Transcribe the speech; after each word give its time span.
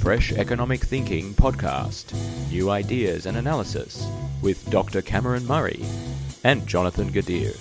Fresh 0.00 0.32
Economic 0.32 0.80
Thinking 0.80 1.34
podcast. 1.34 2.14
New 2.50 2.70
ideas 2.70 3.26
and 3.26 3.36
analysis 3.36 4.02
with 4.40 4.68
Dr. 4.70 5.02
Cameron 5.02 5.46
Murray 5.46 5.84
and 6.42 6.66
Jonathan 6.66 7.10
Gadir. 7.10 7.54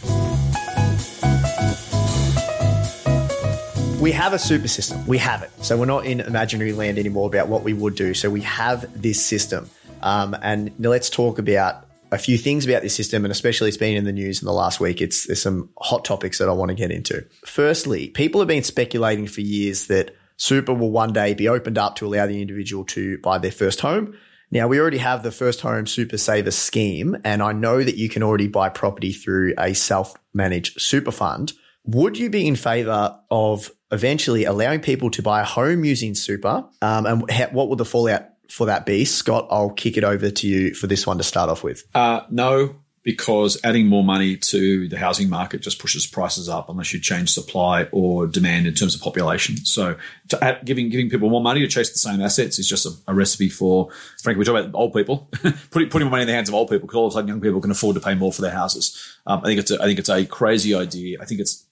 We 4.00 4.14
have 4.14 4.32
a 4.32 4.40
super 4.40 4.70
system. 4.70 5.06
We 5.06 5.18
have 5.18 5.44
it. 5.44 5.52
So 5.62 5.78
we're 5.78 5.86
not 5.86 6.06
in 6.06 6.22
imaginary 6.22 6.72
land 6.72 6.98
anymore 6.98 7.28
about 7.28 7.50
what 7.50 7.64
we 7.64 7.74
would 7.74 7.96
do. 7.96 8.14
So 8.14 8.30
we 8.30 8.42
have 8.42 8.90
this 9.00 9.24
system. 9.24 9.70
Um, 10.02 10.34
and 10.42 10.72
let's 10.80 11.10
talk 11.10 11.40
about 11.40 11.88
a 12.10 12.18
few 12.18 12.38
things 12.38 12.66
about 12.66 12.84
this 12.84 12.96
system, 12.96 13.26
and 13.26 13.34
especially 13.34 13.68
it's 13.68 13.78
been 13.78 13.98
in 13.98 14.06
the 14.06 14.14
news 14.14 14.42
in 14.42 14.46
the 14.46 14.54
last 14.54 14.80
week. 14.80 15.02
It's 15.02 15.28
there's 15.28 15.42
some 15.42 15.70
hot 15.78 16.06
topics 16.06 16.38
that 16.38 16.48
I 16.48 16.54
want 16.54 16.70
to 16.70 16.76
get 16.76 16.90
into. 16.90 17.26
Firstly, 17.46 18.08
people 18.08 18.40
have 18.40 18.48
been 18.48 18.64
speculating 18.64 19.28
for 19.28 19.42
years 19.42 19.88
that 19.88 20.16
super 20.40 20.74
will 20.74 20.90
one 20.90 21.14
day 21.14 21.36
be 21.36 21.48
opened 21.48 21.78
up 21.78 21.96
to 21.98 22.08
allow 22.08 22.26
the 22.26 22.42
individual 22.42 22.84
to 22.86 23.20
buy 23.20 23.38
their 23.38 23.52
first 23.52 23.82
home. 23.82 24.18
Now 24.52 24.68
we 24.68 24.80
already 24.80 24.98
have 24.98 25.22
the 25.22 25.32
first 25.32 25.62
home 25.62 25.86
super 25.86 26.18
saver 26.18 26.50
scheme, 26.50 27.16
and 27.24 27.44
I 27.44 27.52
know 27.52 27.84
that 27.84 27.98
you 27.98 28.10
can 28.10 28.24
already 28.24 28.48
buy 28.48 28.70
property 28.70 29.12
through 29.12 29.54
a 29.60 29.76
self 29.76 30.16
managed 30.34 30.82
super 30.82 31.12
fund. 31.12 31.54
Would 31.86 32.18
you 32.18 32.30
be 32.30 32.48
in 32.48 32.56
favor 32.56 33.20
of 33.30 33.72
eventually 33.92 34.46
allowing 34.46 34.80
people 34.80 35.12
to 35.12 35.22
buy 35.22 35.42
a 35.42 35.46
home 35.46 35.84
using 35.86 36.16
super? 36.16 36.66
Um, 36.82 37.06
and 37.06 37.32
ha- 37.32 37.50
what 37.52 37.70
would 37.70 37.78
the 37.78 37.86
fallout 37.86 38.24
for 38.50 38.66
that 38.66 38.86
be? 38.86 39.06
Scott, 39.06 39.48
I'll 39.52 39.72
kick 39.72 39.98
it 39.98 40.04
over 40.04 40.32
to 40.32 40.48
you 40.48 40.74
for 40.74 40.88
this 40.88 41.06
one 41.06 41.18
to 41.20 41.24
start 41.24 41.50
off 41.50 41.64
with. 41.64 41.84
Uh, 41.94 42.22
no, 42.30 42.76
because 43.10 43.60
adding 43.64 43.88
more 43.88 44.04
money 44.04 44.38
to 44.38 44.88
the 44.88 44.96
housing 44.96 45.32
market 45.32 45.64
just 45.64 45.80
pushes 45.80 46.06
prices 46.06 46.48
up 46.48 46.70
unless 46.70 46.94
you 46.94 47.00
change 47.00 47.32
supply 47.32 47.88
or 47.92 48.28
demand 48.28 48.68
in 48.68 48.74
terms 48.76 48.94
of 48.94 49.02
population. 49.02 49.58
So 49.66 49.96
add, 50.44 50.64
giving 50.64 50.90
giving 50.90 51.10
people 51.10 51.28
more 51.28 51.42
money 51.42 51.62
to 51.62 51.68
chase 51.68 51.92
the 51.92 51.98
same 51.98 52.22
assets 52.22 52.60
is 52.60 52.70
just 52.70 52.86
a, 52.86 52.92
a 53.08 53.16
recipe 53.16 53.50
for, 53.50 53.90
frankly, 54.22 54.38
we 54.38 54.46
talk 54.46 54.64
about 54.64 54.80
old 54.80 54.94
people, 54.94 55.28
putting, 55.72 55.90
putting 55.90 56.08
money 56.08 56.22
in 56.22 56.28
the 56.28 56.36
hands 56.36 56.50
of 56.50 56.54
old 56.54 56.70
people 56.70 56.86
because 56.86 56.98
all 56.98 57.08
of 57.08 57.14
a 57.14 57.16
sudden 57.16 57.30
young 57.30 57.42
people 57.42 57.60
can 57.60 57.72
afford 57.72 57.96
to 57.96 58.00
pay 58.00 58.14
more 58.14 58.32
for 58.32 58.44
their 58.44 58.52
houses. 58.52 59.18
Um, 59.26 59.40
I 59.40 59.46
think 59.46 59.60
it's 59.62 59.72
a, 59.72 59.82
I 59.82 59.86
think 59.86 59.98
it's 59.98 60.10
a 60.10 60.24
crazy 60.28 60.76
idea. 60.76 61.18
I 61.20 61.26
think 61.26 61.42
it's 61.42 61.66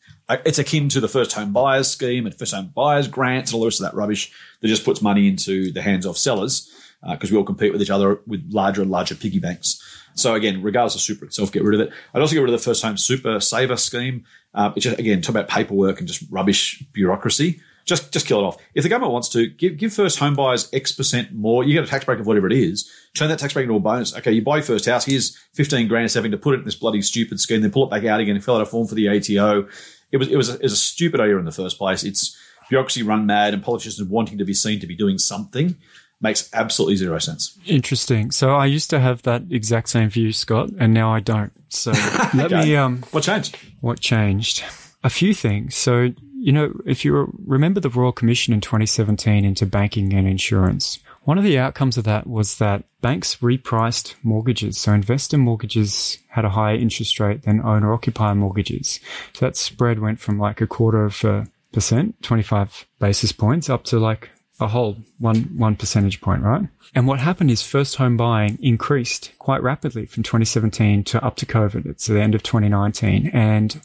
it's 0.43 0.57
akin 0.57 0.89
to 0.89 0.99
the 0.99 1.07
first 1.07 1.33
home 1.33 1.53
buyers 1.53 1.87
scheme 1.87 2.25
and 2.25 2.33
first 2.33 2.55
home 2.55 2.71
buyers 2.73 3.07
grants 3.07 3.51
and 3.51 3.57
all 3.57 3.61
the 3.61 3.67
rest 3.67 3.79
of 3.79 3.85
that 3.85 3.95
rubbish 3.95 4.31
that 4.61 4.69
just 4.69 4.83
puts 4.83 5.03
money 5.03 5.27
into 5.27 5.71
the 5.71 5.83
hands 5.83 6.07
of 6.07 6.17
sellers 6.17 6.73
because 7.11 7.29
uh, 7.29 7.33
we 7.33 7.37
all 7.37 7.43
compete 7.43 7.71
with 7.71 7.81
each 7.83 7.91
other 7.91 8.21
with 8.25 8.43
larger 8.51 8.81
and 8.81 8.89
larger 8.89 9.13
piggy 9.13 9.37
banks. 9.37 9.83
So 10.17 10.33
again, 10.33 10.61
regardless 10.61 10.95
of 10.95 11.01
super 11.01 11.25
itself, 11.25 11.51
get 11.51 11.63
rid 11.63 11.79
of 11.79 11.87
it. 11.87 11.93
I'd 12.13 12.21
also 12.21 12.33
get 12.33 12.41
rid 12.41 12.53
of 12.53 12.59
the 12.59 12.63
first 12.63 12.83
home 12.83 12.97
super 12.97 13.39
saver 13.39 13.77
scheme. 13.77 14.25
Uh, 14.53 14.71
it's 14.75 14.83
just, 14.83 14.99
again, 14.99 15.21
talk 15.21 15.29
about 15.29 15.47
paperwork 15.47 15.99
and 15.99 16.07
just 16.07 16.23
rubbish 16.31 16.83
bureaucracy. 16.93 17.61
Just, 17.85 18.11
just 18.11 18.27
kill 18.27 18.39
it 18.39 18.43
off. 18.43 18.57
If 18.73 18.83
the 18.83 18.89
government 18.89 19.13
wants 19.13 19.29
to 19.29 19.47
give, 19.47 19.77
give 19.77 19.93
first 19.93 20.19
home 20.19 20.33
buyers 20.33 20.69
X 20.73 20.91
percent 20.91 21.33
more, 21.33 21.63
you 21.63 21.73
get 21.73 21.85
a 21.85 21.87
tax 21.87 22.03
break 22.03 22.19
of 22.19 22.27
whatever 22.27 22.47
it 22.47 22.53
is. 22.53 22.91
Turn 23.15 23.29
that 23.29 23.39
tax 23.39 23.53
break 23.53 23.63
into 23.63 23.75
a 23.75 23.79
bonus. 23.79 24.15
Okay, 24.17 24.31
you 24.31 24.41
buy 24.41 24.57
your 24.57 24.65
first 24.65 24.85
house. 24.85 25.05
Here's 25.05 25.37
15 25.53 25.87
grand 25.87 26.11
having 26.11 26.31
to 26.31 26.37
put 26.37 26.55
it 26.55 26.59
in 26.59 26.65
this 26.65 26.75
bloody 26.75 27.01
stupid 27.01 27.39
scheme, 27.39 27.61
then 27.61 27.71
pull 27.71 27.85
it 27.85 27.91
back 27.91 28.03
out 28.03 28.19
again 28.19 28.35
and 28.35 28.43
fill 28.43 28.55
out 28.55 28.61
a 28.61 28.65
form 28.65 28.87
for 28.87 28.95
the 28.95 29.07
ATO. 29.07 29.69
It 30.11 30.17
was, 30.17 30.27
it 30.27 30.35
was, 30.35 30.49
a, 30.49 30.55
it 30.55 30.63
was 30.63 30.73
a 30.73 30.77
stupid 30.77 31.21
idea 31.21 31.37
in 31.37 31.45
the 31.45 31.51
first 31.51 31.77
place. 31.77 32.03
It's 32.03 32.37
bureaucracy 32.69 33.03
run 33.03 33.25
mad 33.25 33.53
and 33.53 33.63
politicians 33.63 34.09
wanting 34.09 34.37
to 34.39 34.45
be 34.45 34.53
seen 34.53 34.79
to 34.81 34.87
be 34.87 34.95
doing 34.95 35.17
something 35.17 35.77
makes 36.21 36.49
absolutely 36.53 36.95
zero 36.95 37.19
sense. 37.19 37.57
Interesting. 37.65 38.31
So 38.31 38.55
I 38.55 38.65
used 38.65 38.89
to 38.89 38.99
have 38.99 39.21
that 39.23 39.43
exact 39.49 39.89
same 39.89 40.09
view, 40.09 40.31
Scott, 40.33 40.69
and 40.79 40.93
now 40.93 41.13
I 41.13 41.19
don't. 41.19 41.51
So 41.69 41.91
let 42.33 42.51
me. 42.51 42.75
Um, 42.75 43.03
what 43.11 43.23
changed? 43.23 43.57
What 43.81 43.99
changed? 43.99 44.63
A 45.03 45.09
few 45.09 45.33
things. 45.33 45.75
So 45.75 46.13
you 46.39 46.51
know, 46.51 46.71
if 46.85 47.03
you 47.03 47.33
remember 47.45 47.79
the 47.79 47.89
Royal 47.89 48.11
Commission 48.11 48.53
in 48.53 48.61
2017 48.61 49.43
into 49.43 49.65
banking 49.65 50.13
and 50.13 50.27
insurance, 50.27 50.99
one 51.23 51.37
of 51.37 51.43
the 51.43 51.57
outcomes 51.59 51.97
of 51.97 52.05
that 52.05 52.27
was 52.27 52.57
that 52.57 52.83
banks 53.01 53.37
repriced 53.37 54.13
mortgages. 54.23 54.77
So 54.77 54.93
investor 54.93 55.37
mortgages 55.37 56.19
had 56.29 56.45
a 56.45 56.51
higher 56.51 56.77
interest 56.77 57.19
rate 57.19 57.41
than 57.43 57.59
owner 57.65 57.91
occupier 57.91 58.33
mortgages. 58.33 59.01
So 59.33 59.45
that 59.45 59.57
spread 59.57 59.99
went 59.99 60.19
from 60.19 60.39
like 60.39 60.61
a 60.61 60.67
quarter 60.67 61.03
of 61.03 61.21
a 61.25 61.47
percent, 61.73 62.21
25 62.21 62.87
basis 62.99 63.31
points 63.31 63.69
up 63.69 63.83
to 63.85 63.99
like 63.99 64.29
a 64.59 64.67
whole 64.67 64.97
one 65.19 65.43
one 65.55 65.75
percentage 65.75 66.19
point, 66.19 66.41
right? 66.41 66.67
And 66.95 67.07
what 67.07 67.19
happened 67.19 67.51
is 67.51 67.61
first 67.61 67.97
home 67.97 68.17
buying 68.17 68.57
increased 68.61 69.31
quite 69.37 69.61
rapidly 69.61 70.07
from 70.07 70.23
2017 70.23 71.03
to 71.05 71.23
up 71.23 71.35
to 71.37 71.45
COVID. 71.45 71.85
It's 71.85 72.07
the 72.07 72.19
end 72.19 72.33
of 72.33 72.41
2019, 72.41 73.27
and 73.33 73.79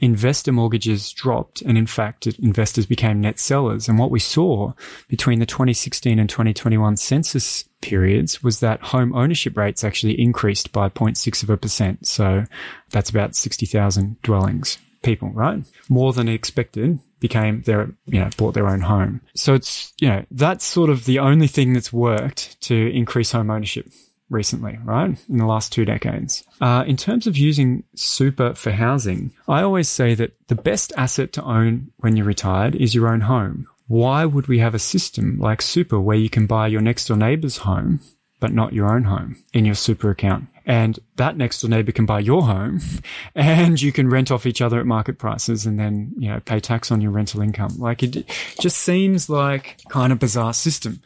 investor 0.00 0.50
mortgages 0.50 1.12
dropped, 1.12 1.62
and 1.62 1.78
in 1.78 1.86
fact, 1.86 2.26
investors 2.26 2.86
became 2.86 3.20
net 3.20 3.38
sellers. 3.38 3.88
And 3.88 3.98
what 3.98 4.10
we 4.10 4.18
saw 4.18 4.72
between 5.06 5.38
the 5.38 5.46
2016 5.46 6.18
and 6.18 6.28
2021 6.28 6.96
census 6.96 7.64
periods 7.80 8.42
was 8.42 8.58
that 8.58 8.80
home 8.80 9.14
ownership 9.14 9.56
rates 9.56 9.84
actually 9.84 10.20
increased 10.20 10.72
by 10.72 10.88
0.6 10.88 11.42
of 11.44 11.50
a 11.50 11.56
percent. 11.56 12.08
So 12.08 12.46
that's 12.90 13.10
about 13.10 13.36
60,000 13.36 14.20
dwellings 14.22 14.78
people, 15.02 15.30
right? 15.30 15.62
More 15.88 16.12
than 16.12 16.28
expected 16.28 16.98
became 17.20 17.62
their, 17.62 17.90
you 18.06 18.20
know, 18.20 18.30
bought 18.36 18.54
their 18.54 18.68
own 18.68 18.80
home. 18.80 19.20
So 19.34 19.54
it's, 19.54 19.92
you 20.00 20.08
know, 20.08 20.24
that's 20.30 20.64
sort 20.64 20.90
of 20.90 21.04
the 21.04 21.18
only 21.18 21.46
thing 21.46 21.72
that's 21.72 21.92
worked 21.92 22.60
to 22.62 22.74
increase 22.94 23.32
home 23.32 23.50
ownership 23.50 23.86
recently, 24.30 24.78
right? 24.84 25.16
In 25.28 25.38
the 25.38 25.46
last 25.46 25.72
two 25.72 25.84
decades. 25.84 26.44
Uh, 26.60 26.84
in 26.86 26.96
terms 26.96 27.26
of 27.26 27.36
using 27.36 27.84
super 27.94 28.54
for 28.54 28.72
housing, 28.72 29.32
I 29.48 29.62
always 29.62 29.88
say 29.88 30.14
that 30.14 30.34
the 30.48 30.54
best 30.54 30.92
asset 30.96 31.32
to 31.34 31.42
own 31.42 31.92
when 31.98 32.16
you're 32.16 32.26
retired 32.26 32.74
is 32.74 32.94
your 32.94 33.08
own 33.08 33.22
home. 33.22 33.66
Why 33.86 34.26
would 34.26 34.48
we 34.48 34.58
have 34.58 34.74
a 34.74 34.78
system 34.78 35.38
like 35.38 35.62
super 35.62 35.98
where 35.98 36.16
you 36.16 36.28
can 36.28 36.46
buy 36.46 36.66
your 36.66 36.82
next 36.82 37.06
door 37.06 37.16
neighbor's 37.16 37.58
home, 37.58 38.00
but 38.38 38.52
not 38.52 38.74
your 38.74 38.94
own 38.94 39.04
home 39.04 39.42
in 39.54 39.64
your 39.64 39.74
super 39.74 40.10
account? 40.10 40.46
And 40.68 41.00
that 41.16 41.38
next 41.38 41.62
door 41.62 41.70
neighbor 41.70 41.92
can 41.92 42.04
buy 42.04 42.20
your 42.20 42.42
home 42.42 42.78
and 43.34 43.80
you 43.80 43.90
can 43.90 44.10
rent 44.10 44.30
off 44.30 44.44
each 44.44 44.60
other 44.60 44.78
at 44.78 44.84
market 44.84 45.18
prices 45.18 45.64
and 45.64 45.80
then, 45.80 46.12
you 46.18 46.28
know, 46.28 46.40
pay 46.40 46.60
tax 46.60 46.92
on 46.92 47.00
your 47.00 47.10
rental 47.10 47.40
income. 47.40 47.72
Like 47.78 48.02
it 48.02 48.28
just 48.60 48.76
seems 48.76 49.30
like 49.30 49.80
kind 49.88 50.12
of 50.12 50.18
bizarre 50.18 50.52
system. 50.52 51.00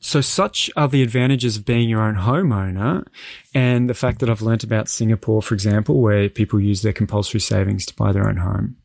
So 0.00 0.20
such 0.20 0.70
are 0.76 0.86
the 0.86 1.02
advantages 1.02 1.56
of 1.56 1.64
being 1.64 1.88
your 1.88 2.02
own 2.02 2.16
homeowner 2.16 3.06
and 3.54 3.88
the 3.88 3.94
fact 3.94 4.18
that 4.18 4.28
I've 4.28 4.42
learnt 4.42 4.62
about 4.62 4.90
Singapore, 4.90 5.40
for 5.40 5.54
example, 5.54 6.02
where 6.02 6.28
people 6.28 6.60
use 6.60 6.82
their 6.82 6.92
compulsory 6.92 7.40
savings 7.40 7.86
to 7.86 7.96
buy 7.96 8.12
their 8.12 8.28
own 8.28 8.36
home. 8.36 8.76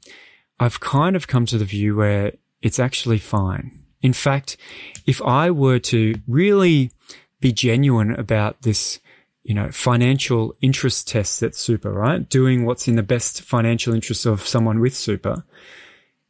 I've 0.62 0.80
kind 0.80 1.18
of 1.18 1.28
come 1.28 1.46
to 1.48 1.58
the 1.58 1.66
view 1.66 1.98
where 1.98 2.32
it's 2.62 2.80
actually 2.80 3.18
fine. 3.18 3.84
In 4.02 4.14
fact, 4.14 4.56
if 5.06 5.22
I 5.24 5.52
were 5.52 5.80
to 5.80 6.16
really 6.26 6.92
be 7.42 7.52
genuine 7.52 8.12
about 8.12 8.62
this 8.62 9.02
you 9.44 9.54
know, 9.54 9.72
financial 9.72 10.56
interest 10.62 11.08
tests 11.08 11.42
at 11.42 11.56
super, 11.56 11.92
right? 11.92 12.28
Doing 12.30 12.66
what's 12.66 12.88
in 12.88 12.96
the 12.96 13.04
best 13.04 13.42
financial 13.42 13.94
interest 13.94 14.26
of 14.26 14.46
someone 14.46 14.80
with 14.80 14.96
super. 14.96 15.44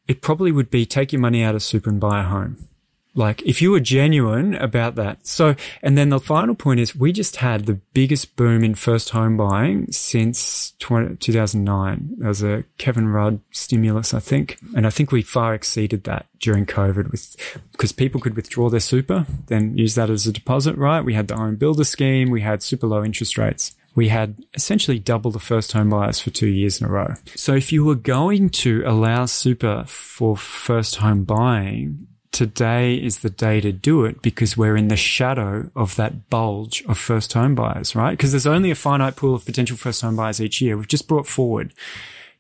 It 0.08 0.22
probably 0.22 0.52
would 0.52 0.70
be 0.70 0.86
take 0.86 1.12
your 1.12 1.22
money 1.22 1.44
out 1.44 1.56
of 1.56 1.64
super 1.64 1.90
and 1.90 2.00
buy 2.00 2.22
a 2.22 2.24
home. 2.24 2.68
Like 3.14 3.42
if 3.44 3.62
you 3.62 3.72
were 3.72 3.80
genuine 3.80 4.56
about 4.56 4.96
that. 4.96 5.28
So, 5.28 5.56
and 5.82 5.98
then 5.98 6.10
the 6.10 6.20
final 6.20 6.56
point 6.56 6.80
is 6.80 6.96
we 6.96 7.12
just 7.12 7.38
had 7.38 7.66
the 7.66 7.80
biggest 7.94 8.36
boom 8.36 8.64
in 8.64 8.76
first 8.76 9.10
home 9.10 9.36
buying 9.36 9.92
since 9.92 10.74
20, 10.80 11.18
2009. 11.18 12.16
There 12.18 12.30
was 12.30 12.44
a 12.44 12.64
Kevin 12.78 13.10
Rudd 13.10 13.42
stimulus, 13.52 14.14
I 14.14 14.20
think. 14.20 14.60
And 14.76 14.88
I 14.88 14.90
think 14.90 15.12
we 15.12 15.22
far 15.22 15.54
exceeded 15.54 16.06
that 16.06 16.28
during 16.40 16.66
COVID 16.66 17.12
with, 17.12 17.36
because 17.74 17.92
people 17.92 18.22
could 18.22 18.36
withdraw 18.36 18.70
their 18.70 18.80
super, 18.80 19.26
then 19.48 19.78
use 19.78 19.96
that 19.96 20.10
as 20.10 20.26
a 20.26 20.32
deposit, 20.32 20.78
right? 20.78 21.04
We 21.04 21.14
had 21.14 21.28
the 21.28 21.36
home 21.36 21.58
builder 21.58 21.84
scheme. 21.84 22.30
We 22.30 22.42
had 22.42 22.64
super 22.64 22.88
low 22.88 23.04
interest 23.04 23.38
rates 23.38 23.76
we 23.94 24.08
had 24.08 24.46
essentially 24.54 25.00
double 25.00 25.32
the 25.32 25.40
first 25.40 25.74
home 25.74 25.90
buyers 25.90 26.20
for 26.20 26.30
two 26.30 26.48
years 26.48 26.80
in 26.80 26.88
a 26.88 26.90
row. 26.90 27.16
So 27.36 27.54
if 27.56 27.72
you 27.72 27.84
were 27.84 27.96
going 27.96 28.50
to 28.50 28.84
allow 28.86 29.26
super 29.26 29.84
for 29.86 30.38
first 30.38 30.98
home 30.98 31.26
buying, 31.26 32.08
today 32.32 32.96
is 32.96 33.20
the 33.20 33.30
day 33.30 33.60
to 33.62 33.72
do 33.72 34.06
it 34.06 34.22
because 34.22 34.56
we're 34.56 34.78
in 34.78 34.88
the 34.88 34.96
shadow 34.96 35.70
of 35.76 35.96
that 35.98 36.30
bulge 36.30 36.84
of 36.88 36.98
first 36.98 37.34
home 37.34 37.56
buyers, 37.56 37.96
right? 37.96 38.12
Because 38.12 38.32
there's 38.32 38.48
only 38.48 38.72
a 38.72 38.76
finite 38.76 39.16
pool 39.16 39.36
of 39.36 39.46
potential 39.46 39.78
first 39.78 40.02
home 40.02 40.16
buyers 40.16 40.42
each 40.42 40.62
year. 40.62 40.78
We've 40.78 40.88
just 40.88 41.08
brought 41.08 41.28
forward 41.28 41.74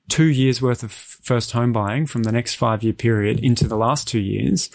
two 0.09 0.25
years 0.25 0.61
worth 0.61 0.83
of 0.83 0.91
first 0.91 1.51
home 1.51 1.71
buying 1.71 2.05
from 2.05 2.23
the 2.23 2.31
next 2.31 2.55
five 2.55 2.83
year 2.83 2.93
period 2.93 3.39
into 3.39 3.67
the 3.67 3.77
last 3.77 4.07
two 4.07 4.19
years. 4.19 4.69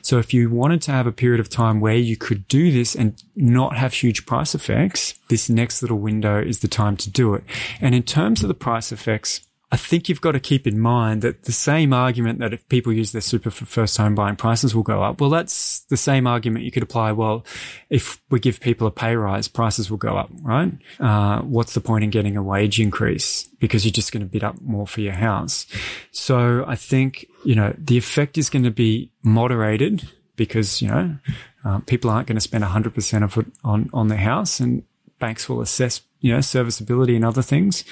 So 0.00 0.18
if 0.18 0.32
you 0.32 0.48
wanted 0.48 0.80
to 0.82 0.92
have 0.92 1.06
a 1.06 1.12
period 1.12 1.40
of 1.40 1.50
time 1.50 1.80
where 1.80 1.96
you 1.96 2.16
could 2.16 2.48
do 2.48 2.70
this 2.70 2.94
and 2.94 3.22
not 3.36 3.76
have 3.76 3.92
huge 3.92 4.24
price 4.24 4.54
effects, 4.54 5.14
this 5.28 5.50
next 5.50 5.82
little 5.82 5.98
window 5.98 6.40
is 6.40 6.60
the 6.60 6.68
time 6.68 6.96
to 6.98 7.10
do 7.10 7.34
it. 7.34 7.44
And 7.80 7.94
in 7.94 8.02
terms 8.02 8.42
of 8.42 8.48
the 8.48 8.54
price 8.54 8.92
effects, 8.92 9.46
I 9.70 9.76
think 9.76 10.08
you've 10.08 10.22
got 10.22 10.32
to 10.32 10.40
keep 10.40 10.66
in 10.66 10.78
mind 10.78 11.20
that 11.22 11.44
the 11.44 11.52
same 11.52 11.92
argument 11.92 12.38
that 12.38 12.54
if 12.54 12.66
people 12.70 12.90
use 12.90 13.12
their 13.12 13.20
super 13.20 13.50
for 13.50 13.66
first 13.66 13.98
home 13.98 14.14
buying 14.14 14.36
prices 14.36 14.74
will 14.74 14.82
go 14.82 15.02
up. 15.02 15.20
Well, 15.20 15.28
that's 15.28 15.80
the 15.80 15.96
same 15.96 16.26
argument 16.26 16.64
you 16.64 16.70
could 16.70 16.82
apply. 16.82 17.12
Well, 17.12 17.44
if 17.90 18.22
we 18.30 18.40
give 18.40 18.60
people 18.60 18.86
a 18.86 18.90
pay 18.90 19.14
rise, 19.14 19.46
prices 19.46 19.90
will 19.90 19.98
go 19.98 20.16
up, 20.16 20.30
right? 20.40 20.72
Uh, 20.98 21.42
what's 21.42 21.74
the 21.74 21.82
point 21.82 22.02
in 22.02 22.08
getting 22.08 22.34
a 22.34 22.42
wage 22.42 22.80
increase? 22.80 23.44
Because 23.58 23.84
you're 23.84 23.92
just 23.92 24.10
going 24.10 24.22
to 24.22 24.28
bid 24.28 24.42
up 24.42 24.58
more 24.62 24.86
for 24.86 25.02
your 25.02 25.12
house. 25.12 25.66
So 26.12 26.64
I 26.66 26.74
think, 26.74 27.26
you 27.44 27.54
know, 27.54 27.74
the 27.76 27.98
effect 27.98 28.38
is 28.38 28.48
going 28.48 28.64
to 28.64 28.70
be 28.70 29.10
moderated 29.22 30.08
because, 30.36 30.80
you 30.80 30.88
know, 30.88 31.18
uh, 31.62 31.80
people 31.80 32.08
aren't 32.08 32.26
going 32.26 32.36
to 32.36 32.40
spend 32.40 32.64
100% 32.64 33.22
of 33.22 33.36
it 33.36 33.46
on, 33.62 33.90
on 33.92 34.08
their 34.08 34.18
house 34.18 34.60
and 34.60 34.84
banks 35.18 35.46
will 35.46 35.60
assess, 35.60 36.00
you 36.20 36.32
know, 36.32 36.40
serviceability 36.40 37.16
and 37.16 37.24
other 37.24 37.42
things. 37.42 37.84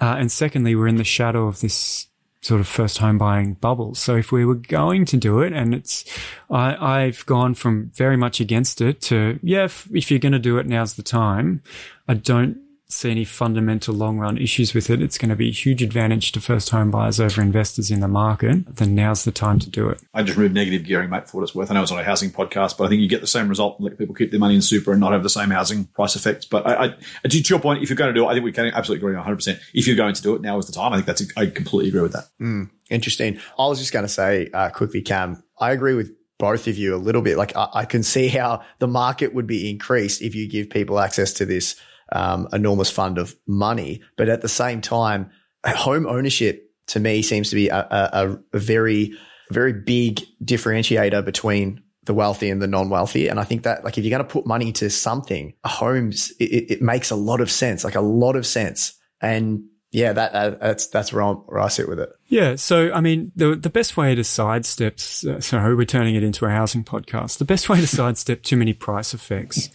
Uh, 0.00 0.16
and 0.18 0.32
secondly, 0.32 0.74
we're 0.74 0.88
in 0.88 0.96
the 0.96 1.04
shadow 1.04 1.46
of 1.46 1.60
this 1.60 2.06
sort 2.42 2.60
of 2.60 2.66
first 2.66 2.98
home 2.98 3.18
buying 3.18 3.54
bubble. 3.54 3.94
So 3.94 4.16
if 4.16 4.32
we 4.32 4.44
were 4.46 4.54
going 4.54 5.04
to 5.06 5.16
do 5.18 5.40
it 5.40 5.52
and 5.52 5.74
it's, 5.74 6.04
I, 6.50 7.02
I've 7.02 7.26
gone 7.26 7.54
from 7.54 7.90
very 7.94 8.16
much 8.16 8.40
against 8.40 8.80
it 8.80 9.00
to, 9.02 9.38
yeah, 9.42 9.64
if, 9.64 9.88
if 9.92 10.10
you're 10.10 10.20
going 10.20 10.32
to 10.32 10.38
do 10.38 10.56
it, 10.56 10.66
now's 10.66 10.94
the 10.94 11.02
time. 11.02 11.62
I 12.08 12.14
don't 12.14 12.58
see 12.92 13.10
any 13.10 13.24
fundamental 13.24 13.94
long 13.94 14.18
run 14.18 14.38
issues 14.38 14.74
with 14.74 14.90
it. 14.90 15.02
It's 15.02 15.18
going 15.18 15.28
to 15.28 15.36
be 15.36 15.48
a 15.48 15.52
huge 15.52 15.82
advantage 15.82 16.32
to 16.32 16.40
first 16.40 16.70
home 16.70 16.90
buyers 16.90 17.20
over 17.20 17.40
investors 17.40 17.90
in 17.90 18.00
the 18.00 18.08
market. 18.08 18.76
Then 18.76 18.94
now's 18.94 19.24
the 19.24 19.32
time 19.32 19.58
to 19.60 19.70
do 19.70 19.88
it. 19.88 20.00
I 20.14 20.22
just 20.22 20.36
removed 20.36 20.54
negative 20.54 20.84
gearing, 20.84 21.10
mate, 21.10 21.28
for 21.28 21.38
what 21.38 21.42
it's 21.44 21.54
worth. 21.54 21.70
I 21.70 21.74
know 21.74 21.82
it's 21.82 21.92
on 21.92 21.98
a 21.98 22.04
housing 22.04 22.30
podcast, 22.30 22.76
but 22.76 22.84
I 22.84 22.88
think 22.88 23.00
you 23.00 23.08
get 23.08 23.20
the 23.20 23.26
same 23.26 23.48
result. 23.48 23.80
Let 23.80 23.98
people 23.98 24.14
keep 24.14 24.30
their 24.30 24.40
money 24.40 24.54
in 24.54 24.62
super 24.62 24.92
and 24.92 25.00
not 25.00 25.12
have 25.12 25.22
the 25.22 25.30
same 25.30 25.50
housing 25.50 25.84
price 25.86 26.16
effects. 26.16 26.46
But 26.46 26.66
I, 26.66 26.94
I 27.24 27.28
to 27.28 27.38
your 27.38 27.60
point, 27.60 27.82
if 27.82 27.88
you're 27.88 27.96
going 27.96 28.12
to 28.12 28.18
do 28.18 28.24
it, 28.24 28.28
I 28.28 28.32
think 28.34 28.44
we 28.44 28.52
can 28.52 28.66
absolutely 28.66 29.06
agree 29.06 29.16
on 29.16 29.26
100%. 29.26 29.60
If 29.74 29.86
you're 29.86 29.96
going 29.96 30.14
to 30.14 30.22
do 30.22 30.34
it, 30.34 30.42
now 30.42 30.58
is 30.58 30.66
the 30.66 30.72
time. 30.72 30.92
I 30.92 30.96
think 30.96 31.06
that's, 31.06 31.22
a, 31.22 31.26
I 31.36 31.46
completely 31.46 31.88
agree 31.88 32.02
with 32.02 32.12
that. 32.12 32.24
Mm, 32.40 32.70
interesting. 32.88 33.38
I 33.58 33.66
was 33.66 33.78
just 33.78 33.92
going 33.92 34.04
to 34.04 34.08
say 34.08 34.50
uh, 34.52 34.70
quickly, 34.70 35.02
Cam, 35.02 35.42
I 35.58 35.72
agree 35.72 35.94
with 35.94 36.12
both 36.38 36.66
of 36.66 36.76
you 36.76 36.94
a 36.94 36.96
little 36.96 37.22
bit. 37.22 37.36
Like 37.36 37.54
I, 37.54 37.68
I, 37.74 37.84
can 37.84 38.02
see 38.02 38.28
how 38.28 38.62
the 38.78 38.88
market 38.88 39.34
would 39.34 39.46
be 39.46 39.70
increased 39.70 40.22
if 40.22 40.34
you 40.34 40.48
give 40.48 40.70
people 40.70 40.98
access 40.98 41.34
to 41.34 41.44
this 41.44 41.76
um, 42.12 42.48
enormous 42.52 42.90
fund 42.90 43.18
of 43.18 43.36
money. 43.46 44.02
But 44.16 44.28
at 44.28 44.42
the 44.42 44.48
same 44.48 44.80
time, 44.80 45.30
home 45.64 46.06
ownership 46.06 46.70
to 46.88 47.00
me 47.00 47.22
seems 47.22 47.50
to 47.50 47.54
be 47.54 47.68
a, 47.68 47.78
a, 47.78 48.38
a 48.52 48.58
very, 48.58 49.12
very 49.50 49.72
big 49.72 50.20
differentiator 50.44 51.24
between 51.24 51.82
the 52.04 52.14
wealthy 52.14 52.50
and 52.50 52.60
the 52.60 52.66
non-wealthy. 52.66 53.28
And 53.28 53.38
I 53.38 53.44
think 53.44 53.62
that 53.62 53.84
like 53.84 53.98
if 53.98 54.04
you're 54.04 54.10
going 54.16 54.26
to 54.26 54.32
put 54.32 54.46
money 54.46 54.68
into 54.68 54.90
something, 54.90 55.54
a 55.64 55.68
homes, 55.68 56.32
it, 56.40 56.70
it 56.70 56.82
makes 56.82 57.10
a 57.10 57.16
lot 57.16 57.40
of 57.40 57.50
sense, 57.50 57.84
like 57.84 57.94
a 57.94 58.00
lot 58.00 58.36
of 58.36 58.46
sense. 58.46 58.94
And 59.20 59.64
yeah, 59.92 60.12
that 60.12 60.32
uh, 60.32 60.50
that's 60.50 60.86
that's 60.86 61.12
where, 61.12 61.24
where, 61.24 61.60
I 61.60 61.66
sit 61.66 61.88
with 61.88 61.98
it. 61.98 62.12
Yeah, 62.28 62.54
so 62.54 62.92
I 62.92 63.00
mean, 63.00 63.32
the 63.34 63.56
the 63.56 63.70
best 63.70 63.96
way 63.96 64.14
to 64.14 64.22
sidestep. 64.22 64.94
Uh, 64.94 65.40
sorry, 65.40 65.74
we're 65.74 65.84
turning 65.84 66.14
it 66.14 66.22
into 66.22 66.46
a 66.46 66.50
housing 66.50 66.84
podcast. 66.84 67.38
The 67.38 67.44
best 67.44 67.68
way 67.68 67.80
to 67.80 67.86
sidestep 67.88 68.44
too 68.44 68.56
many 68.56 68.72
price 68.72 69.14
effects, 69.14 69.68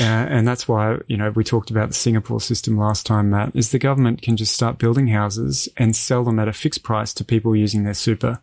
uh, 0.00 0.04
and 0.04 0.48
that's 0.48 0.66
why 0.66 0.98
you 1.08 1.18
know 1.18 1.30
we 1.30 1.44
talked 1.44 1.70
about 1.70 1.88
the 1.88 1.94
Singapore 1.94 2.40
system 2.40 2.78
last 2.78 3.04
time. 3.04 3.28
Matt 3.28 3.54
is 3.54 3.70
the 3.70 3.78
government 3.78 4.22
can 4.22 4.38
just 4.38 4.54
start 4.54 4.78
building 4.78 5.08
houses 5.08 5.68
and 5.76 5.94
sell 5.94 6.24
them 6.24 6.38
at 6.38 6.48
a 6.48 6.54
fixed 6.54 6.82
price 6.82 7.12
to 7.12 7.22
people 7.22 7.54
using 7.54 7.84
their 7.84 7.92
super, 7.92 8.40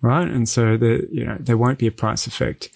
right? 0.00 0.28
And 0.28 0.48
so 0.48 0.76
the 0.76 1.08
you 1.10 1.24
know 1.24 1.36
there 1.40 1.58
won't 1.58 1.78
be 1.78 1.88
a 1.88 1.92
price 1.92 2.28
effect 2.28 2.70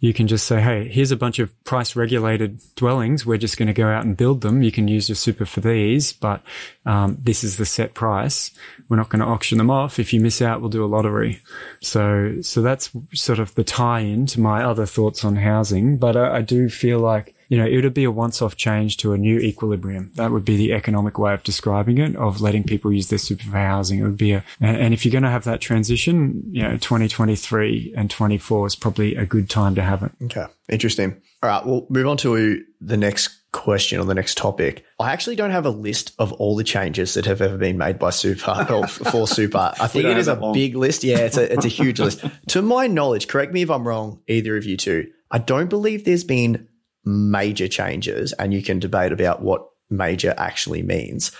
you 0.00 0.14
can 0.14 0.26
just 0.26 0.46
say, 0.46 0.60
Hey, 0.60 0.88
here's 0.88 1.12
a 1.12 1.16
bunch 1.16 1.38
of 1.38 1.52
price 1.64 1.94
regulated 1.94 2.60
dwellings. 2.74 3.26
We're 3.26 3.36
just 3.36 3.58
going 3.58 3.68
to 3.68 3.74
go 3.74 3.86
out 3.86 4.04
and 4.04 4.16
build 4.16 4.40
them. 4.40 4.62
You 4.62 4.72
can 4.72 4.88
use 4.88 5.08
your 5.08 5.16
super 5.16 5.44
for 5.44 5.60
these, 5.60 6.12
but, 6.12 6.42
um, 6.86 7.18
this 7.20 7.44
is 7.44 7.56
the 7.56 7.66
set 7.66 7.94
price. 7.94 8.50
We're 8.88 8.96
not 8.96 9.08
going 9.08 9.20
to 9.20 9.26
auction 9.26 9.58
them 9.58 9.70
off. 9.70 9.98
If 9.98 10.12
you 10.12 10.20
miss 10.20 10.40
out, 10.40 10.60
we'll 10.60 10.70
do 10.70 10.84
a 10.84 10.86
lottery. 10.86 11.40
So, 11.80 12.40
so 12.42 12.62
that's 12.62 12.90
sort 13.14 13.38
of 13.38 13.54
the 13.54 13.64
tie 13.64 14.00
in 14.00 14.26
to 14.26 14.40
my 14.40 14.64
other 14.64 14.86
thoughts 14.86 15.24
on 15.24 15.36
housing. 15.36 15.98
But 15.98 16.16
I, 16.16 16.38
I 16.38 16.42
do 16.42 16.68
feel 16.68 16.98
like 16.98 17.34
you 17.50 17.58
know, 17.58 17.66
it 17.66 17.82
would 17.82 17.92
be 17.92 18.04
a 18.04 18.12
once 18.12 18.40
off 18.40 18.56
change 18.56 18.96
to 18.98 19.12
a 19.12 19.18
new 19.18 19.40
equilibrium. 19.40 20.12
That 20.14 20.30
would 20.30 20.44
be 20.44 20.56
the 20.56 20.72
economic 20.72 21.18
way 21.18 21.34
of 21.34 21.42
describing 21.42 21.98
it, 21.98 22.14
of 22.14 22.40
letting 22.40 22.62
people 22.62 22.92
use 22.92 23.08
their 23.08 23.18
super 23.18 23.42
for 23.42 23.56
housing. 23.56 23.98
It 23.98 24.04
would 24.04 24.16
be 24.16 24.32
a, 24.32 24.44
and 24.60 24.94
if 24.94 25.04
you're 25.04 25.10
going 25.10 25.24
to 25.24 25.30
have 25.30 25.44
that 25.44 25.60
transition, 25.60 26.44
you 26.52 26.62
know, 26.62 26.76
2023 26.76 27.92
and 27.96 28.08
24 28.08 28.68
is 28.68 28.76
probably 28.76 29.16
a 29.16 29.26
good 29.26 29.50
time 29.50 29.74
to 29.74 29.82
have 29.82 30.04
it. 30.04 30.12
Okay. 30.22 30.46
Interesting. 30.68 31.20
All 31.42 31.48
right. 31.50 31.64
We'll 31.64 31.86
move 31.88 32.06
on 32.06 32.16
to 32.18 32.62
the 32.80 32.96
next 32.96 33.28
question 33.52 33.98
or 33.98 34.04
the 34.04 34.14
next 34.14 34.36
topic. 34.36 34.84
I 34.98 35.12
actually 35.12 35.36
don't 35.36 35.50
have 35.50 35.66
a 35.66 35.70
list 35.70 36.12
of 36.18 36.32
all 36.34 36.54
the 36.54 36.64
changes 36.64 37.14
that 37.14 37.24
have 37.26 37.40
ever 37.40 37.56
been 37.56 37.78
made 37.78 37.98
by 37.98 38.10
Super 38.10 38.66
or 38.70 38.86
for 38.86 39.26
Super. 39.26 39.72
I 39.80 39.86
think 39.86 40.04
it 40.04 40.18
is 40.18 40.28
a 40.28 40.34
long. 40.34 40.52
big 40.52 40.76
list. 40.76 41.02
Yeah, 41.02 41.18
it's 41.18 41.36
a 41.36 41.52
it's 41.52 41.64
a 41.64 41.68
huge 41.68 41.98
list. 41.98 42.24
To 42.48 42.62
my 42.62 42.86
knowledge, 42.86 43.28
correct 43.28 43.52
me 43.52 43.62
if 43.62 43.70
I'm 43.70 43.86
wrong, 43.86 44.20
either 44.28 44.56
of 44.56 44.64
you 44.64 44.76
two. 44.76 45.10
I 45.30 45.38
don't 45.38 45.70
believe 45.70 46.04
there's 46.04 46.24
been 46.24 46.68
major 47.04 47.68
changes 47.68 48.32
and 48.34 48.52
you 48.52 48.62
can 48.62 48.78
debate 48.78 49.12
about 49.12 49.42
what 49.42 49.66
major 49.88 50.34
actually 50.36 50.82
means. 50.82 51.32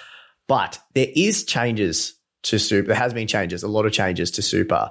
But 0.49 0.79
there 0.95 1.09
is 1.15 1.45
changes 1.45 2.15
to 2.45 2.59
super. 2.59 2.89
There 2.89 2.97
has 2.97 3.15
been 3.15 3.27
changes, 3.29 3.63
a 3.63 3.69
lot 3.69 3.87
of 3.87 3.93
changes 3.93 4.31
to 4.33 4.43
super. 4.43 4.91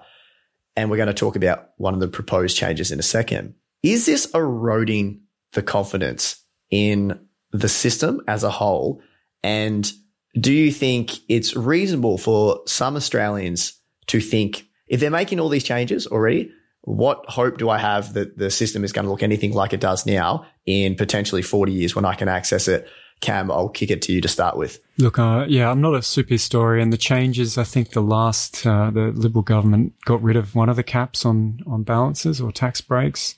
And 0.76 0.90
we're 0.90 0.98
going 0.98 1.08
to 1.08 1.14
talk 1.14 1.36
about 1.36 1.72
one 1.78 1.94
of 1.94 2.00
the 2.00 2.08
proposed 2.08 2.56
changes 2.56 2.92
in 2.92 3.00
a 3.00 3.04
second. 3.04 3.56
Is 3.84 4.06
this 4.06 4.30
eroding 4.34 5.22
the 5.54 5.64
confidence 5.64 6.44
in 6.70 7.20
the 7.52 7.70
system 7.70 8.22
as 8.28 8.44
a 8.44 8.50
whole? 8.50 9.02
And 9.44 9.92
do 10.40 10.54
you 10.54 10.72
think 10.72 11.20
it's 11.28 11.56
reasonable 11.56 12.18
for 12.18 12.62
some 12.66 12.96
Australians 12.96 13.74
to 14.08 14.20
think 14.20 14.66
if 14.88 15.00
they're 15.00 15.12
making 15.12 15.40
all 15.40 15.50
these 15.50 15.64
changes 15.64 16.08
already, 16.08 16.52
what 16.82 17.24
hope 17.28 17.58
do 17.58 17.70
I 17.70 17.78
have 17.78 18.14
that 18.14 18.38
the 18.38 18.50
system 18.50 18.84
is 18.84 18.92
going 18.92 19.06
to 19.06 19.12
look 19.12 19.24
anything 19.24 19.54
like 19.54 19.74
it 19.74 19.80
does 19.80 20.06
now 20.06 20.46
in 20.66 20.96
potentially 20.96 21.42
40 21.42 21.72
years 21.72 21.96
when 21.96 22.06
I 22.06 22.16
can 22.16 22.28
access 22.28 22.68
it? 22.68 22.88
Cam, 23.22 23.52
I'll 23.52 23.70
kick 23.70 23.92
it 23.92 24.02
to 24.04 24.14
you 24.14 24.22
to 24.22 24.30
start 24.30 24.56
with. 24.56 24.80
Look, 24.98 25.20
uh, 25.20 25.46
yeah, 25.48 25.70
I'm 25.70 25.82
not 25.82 25.94
a 25.94 26.02
super 26.02 26.36
historian. 26.36 26.90
The 26.90 26.98
changes, 26.98 27.58
I 27.58 27.66
think 27.66 27.92
the 27.92 28.02
last, 28.02 28.66
uh, 28.66 28.92
the 28.92 29.12
Liberal 29.14 29.42
government 29.42 29.94
got 30.06 30.24
rid 30.24 30.38
of 30.38 30.56
one 30.56 30.70
of 30.70 30.78
the 30.78 30.84
caps 30.84 31.26
on, 31.26 31.60
on 31.68 31.84
balances 31.84 32.40
or 32.40 32.54
tax 32.54 32.80
breaks. 32.80 33.36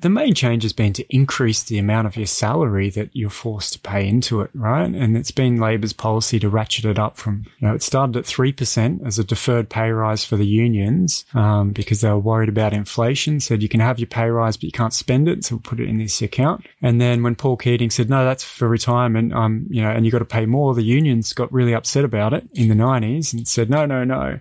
The 0.00 0.10
main 0.10 0.34
change 0.34 0.62
has 0.62 0.72
been 0.72 0.92
to 0.94 1.14
increase 1.14 1.62
the 1.62 1.78
amount 1.78 2.06
of 2.06 2.16
your 2.16 2.26
salary 2.26 2.90
that 2.90 3.10
you're 3.12 3.30
forced 3.30 3.74
to 3.74 3.78
pay 3.80 4.06
into 4.08 4.40
it, 4.40 4.50
right? 4.54 4.88
And 4.88 5.16
it's 5.16 5.30
been 5.30 5.58
Labor's 5.58 5.92
policy 5.92 6.38
to 6.40 6.48
ratchet 6.48 6.84
it 6.84 6.98
up 6.98 7.16
from, 7.16 7.46
you 7.58 7.68
know, 7.68 7.74
it 7.74 7.82
started 7.82 8.16
at 8.16 8.24
3% 8.24 9.06
as 9.06 9.18
a 9.18 9.24
deferred 9.24 9.68
pay 9.68 9.90
rise 9.90 10.24
for 10.24 10.36
the 10.36 10.46
unions, 10.46 11.24
um, 11.34 11.70
because 11.70 12.00
they 12.00 12.08
were 12.08 12.18
worried 12.18 12.48
about 12.48 12.72
inflation, 12.72 13.40
said 13.40 13.62
you 13.62 13.68
can 13.68 13.80
have 13.80 13.98
your 13.98 14.06
pay 14.06 14.28
rise, 14.28 14.56
but 14.56 14.64
you 14.64 14.72
can't 14.72 14.94
spend 14.94 15.28
it. 15.28 15.44
So 15.44 15.56
we'll 15.56 15.62
put 15.62 15.80
it 15.80 15.88
in 15.88 15.98
this 15.98 16.22
account. 16.22 16.66
And 16.80 17.00
then 17.00 17.22
when 17.22 17.34
Paul 17.34 17.56
Keating 17.56 17.90
said, 17.90 18.08
no, 18.08 18.24
that's 18.24 18.44
for 18.44 18.68
retirement, 18.68 19.32
um, 19.32 19.66
you 19.70 19.82
know, 19.82 19.90
and 19.90 20.04
you 20.04 20.12
got 20.12 20.20
to 20.20 20.24
pay 20.24 20.46
more, 20.46 20.74
the 20.74 20.82
unions 20.82 21.32
got 21.32 21.52
really 21.52 21.74
upset 21.74 22.04
about 22.04 22.32
it 22.32 22.48
in 22.54 22.68
the 22.68 22.74
90s 22.74 23.32
and 23.32 23.46
said, 23.46 23.70
no, 23.70 23.86
no, 23.86 24.04
no 24.04 24.40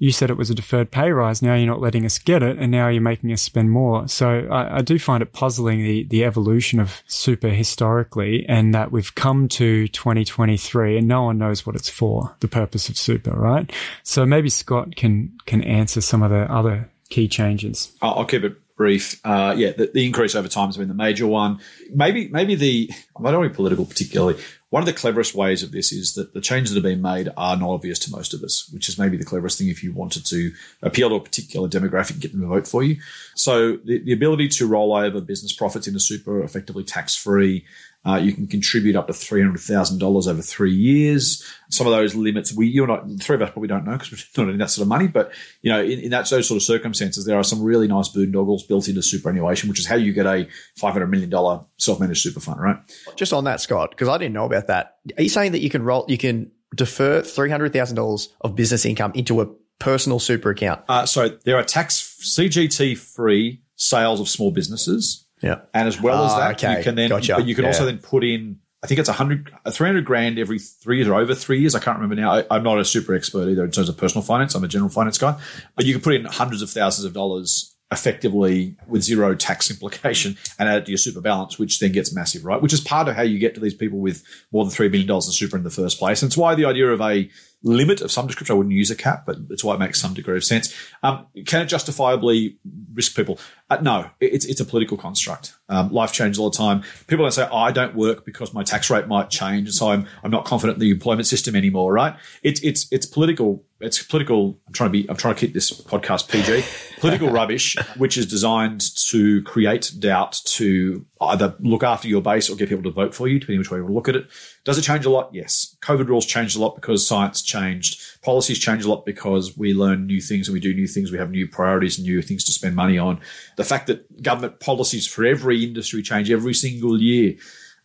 you 0.00 0.12
said 0.12 0.30
it 0.30 0.38
was 0.38 0.48
a 0.48 0.54
deferred 0.54 0.90
pay 0.90 1.10
rise. 1.12 1.42
Now 1.42 1.54
you're 1.54 1.66
not 1.66 1.80
letting 1.80 2.06
us 2.06 2.18
get 2.18 2.42
it, 2.42 2.58
and 2.58 2.72
now 2.72 2.88
you're 2.88 3.02
making 3.02 3.30
us 3.32 3.42
spend 3.42 3.70
more. 3.70 4.08
So 4.08 4.48
I, 4.50 4.78
I, 4.78 4.82
do 4.82 4.98
find 4.98 5.22
it 5.22 5.32
puzzling 5.32 5.84
the 5.84 6.04
the 6.04 6.24
evolution 6.24 6.80
of 6.80 7.02
super 7.06 7.50
historically, 7.50 8.46
and 8.48 8.74
that 8.74 8.90
we've 8.90 9.14
come 9.14 9.46
to 9.48 9.86
2023, 9.88 10.96
and 10.96 11.06
no 11.06 11.24
one 11.24 11.36
knows 11.36 11.66
what 11.66 11.76
it's 11.76 11.90
for. 11.90 12.34
The 12.40 12.48
purpose 12.48 12.88
of 12.88 12.96
super, 12.96 13.32
right? 13.32 13.70
So 14.02 14.24
maybe 14.24 14.48
Scott 14.48 14.96
can 14.96 15.36
can 15.44 15.62
answer 15.62 16.00
some 16.00 16.22
of 16.22 16.30
the 16.30 16.50
other 16.50 16.90
key 17.10 17.28
changes. 17.28 17.94
I'll 18.00 18.24
keep 18.24 18.42
it 18.42 18.56
brief. 18.76 19.20
Uh, 19.22 19.54
yeah, 19.54 19.72
the, 19.72 19.90
the, 19.92 20.06
increase 20.06 20.34
over 20.34 20.48
time 20.48 20.68
has 20.68 20.78
been 20.78 20.88
the 20.88 20.94
major 20.94 21.26
one. 21.26 21.60
Maybe 21.92 22.28
maybe 22.28 22.54
the 22.54 22.90
I 22.90 23.30
don't 23.30 23.40
want 23.40 23.44
to 23.44 23.48
be 23.50 23.54
political 23.54 23.84
particularly. 23.84 24.40
One 24.70 24.82
of 24.82 24.86
the 24.86 24.92
cleverest 24.92 25.34
ways 25.34 25.64
of 25.64 25.72
this 25.72 25.90
is 25.92 26.14
that 26.14 26.32
the 26.32 26.40
changes 26.40 26.72
that 26.72 26.84
have 26.84 26.90
been 26.90 27.02
made 27.02 27.28
are 27.36 27.56
not 27.56 27.70
obvious 27.70 27.98
to 28.00 28.10
most 28.12 28.32
of 28.32 28.42
us, 28.44 28.70
which 28.72 28.88
is 28.88 28.98
maybe 28.98 29.16
the 29.16 29.24
cleverest 29.24 29.58
thing 29.58 29.68
if 29.68 29.82
you 29.82 29.92
wanted 29.92 30.24
to 30.26 30.52
appeal 30.80 31.08
to 31.08 31.16
a 31.16 31.20
particular 31.20 31.68
demographic 31.68 32.12
and 32.12 32.20
get 32.20 32.30
them 32.30 32.40
to 32.40 32.46
vote 32.46 32.68
for 32.68 32.84
you. 32.84 32.96
So 33.34 33.78
the, 33.78 33.98
the 33.98 34.12
ability 34.12 34.46
to 34.48 34.68
roll 34.68 34.94
over 34.94 35.20
business 35.20 35.52
profits 35.52 35.88
into 35.88 35.98
super 35.98 36.42
effectively 36.44 36.84
tax 36.84 37.16
free, 37.16 37.64
uh, 38.06 38.16
you 38.16 38.32
can 38.32 38.46
contribute 38.46 38.96
up 38.96 39.06
to 39.06 39.12
three 39.12 39.42
hundred 39.42 39.60
thousand 39.60 39.98
dollars 39.98 40.26
over 40.26 40.40
three 40.40 40.72
years. 40.72 41.44
Some 41.68 41.86
of 41.86 41.92
those 41.92 42.14
limits, 42.14 42.52
we 42.52 42.66
you 42.66 42.82
and 42.82 42.92
I, 42.92 43.22
three 43.22 43.36
of 43.36 43.42
us 43.42 43.50
probably 43.50 43.68
don't 43.68 43.84
know 43.84 43.92
because 43.92 44.10
we're 44.10 44.18
not 44.44 44.52
in 44.52 44.58
that 44.58 44.70
sort 44.70 44.82
of 44.82 44.88
money. 44.88 45.06
But 45.06 45.32
you 45.60 45.70
know, 45.70 45.82
in, 45.82 46.00
in 46.00 46.10
that 46.10 46.28
those 46.30 46.48
sort 46.48 46.56
of 46.56 46.62
circumstances, 46.62 47.26
there 47.26 47.38
are 47.38 47.44
some 47.44 47.62
really 47.62 47.88
nice 47.88 48.08
boondoggles 48.08 48.66
built 48.66 48.88
into 48.88 49.02
superannuation, 49.02 49.68
which 49.68 49.78
is 49.78 49.86
how 49.86 49.96
you 49.96 50.14
get 50.14 50.26
a 50.26 50.48
five 50.76 50.94
hundred 50.94 51.08
million 51.08 51.28
dollar 51.28 51.64
self 51.76 52.00
managed 52.00 52.22
super 52.22 52.40
fund, 52.40 52.60
right? 52.60 52.78
Just 53.16 53.34
on 53.34 53.44
that, 53.44 53.60
Scott, 53.60 53.90
because 53.90 54.08
I 54.08 54.16
didn't 54.16 54.34
know 54.34 54.46
about 54.46 54.68
that. 54.68 54.96
Are 55.18 55.22
you 55.22 55.28
saying 55.28 55.52
that 55.52 55.60
you 55.60 55.68
can 55.68 55.82
roll, 55.82 56.06
you 56.08 56.18
can 56.18 56.50
defer 56.74 57.20
three 57.20 57.50
hundred 57.50 57.74
thousand 57.74 57.96
dollars 57.96 58.34
of 58.40 58.56
business 58.56 58.86
income 58.86 59.12
into 59.14 59.42
a 59.42 59.46
personal 59.78 60.18
super 60.18 60.50
account? 60.50 60.80
Uh, 60.88 61.04
so 61.04 61.36
there 61.44 61.56
are 61.56 61.64
tax 61.64 62.18
CGT 62.22 62.96
free 62.96 63.60
sales 63.76 64.20
of 64.20 64.28
small 64.28 64.50
businesses 64.50 65.26
yeah. 65.42 65.60
And 65.74 65.88
as 65.88 66.00
well 66.00 66.24
as 66.24 66.32
ah, 66.32 66.38
that, 66.38 66.64
okay. 66.64 66.78
you 66.78 66.84
can 66.84 66.94
then, 66.94 67.08
gotcha. 67.08 67.34
but 67.36 67.46
you 67.46 67.54
can 67.54 67.64
yeah. 67.64 67.70
also 67.70 67.84
then 67.84 67.98
put 67.98 68.24
in, 68.24 68.58
I 68.82 68.86
think 68.86 69.00
it's 69.00 69.08
a 69.08 69.14
hundred, 69.14 69.50
300 69.68 70.04
grand 70.04 70.38
every 70.38 70.58
three 70.58 70.96
years 70.96 71.08
or 71.08 71.14
over 71.14 71.34
three 71.34 71.60
years. 71.60 71.74
I 71.74 71.80
can't 71.80 71.98
remember 71.98 72.20
now. 72.20 72.44
I, 72.50 72.56
am 72.56 72.62
not 72.62 72.78
a 72.78 72.84
super 72.84 73.14
expert 73.14 73.48
either 73.48 73.64
in 73.64 73.70
terms 73.70 73.88
of 73.88 73.96
personal 73.96 74.22
finance. 74.22 74.54
I'm 74.54 74.64
a 74.64 74.68
general 74.68 74.90
finance 74.90 75.18
guy, 75.18 75.38
but 75.76 75.86
you 75.86 75.92
can 75.92 76.02
put 76.02 76.14
in 76.14 76.24
hundreds 76.24 76.62
of 76.62 76.70
thousands 76.70 77.04
of 77.04 77.12
dollars 77.12 77.74
effectively 77.92 78.76
with 78.86 79.02
zero 79.02 79.34
tax 79.34 79.70
implication 79.72 80.36
and 80.58 80.68
add 80.68 80.78
it 80.78 80.84
to 80.86 80.90
your 80.92 80.98
super 80.98 81.20
balance, 81.20 81.58
which 81.58 81.78
then 81.80 81.92
gets 81.92 82.14
massive, 82.14 82.44
right? 82.44 82.62
Which 82.62 82.72
is 82.72 82.80
part 82.80 83.08
of 83.08 83.16
how 83.16 83.22
you 83.22 83.38
get 83.38 83.54
to 83.54 83.60
these 83.60 83.74
people 83.74 83.98
with 83.98 84.22
more 84.52 84.64
than 84.64 84.72
$3 84.72 84.90
million 84.90 85.10
in 85.10 85.20
super 85.22 85.56
in 85.56 85.64
the 85.64 85.70
first 85.70 85.98
place. 85.98 86.22
And 86.22 86.28
it's 86.28 86.36
why 86.36 86.54
the 86.54 86.66
idea 86.66 86.90
of 86.90 87.00
a 87.00 87.28
limit 87.62 88.00
of 88.00 88.10
some 88.10 88.26
description. 88.26 88.54
I 88.54 88.56
wouldn't 88.56 88.74
use 88.74 88.90
a 88.90 88.96
cap, 88.96 89.24
but 89.26 89.36
it's 89.50 89.62
why 89.62 89.74
it 89.74 89.78
makes 89.78 90.00
some 90.00 90.14
degree 90.14 90.36
of 90.36 90.44
sense. 90.44 90.74
Um, 91.02 91.26
can 91.46 91.62
it 91.62 91.66
justifiably 91.66 92.56
risk 92.94 93.14
people? 93.14 93.38
Uh, 93.68 93.78
no, 93.82 94.10
it's 94.20 94.44
it's 94.46 94.60
a 94.60 94.64
political 94.64 94.96
construct. 94.96 95.54
Um, 95.68 95.90
life 95.90 96.12
changes 96.12 96.38
all 96.38 96.50
the 96.50 96.56
time. 96.56 96.82
People 97.06 97.24
don't 97.24 97.32
say, 97.32 97.48
oh, 97.50 97.56
"I 97.56 97.72
don't 97.72 97.94
work 97.94 98.24
because 98.24 98.52
my 98.54 98.62
tax 98.64 98.90
rate 98.90 99.06
might 99.06 99.30
change, 99.30 99.68
and 99.68 99.74
so 99.74 99.90
I'm 99.90 100.06
I'm 100.24 100.30
not 100.30 100.44
confident 100.44 100.76
in 100.76 100.80
the 100.80 100.90
employment 100.90 101.26
system 101.26 101.54
anymore." 101.54 101.92
Right? 101.92 102.16
It's 102.42 102.60
it's 102.62 102.88
it's 102.90 103.06
political. 103.06 103.64
It's 103.80 104.02
political. 104.02 104.58
I'm 104.66 104.72
trying 104.72 104.88
to 104.88 104.92
be. 104.92 105.08
I'm 105.08 105.16
trying 105.16 105.34
to 105.34 105.40
keep 105.40 105.54
this 105.54 105.70
podcast 105.70 106.28
PG. 106.28 106.64
political 107.00 107.28
rubbish, 107.40 107.76
which 107.96 108.16
is 108.16 108.26
designed 108.26 108.82
to 109.10 109.42
create 109.42 109.92
doubt, 109.98 110.40
to 110.44 111.04
either 111.20 111.56
look 111.58 111.82
after 111.82 112.06
your 112.06 112.22
base 112.22 112.48
or 112.48 112.54
get 112.54 112.68
people 112.68 112.84
to 112.84 112.92
vote 112.92 113.12
for 113.12 113.26
you, 113.26 113.40
depending 113.40 113.58
which 113.58 113.68
way 113.68 113.78
you 113.78 113.82
want 113.82 113.90
to 113.90 113.96
look 113.96 114.08
at 114.08 114.14
it. 114.14 114.30
Does 114.64 114.78
it 114.78 114.82
change 114.82 115.04
a 115.04 115.10
lot? 115.10 115.30
Yes. 115.32 115.76
COVID 115.82 116.06
rules 116.06 116.24
changed 116.24 116.56
a 116.56 116.60
lot 116.60 116.76
because 116.76 117.04
science 117.04 117.42
changed. 117.42 118.00
Policies 118.22 118.60
change 118.60 118.84
a 118.84 118.88
lot 118.88 119.04
because 119.04 119.58
we 119.58 119.74
learn 119.74 120.06
new 120.06 120.20
things 120.20 120.46
and 120.46 120.54
we 120.54 120.60
do 120.60 120.72
new 120.72 120.86
things. 120.86 121.10
We 121.10 121.18
have 121.18 121.32
new 121.32 121.48
priorities 121.48 121.98
and 121.98 122.06
new 122.06 122.22
things 122.22 122.44
to 122.44 122.52
spend 122.52 122.76
money 122.76 122.98
on. 122.98 123.20
The 123.56 123.64
fact 123.64 123.88
that 123.88 124.22
government 124.22 124.60
policies 124.60 125.08
for 125.08 125.24
every 125.24 125.64
industry 125.64 126.02
change 126.02 126.30
every 126.30 126.54
single 126.54 127.00
year. 127.00 127.34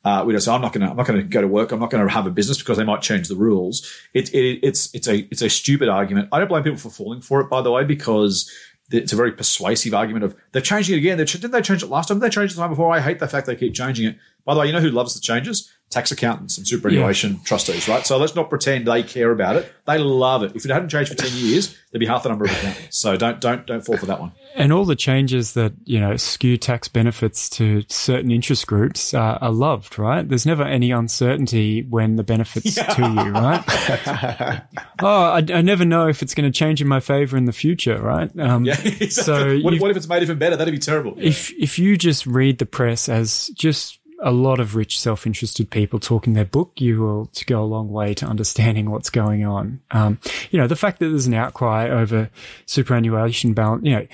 Uh, 0.03 0.23
we 0.23 0.33
don't 0.33 0.41
say 0.41 0.51
I'm 0.51 0.61
not 0.61 0.71
going 0.71 0.85
to 0.85 0.91
I'm 0.91 0.97
not 0.97 1.07
going 1.07 1.19
to 1.19 1.27
go 1.27 1.41
to 1.41 1.47
work. 1.47 1.71
I'm 1.71 1.79
not 1.79 1.89
going 1.89 2.05
to 2.05 2.13
have 2.13 2.27
a 2.27 2.29
business 2.29 2.59
because 2.59 2.77
they 2.77 2.83
might 2.83 3.01
change 3.01 3.27
the 3.27 3.35
rules. 3.35 3.91
It, 4.13 4.31
it, 4.35 4.59
it's 4.61 4.93
it's 4.93 5.07
a 5.07 5.27
it's 5.31 5.41
a 5.41 5.49
stupid 5.49 5.89
argument. 5.89 6.29
I 6.31 6.37
don't 6.37 6.47
blame 6.47 6.61
people 6.61 6.77
for 6.77 6.91
falling 6.91 7.21
for 7.21 7.41
it, 7.41 7.49
by 7.49 7.63
the 7.63 7.71
way, 7.71 7.83
because 7.83 8.51
it's 8.91 9.13
a 9.13 9.15
very 9.15 9.31
persuasive 9.31 9.93
argument 9.93 10.23
of 10.23 10.35
they're 10.51 10.61
changing 10.61 10.95
it 10.95 10.99
again. 10.99 11.17
Didn't 11.17 11.51
they 11.51 11.61
change 11.61 11.83
it 11.83 11.87
last 11.87 12.07
time? 12.07 12.19
Did 12.19 12.25
they 12.25 12.33
change 12.33 12.51
it 12.51 12.55
the 12.55 12.61
time 12.61 12.69
before? 12.69 12.91
I 12.91 13.01
hate 13.01 13.19
the 13.19 13.27
fact 13.27 13.47
they 13.47 13.55
keep 13.55 13.73
changing 13.73 14.07
it. 14.07 14.17
By 14.43 14.53
the 14.53 14.59
way, 14.59 14.67
you 14.67 14.73
know 14.73 14.79
who 14.79 14.91
loves 14.91 15.15
the 15.15 15.21
changes? 15.21 15.71
Tax 15.89 16.11
accountants 16.11 16.57
and 16.57 16.67
superannuation 16.67 17.33
yeah. 17.33 17.39
trustees, 17.43 17.87
right? 17.87 18.05
So 18.05 18.17
let's 18.17 18.35
not 18.35 18.49
pretend 18.49 18.87
they 18.87 19.03
care 19.03 19.31
about 19.31 19.55
it. 19.55 19.71
They 19.85 19.97
love 19.97 20.43
it. 20.43 20.55
If 20.55 20.65
it 20.65 20.71
hadn't 20.71 20.89
changed 20.89 21.11
for 21.11 21.17
ten 21.17 21.31
years, 21.33 21.77
there'd 21.91 21.99
be 21.99 22.05
half 22.05 22.23
the 22.23 22.29
number 22.29 22.45
of 22.45 22.51
accountants. 22.51 22.97
So 22.97 23.15
don't 23.15 23.39
don't 23.39 23.65
don't 23.65 23.85
fall 23.85 23.97
for 23.97 24.05
that 24.07 24.19
one. 24.19 24.33
And 24.55 24.73
all 24.73 24.85
the 24.85 24.95
changes 24.95 25.53
that 25.53 25.73
you 25.85 25.99
know 25.99 26.17
skew 26.17 26.57
tax 26.57 26.87
benefits 26.87 27.49
to 27.51 27.83
certain 27.87 28.31
interest 28.31 28.67
groups 28.67 29.13
are, 29.13 29.37
are 29.41 29.51
loved, 29.51 29.97
right? 29.99 30.27
There's 30.27 30.45
never 30.45 30.63
any 30.63 30.91
uncertainty 30.91 31.83
when 31.83 32.15
the 32.15 32.23
benefits 32.23 32.77
yeah. 32.77 32.93
to 32.93 33.01
you, 33.01 33.31
right? 33.31 34.61
oh, 35.01 35.07
I, 35.07 35.37
I, 35.37 35.61
never 35.61 35.85
know 35.85 36.07
if 36.07 36.21
it's 36.21 36.33
going 36.33 36.51
to 36.51 36.57
change 36.57 36.81
in 36.81 36.87
my 36.87 36.99
favor 36.99 37.37
in 37.37 37.45
the 37.45 37.53
future, 37.53 38.01
right? 38.01 38.29
Um, 38.39 38.65
yeah. 38.65 38.73
Exactly. 38.73 39.09
So 39.09 39.59
what, 39.59 39.79
what 39.79 39.91
if 39.91 39.97
it's 39.97 40.07
made 40.07 40.23
even 40.23 40.37
better? 40.37 40.55
That'd 40.55 40.73
be 40.73 40.79
terrible. 40.79 41.13
If 41.17 41.51
if 41.53 41.79
you 41.79 41.97
just 41.97 42.25
read 42.25 42.57
the 42.57 42.65
press 42.65 43.07
as 43.09 43.49
just 43.49 43.99
a 44.21 44.31
lot 44.31 44.59
of 44.59 44.75
rich, 44.75 44.99
self-interested 44.99 45.69
people 45.69 45.99
talking 45.99 46.33
their 46.33 46.45
book, 46.45 46.79
you 46.79 47.01
will 47.01 47.25
to 47.27 47.45
go 47.45 47.61
a 47.61 47.65
long 47.65 47.89
way 47.89 48.13
to 48.15 48.25
understanding 48.25 48.89
what's 48.89 49.09
going 49.09 49.45
on. 49.45 49.81
Um, 49.91 50.19
you 50.51 50.59
know, 50.59 50.67
the 50.67 50.75
fact 50.75 50.99
that 50.99 51.09
there's 51.09 51.27
an 51.27 51.33
outcry 51.33 51.89
over 51.89 52.29
superannuation 52.65 53.53
balance, 53.53 53.83
you 53.85 53.91
know, 53.91 54.07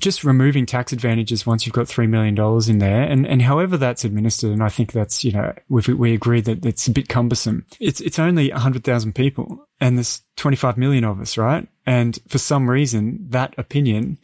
just 0.00 0.24
removing 0.24 0.66
tax 0.66 0.92
advantages 0.92 1.46
once 1.46 1.66
you've 1.66 1.74
got 1.74 1.86
$3 1.86 2.08
million 2.08 2.36
in 2.68 2.78
there 2.78 3.02
and, 3.02 3.26
and 3.26 3.42
however 3.42 3.76
that's 3.76 4.04
administered. 4.04 4.50
And 4.50 4.62
I 4.62 4.68
think 4.68 4.92
that's, 4.92 5.22
you 5.22 5.32
know, 5.32 5.54
we, 5.68 5.82
we 5.94 6.14
agree 6.14 6.40
that 6.40 6.66
it's 6.66 6.88
a 6.88 6.90
bit 6.90 7.08
cumbersome. 7.08 7.64
It's, 7.78 8.00
it's 8.00 8.18
only 8.18 8.50
100,000 8.50 9.14
people 9.14 9.68
and 9.80 9.96
there's 9.96 10.22
25 10.36 10.76
million 10.76 11.04
of 11.04 11.20
us, 11.20 11.38
right? 11.38 11.68
And 11.86 12.18
for 12.28 12.38
some 12.38 12.68
reason, 12.68 13.26
that 13.30 13.54
opinion 13.56 14.18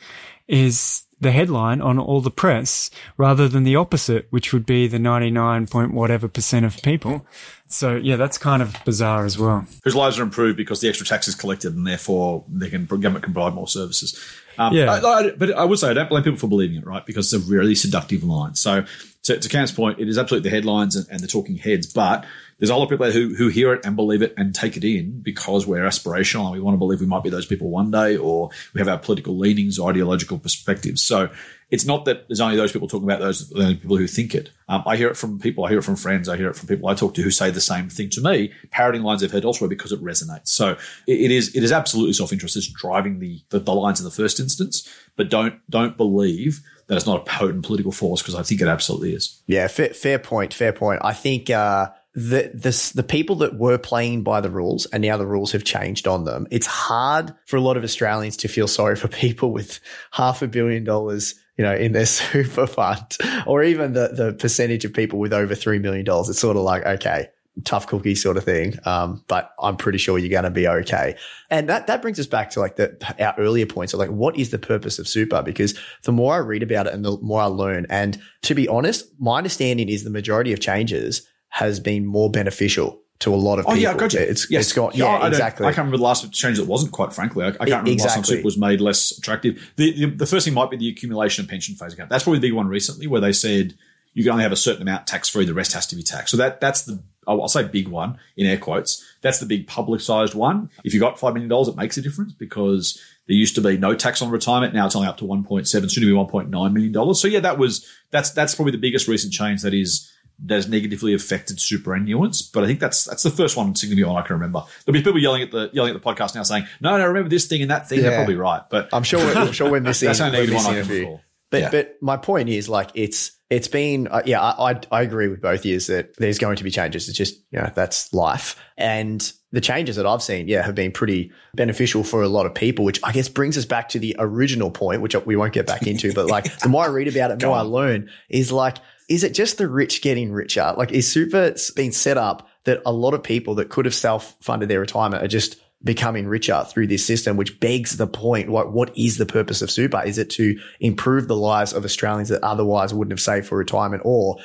is 0.49 1.05
the 1.21 1.31
headline 1.33 1.81
on 1.81 1.99
all 1.99 2.21
the 2.21 2.31
press 2.31 2.91
rather 3.17 3.47
than 3.47 3.65
the 3.65 3.77
opposite, 3.77 4.27
which 4.31 4.53
would 4.53 4.65
be 4.65 4.87
the 4.87 4.99
99 4.99 5.67
point 5.67 5.93
whatever 5.93 6.29
percent 6.29 6.65
of 6.65 6.81
people. 6.83 7.27
So 7.69 7.97
yeah, 7.97 8.17
that's 8.17 8.39
kind 8.39 8.63
of 8.63 8.77
bizarre 8.85 9.25
as 9.25 9.39
well. 9.39 9.67
Whose 9.85 9.95
lives 9.95 10.19
are 10.19 10.23
improved 10.23 10.57
because 10.57 10.81
the 10.81 10.89
extra 10.89 11.07
tax 11.07 11.29
is 11.29 11.35
collected 11.35 11.75
and 11.75 11.87
therefore 11.87 12.45
they 12.49 12.71
can 12.71 12.87
government 12.87 13.25
can 13.25 13.33
provide 13.33 13.55
more 13.55 13.69
services. 13.69 14.19
Um, 14.59 14.75
yeah, 14.75 14.93
I, 14.93 14.99
I, 14.99 15.31
but 15.31 15.53
I 15.53 15.65
would 15.65 15.79
say 15.79 15.91
I 15.91 15.93
don't 15.93 16.09
blame 16.09 16.23
people 16.23 16.39
for 16.39 16.49
believing 16.49 16.79
it, 16.79 16.87
right? 16.87 17.05
Because 17.05 17.33
it's 17.33 17.47
a 17.47 17.51
really 17.51 17.75
seductive 17.75 18.25
line. 18.25 18.55
So 18.55 18.85
to, 19.25 19.39
to 19.39 19.49
Cam's 19.49 19.73
point, 19.73 20.01
it 20.01 20.09
is 20.09 20.19
absolutely 20.19 20.49
the 20.49 20.55
headlines 20.55 20.97
and, 20.97 21.07
and 21.11 21.21
the 21.21 21.27
talking 21.27 21.57
heads, 21.57 21.87
but 21.87 22.25
there's 22.59 22.71
a 22.71 22.77
lot 22.77 22.85
of 22.85 22.91
people 22.91 23.11
who, 23.11 23.35
who 23.35 23.49
hear 23.49 23.73
it 23.73 23.85
and 23.85 23.97
believe 23.97 24.21
it 24.23 24.35
and 24.37 24.55
take 24.55 24.77
it 24.77 24.85
in 24.85 25.21
because 25.21 25.67
we're 25.67 25.85
aspirational 25.85 26.45
and 26.45 26.53
we 26.53 26.61
want 26.61 26.75
to 26.75 26.79
believe 26.79 27.01
we 27.01 27.07
might 27.07 27.23
be 27.23 27.31
those 27.31 27.47
people 27.47 27.71
one 27.71 27.91
day 27.91 28.17
or 28.17 28.51
we 28.75 28.81
have 28.81 28.89
our 28.89 28.99
political 28.99 29.37
leanings 29.37 29.79
or 29.79 29.91
ideological 29.91 30.39
perspectives. 30.39 31.01
So 31.03 31.31
it's 31.71 31.87
not 31.87 32.05
that 32.05 32.29
there's 32.29 32.41
only 32.41 32.57
those 32.57 32.73
people 32.73 32.87
talking 32.87 33.09
about 33.09 33.21
those 33.21 33.49
the 33.49 33.79
people 33.81 33.97
who 33.97 34.07
think 34.07 34.35
it. 34.35 34.51
Um, 34.69 34.83
I 34.87 34.97
hear 34.97 35.09
it 35.09 35.17
from 35.17 35.39
people, 35.39 35.65
I 35.65 35.71
hear 35.71 35.79
it 35.79 35.85
from 35.85 35.97
friends, 35.97 36.29
I 36.29 36.37
hear 36.37 36.51
it 36.51 36.57
from 36.57 36.69
people 36.69 36.89
I 36.89 36.95
talk 36.95 37.15
to 37.15 37.23
who 37.23 37.31
say 37.31 37.51
the 37.51 37.61
same 37.61 37.89
thing 37.89 38.11
to 38.11 38.21
me, 38.21 38.53
parroting 38.71 39.03
lines 39.03 39.23
they've 39.23 39.31
heard 39.31 39.45
elsewhere 39.45 39.69
because 39.69 39.93
it 39.93 40.03
resonates. 40.03 40.49
So 40.49 40.73
it, 41.07 41.21
it 41.21 41.31
is 41.31 41.55
it 41.55 41.63
is 41.63 41.73
absolutely 41.73 42.13
self 42.13 42.33
interest. 42.33 42.57
It's 42.57 42.67
driving 42.67 43.21
the, 43.21 43.41
the 43.51 43.61
the 43.61 43.75
lines 43.75 44.01
in 44.01 44.05
the 44.05 44.11
first 44.11 44.39
instance, 44.39 44.89
but 45.17 45.31
don't 45.31 45.61
don't 45.71 45.97
believe 45.97 46.63
that 46.91 46.97
it's 46.97 47.07
not 47.07 47.21
a 47.21 47.25
potent 47.25 47.65
political 47.65 47.93
force 47.93 48.21
because 48.21 48.35
I 48.35 48.43
think 48.43 48.61
it 48.61 48.67
absolutely 48.67 49.15
is. 49.15 49.41
Yeah, 49.47 49.69
fair, 49.69 49.91
fair 49.91 50.19
point. 50.19 50.53
Fair 50.53 50.75
point. 50.75 51.01
I 51.03 51.15
think. 51.15 51.49
Uh, 51.49 51.91
the, 52.13 52.51
the 52.53 52.93
the 52.97 53.05
people 53.05 53.37
that 53.37 53.57
were 53.57 53.79
playing 53.79 54.25
by 54.25 54.41
the 54.41 54.51
rules 54.51 54.85
and 54.87 55.01
now 55.01 55.17
the 55.17 55.29
rules 55.29 55.53
have 55.53 55.63
changed 55.63 56.09
on 56.09 56.25
them. 56.25 56.49
It's 56.51 56.67
hard 56.67 57.33
for 57.47 57.57
a 57.57 57.61
lot 57.61 57.77
of 57.77 57.85
Australians 57.85 58.37
to 58.39 58.49
feel 58.49 58.67
sorry 58.67 58.97
for 58.97 59.07
people 59.07 59.53
with 59.53 59.79
half 60.11 60.43
a 60.43 60.49
billion 60.49 60.83
dollars, 60.83 61.37
you 61.57 61.63
know, 61.63 61.73
in 61.73 61.93
their 61.93 62.07
super 62.07 62.67
fund, 62.67 63.17
or 63.47 63.63
even 63.63 63.93
the 63.93 64.09
the 64.09 64.33
percentage 64.33 64.85
of 64.85 64.93
people 64.93 65.21
with 65.21 65.33
over 65.33 65.55
three 65.55 65.79
million 65.79 66.05
dollars. 66.05 66.29
It's 66.29 66.41
sort 66.41 66.57
of 66.57 66.65
like 66.65 66.85
okay, 66.85 67.29
tough 67.63 67.87
cookie 67.87 68.15
sort 68.15 68.37
of 68.37 68.45
thing. 68.45 68.75
Um, 68.85 69.25
but 69.29 69.53
I'm 69.61 69.77
pretty 69.77 69.99
sure 69.99 70.19
you're 70.19 70.31
going 70.31 70.45
to 70.45 70.51
be 70.51 70.69
okay. 70.69 71.17
And 71.51 71.69
that, 71.69 71.87
that 71.87 72.03
brings 72.03 72.19
us 72.21 72.27
back 72.27 72.51
to 72.51 72.61
like 72.61 72.77
the, 72.77 72.97
our 73.19 73.35
earlier 73.39 73.67
points 73.67 73.93
of 73.93 73.99
like, 73.99 74.11
what 74.11 74.37
is 74.37 74.51
the 74.51 74.59
purpose 74.59 74.99
of 74.99 75.09
super? 75.09 75.43
Because 75.43 75.79
the 76.03 76.13
more 76.13 76.35
I 76.35 76.39
read 76.39 76.63
about 76.63 76.87
it 76.87 76.95
and 76.95 77.05
the 77.05 77.19
more 77.21 77.41
I 77.41 77.47
learn, 77.47 77.87
and 77.91 78.21
to 78.43 78.55
be 78.55 78.69
honest, 78.69 79.07
my 79.19 79.39
understanding 79.39 79.89
is 79.89 80.05
the 80.05 80.11
majority 80.11 80.53
of 80.53 80.61
changes 80.61 81.27
has 81.49 81.81
been 81.81 82.07
more 82.07 82.31
beneficial 82.31 83.01
to 83.21 83.35
a 83.35 83.37
lot 83.37 83.59
of 83.59 83.67
oh, 83.67 83.71
people. 83.71 83.83
yeah, 83.83 83.95
gotcha. 83.95 84.31
It's, 84.31 84.51
yes. 84.51 84.65
it's 84.65 84.73
got, 84.73 84.95
yeah, 84.97 85.07
I 85.07 85.29
exactly. 85.29 85.67
I 85.67 85.71
can't 85.71 85.79
remember 85.79 85.99
the 85.99 86.05
last 86.05 86.33
change 86.33 86.57
that 86.57 86.67
wasn't, 86.67 86.93
quite 86.93 87.13
frankly. 87.13 87.45
I, 87.45 87.49
I 87.49 87.51
can't 87.51 87.61
remember 87.69 87.91
exactly. 87.91 88.07
last 88.07 88.15
time 88.15 88.25
super 88.25 88.45
was 88.45 88.57
made 88.57 88.81
less 88.81 89.17
attractive. 89.17 89.73
The, 89.77 89.93
the, 89.93 90.07
the, 90.17 90.27
first 90.27 90.47
thing 90.47 90.55
might 90.55 90.71
be 90.71 90.79
the 90.79 90.89
accumulation 90.89 91.45
of 91.45 91.51
pension 91.51 91.75
phase 91.75 91.93
account. 91.93 92.09
That's 92.09 92.25
probably 92.25 92.39
the 92.39 92.49
big 92.49 92.55
one 92.55 92.69
recently 92.69 93.07
where 93.07 93.21
they 93.21 93.33
said 93.33 93.75
you 94.15 94.25
can 94.25 94.33
only 94.33 94.43
have 94.43 94.53
a 94.53 94.57
certain 94.57 94.83
amount 94.83 95.07
tax 95.07 95.29
free, 95.29 95.45
the 95.45 95.55
rest 95.55 95.73
has 95.75 95.87
to 95.89 95.97
be 95.97 96.03
taxed. 96.03 96.31
So 96.31 96.37
that 96.39 96.61
that's 96.61 96.83
the, 96.83 97.03
I'll 97.27 97.49
say 97.49 97.63
big 97.65 97.89
one 97.89 98.19
in 98.37 98.47
air 98.47 98.59
quotes. 98.59 99.05
That's 99.21 99.39
the 99.39 99.47
big 99.47 99.67
publicized 99.67 100.35
one. 100.35 100.71
If 100.85 100.95
you 100.95 101.01
got 101.01 101.17
$5 101.17 101.35
million, 101.35 101.69
it 101.69 101.77
makes 101.77 101.97
a 101.97 102.03
difference 102.03 102.33
because 102.33 103.01
there 103.27 103.37
used 103.37 103.55
to 103.57 103.61
be 103.61 103.77
no 103.77 103.95
tax 103.95 104.23
on 104.23 104.31
retirement. 104.31 104.75
Now 104.75 104.87
it's 104.87 104.97
only 104.97 105.09
up 105.09 105.19
to 105.19 105.25
1.7, 105.25 105.67
soon 105.69 105.83
to 105.83 106.01
be 106.01 106.07
$1.9 106.07 106.73
million. 106.73 107.15
So 107.15 107.29
yeah, 107.29 107.41
that 107.41 107.59
was, 107.59 107.87
that's, 108.11 108.31
that's 108.31 108.55
probably 108.55 108.73
the 108.73 108.79
biggest 108.79 109.07
recent 109.07 109.33
change 109.33 109.63
that 109.63 109.75
is, 109.75 110.11
that 110.47 110.55
has 110.55 110.69
negatively 110.69 111.15
affected 111.15 111.59
superannuants. 111.59 112.51
But 112.53 112.65
I 112.65 112.67
think 112.67 112.81
that's 112.81 113.05
that's 113.05 113.23
the 113.23 113.31
first 113.31 113.57
one 113.57 113.75
significant 113.75 114.09
one 114.09 114.23
I 114.23 114.27
can 114.27 114.37
remember. 114.37 114.65
There'll 114.85 114.99
be 114.99 115.03
people 115.03 115.21
yelling 115.21 115.43
at 115.43 115.51
the 115.51 115.71
yelling 115.73 115.95
at 115.95 116.03
the 116.03 116.09
podcast 116.09 116.35
now 116.35 116.43
saying, 116.43 116.67
"No, 116.81 116.97
no, 116.97 117.07
remember 117.07 117.29
this 117.29 117.47
thing 117.47 117.63
and 117.63 117.71
that 117.71 117.89
thing." 117.89 117.99
Yeah. 117.99 118.09
They're 118.09 118.19
probably 118.19 118.37
right, 118.37 118.63
but 118.71 118.89
I'm 118.93 119.03
sure 119.03 119.21
we're, 119.21 119.35
I'm 119.35 119.53
sure 119.53 119.71
we're 119.71 119.81
missing. 119.83 120.07
that's 120.07 120.21
only 120.21 120.39
negative 120.39 120.57
one 120.57 120.67
I 120.67 120.81
can 120.81 120.89
recall. 120.89 121.21
But 121.51 121.61
yeah. 121.61 121.71
but 121.71 121.97
my 122.01 122.17
point 122.17 122.49
is 122.49 122.69
like 122.69 122.91
it's 122.95 123.33
it's 123.51 123.69
been 123.69 124.09
uh, 124.09 124.23
yeah 124.25 124.41
I, 124.41 124.73
I, 124.73 124.81
I 124.93 125.03
agree 125.03 125.29
with 125.29 125.43
both 125.43 125.65
years 125.65 125.89
that 125.89 126.17
there's 126.17 126.39
going 126.39 126.57
to 126.57 126.65
be 126.65 126.71
changes. 126.71 127.09
It's 127.09 127.19
just 127.19 127.41
you 127.51 127.59
know 127.59 127.71
that's 127.75 128.13
life 128.13 128.57
and 128.79 129.33
the 129.53 129.61
changes 129.61 129.97
that 129.97 130.07
I've 130.07 130.23
seen 130.23 130.49
yeah 130.49 130.63
have 130.63 130.75
been 130.75 130.93
pretty 130.93 131.33
beneficial 131.55 132.05
for 132.05 132.23
a 132.23 132.29
lot 132.29 132.47
of 132.47 132.55
people. 132.55 132.85
Which 132.85 133.01
I 133.03 133.13
guess 133.13 133.29
brings 133.29 133.59
us 133.59 133.65
back 133.65 133.91
to 133.91 133.99
the 133.99 134.17
original 134.19 134.71
point, 134.71 135.03
which 135.03 135.15
we 135.27 135.37
won't 135.37 135.53
get 135.53 135.67
back 135.67 135.87
into. 135.87 136.13
But 136.13 136.27
like 136.27 136.59
the 136.61 136.69
more 136.69 136.85
I 136.85 136.89
read 136.89 137.09
about 137.09 137.33
it, 137.33 137.41
the 137.41 137.47
more 137.49 137.57
I 137.57 137.63
learn 137.63 138.09
is 138.29 138.53
like 138.53 138.79
is 139.11 139.25
it 139.25 139.35
just 139.35 139.59
the 139.59 139.69
rich 139.69 140.03
getting 140.03 140.31
richer? 140.31 140.73
Like, 140.79 140.93
is 140.93 141.11
super 141.11 141.55
being 141.75 141.91
set 141.91 142.17
up 142.17 142.49
that 142.65 142.81
a 142.87 142.93
lot 142.93 143.13
of 143.13 143.25
people 143.25 143.57
that 143.57 143.69
could 143.69 143.85
have 143.85 143.95
self 143.95 144.37
funded 144.41 144.71
their 144.71 144.81
retirement 144.81 145.23
are 145.23 145.29
just 145.29 145.57
becoming 145.83 146.27
richer 146.27 146.65
through 146.69 146.87
this 146.87 147.05
system, 147.05 147.37
which 147.37 147.59
begs 147.61 147.97
the 147.97 148.07
point, 148.07 148.51
what, 148.51 148.73
what 148.73 148.97
is 148.97 149.17
the 149.17 149.27
purpose 149.27 149.63
of 149.63 149.71
super? 149.71 150.03
Is 150.05 150.19
it 150.19 150.31
to 150.31 150.59
improve 150.79 151.27
the 151.27 151.37
lives 151.37 151.73
of 151.73 151.85
Australians 151.85 152.29
that 152.29 152.43
otherwise 152.43 152.93
wouldn't 152.93 153.13
have 153.13 153.21
saved 153.21 153.47
for 153.47 153.57
retirement? 153.57 154.03
Or 154.05 154.37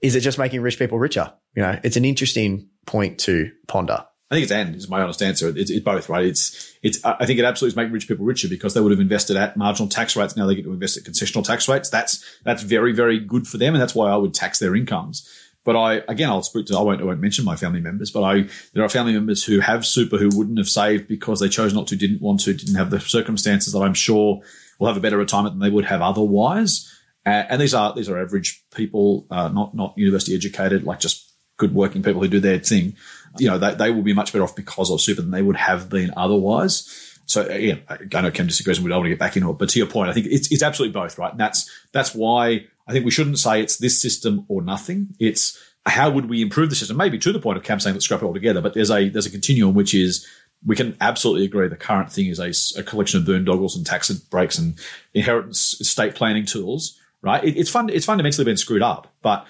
is 0.00 0.16
it 0.16 0.20
just 0.20 0.38
making 0.38 0.60
rich 0.60 0.78
people 0.78 0.98
richer? 0.98 1.32
You 1.54 1.62
know, 1.62 1.78
it's 1.84 1.96
an 1.96 2.04
interesting 2.04 2.68
point 2.86 3.18
to 3.20 3.50
ponder. 3.68 4.04
I 4.30 4.36
think 4.36 4.44
it's 4.44 4.52
and 4.52 4.74
is 4.74 4.88
my 4.88 5.02
honest 5.02 5.22
answer. 5.22 5.52
It's, 5.54 5.70
it's, 5.70 5.84
both, 5.84 6.08
right? 6.08 6.24
It's 6.24 6.74
it's. 6.82 7.04
I 7.04 7.26
think 7.26 7.38
it 7.38 7.44
absolutely 7.44 7.72
is 7.72 7.76
making 7.76 7.92
rich 7.92 8.08
people 8.08 8.24
richer 8.24 8.48
because 8.48 8.72
they 8.72 8.80
would 8.80 8.90
have 8.90 8.98
invested 8.98 9.36
at 9.36 9.58
marginal 9.58 9.90
tax 9.90 10.16
rates. 10.16 10.38
Now 10.38 10.46
they 10.46 10.54
get 10.54 10.64
to 10.64 10.72
invest 10.72 10.96
at 10.96 11.04
concessional 11.04 11.44
tax 11.44 11.68
rates. 11.68 11.90
That's 11.90 12.24
that's 12.42 12.62
very 12.62 12.94
very 12.94 13.20
good 13.20 13.46
for 13.46 13.58
them, 13.58 13.74
and 13.74 13.82
that's 13.82 13.94
why 13.94 14.10
I 14.10 14.16
would 14.16 14.32
tax 14.32 14.58
their 14.58 14.74
incomes. 14.74 15.28
But 15.64 15.76
I 15.76 16.02
again, 16.08 16.28
I'll 16.28 16.42
speak 16.42 16.66
to. 16.66 16.76
I 16.76 16.82
won't. 16.82 17.00
I 17.00 17.04
won't 17.04 17.20
mention 17.20 17.44
my 17.44 17.56
family 17.56 17.80
members, 17.80 18.10
but 18.10 18.22
I 18.22 18.48
there 18.72 18.84
are 18.84 18.88
family 18.88 19.12
members 19.12 19.44
who 19.44 19.60
have 19.60 19.86
super 19.86 20.18
who 20.18 20.28
wouldn't 20.32 20.58
have 20.58 20.68
saved 20.68 21.06
because 21.06 21.40
they 21.40 21.48
chose 21.48 21.72
not 21.72 21.86
to, 21.88 21.96
didn't 21.96 22.20
want 22.20 22.40
to, 22.40 22.54
didn't 22.54 22.74
have 22.74 22.90
the 22.90 23.00
circumstances 23.00 23.72
that 23.72 23.80
I'm 23.80 23.94
sure 23.94 24.40
will 24.78 24.88
have 24.88 24.96
a 24.96 25.00
better 25.00 25.18
retirement 25.18 25.54
than 25.54 25.60
they 25.60 25.74
would 25.74 25.84
have 25.84 26.02
otherwise. 26.02 26.88
Uh, 27.24 27.44
and 27.48 27.60
these 27.60 27.74
are 27.74 27.94
these 27.94 28.08
are 28.08 28.20
average 28.20 28.64
people, 28.74 29.26
uh, 29.30 29.48
not 29.48 29.74
not 29.74 29.96
university 29.96 30.34
educated, 30.34 30.82
like 30.84 30.98
just 30.98 31.32
good 31.58 31.74
working 31.74 32.02
people 32.02 32.20
who 32.20 32.28
do 32.28 32.40
their 32.40 32.58
thing. 32.58 32.96
you 33.38 33.48
know, 33.48 33.58
they, 33.58 33.74
they 33.74 33.90
will 33.90 34.02
be 34.02 34.12
much 34.12 34.32
better 34.32 34.42
off 34.42 34.56
because 34.56 34.90
of 34.90 35.00
super 35.00 35.22
than 35.22 35.30
they 35.30 35.42
would 35.42 35.56
have 35.56 35.88
been 35.88 36.12
otherwise. 36.16 37.11
So 37.32 37.42
uh, 37.42 37.46
again, 37.46 37.82
I 37.88 38.20
know 38.20 38.30
Cam 38.30 38.46
disagrees 38.46 38.78
and 38.78 38.84
we 38.84 38.90
don't 38.90 38.98
want 38.98 39.06
to 39.06 39.10
get 39.10 39.18
back 39.18 39.36
into 39.36 39.50
it, 39.50 39.58
but 39.58 39.68
to 39.70 39.78
your 39.78 39.88
point, 39.88 40.10
I 40.10 40.12
think 40.12 40.26
it's, 40.26 40.52
it's 40.52 40.62
absolutely 40.62 40.92
both, 40.92 41.18
right? 41.18 41.30
And 41.30 41.40
that's, 41.40 41.70
that's 41.92 42.14
why 42.14 42.66
I 42.86 42.92
think 42.92 43.04
we 43.04 43.10
shouldn't 43.10 43.38
say 43.38 43.60
it's 43.60 43.78
this 43.78 44.00
system 44.00 44.44
or 44.48 44.62
nothing. 44.62 45.14
It's 45.18 45.58
how 45.86 46.10
would 46.10 46.28
we 46.28 46.42
improve 46.42 46.70
the 46.70 46.76
system? 46.76 46.96
Maybe 46.96 47.18
to 47.18 47.32
the 47.32 47.40
point 47.40 47.58
of 47.58 47.64
Cam 47.64 47.80
saying 47.80 47.94
let's 47.94 48.04
scrap 48.04 48.22
it 48.22 48.26
all 48.26 48.34
together, 48.34 48.60
but 48.60 48.74
there's 48.74 48.90
a, 48.90 49.08
there's 49.08 49.26
a 49.26 49.30
continuum 49.30 49.74
which 49.74 49.94
is 49.94 50.26
we 50.64 50.76
can 50.76 50.96
absolutely 51.00 51.44
agree 51.44 51.66
the 51.68 51.76
current 51.76 52.12
thing 52.12 52.26
is 52.26 52.38
a, 52.38 52.80
a 52.80 52.84
collection 52.84 53.20
of 53.20 53.26
boondoggles 53.26 53.74
and 53.76 53.84
tax 53.84 54.10
breaks 54.10 54.58
and 54.58 54.78
inheritance 55.12 55.80
estate 55.80 56.14
planning 56.14 56.46
tools, 56.46 57.00
right? 57.20 57.42
It, 57.42 57.56
it's 57.56 57.70
fun. 57.70 57.88
It's 57.88 58.06
fundamentally 58.06 58.44
been 58.44 58.56
screwed 58.56 58.82
up, 58.82 59.12
but 59.22 59.46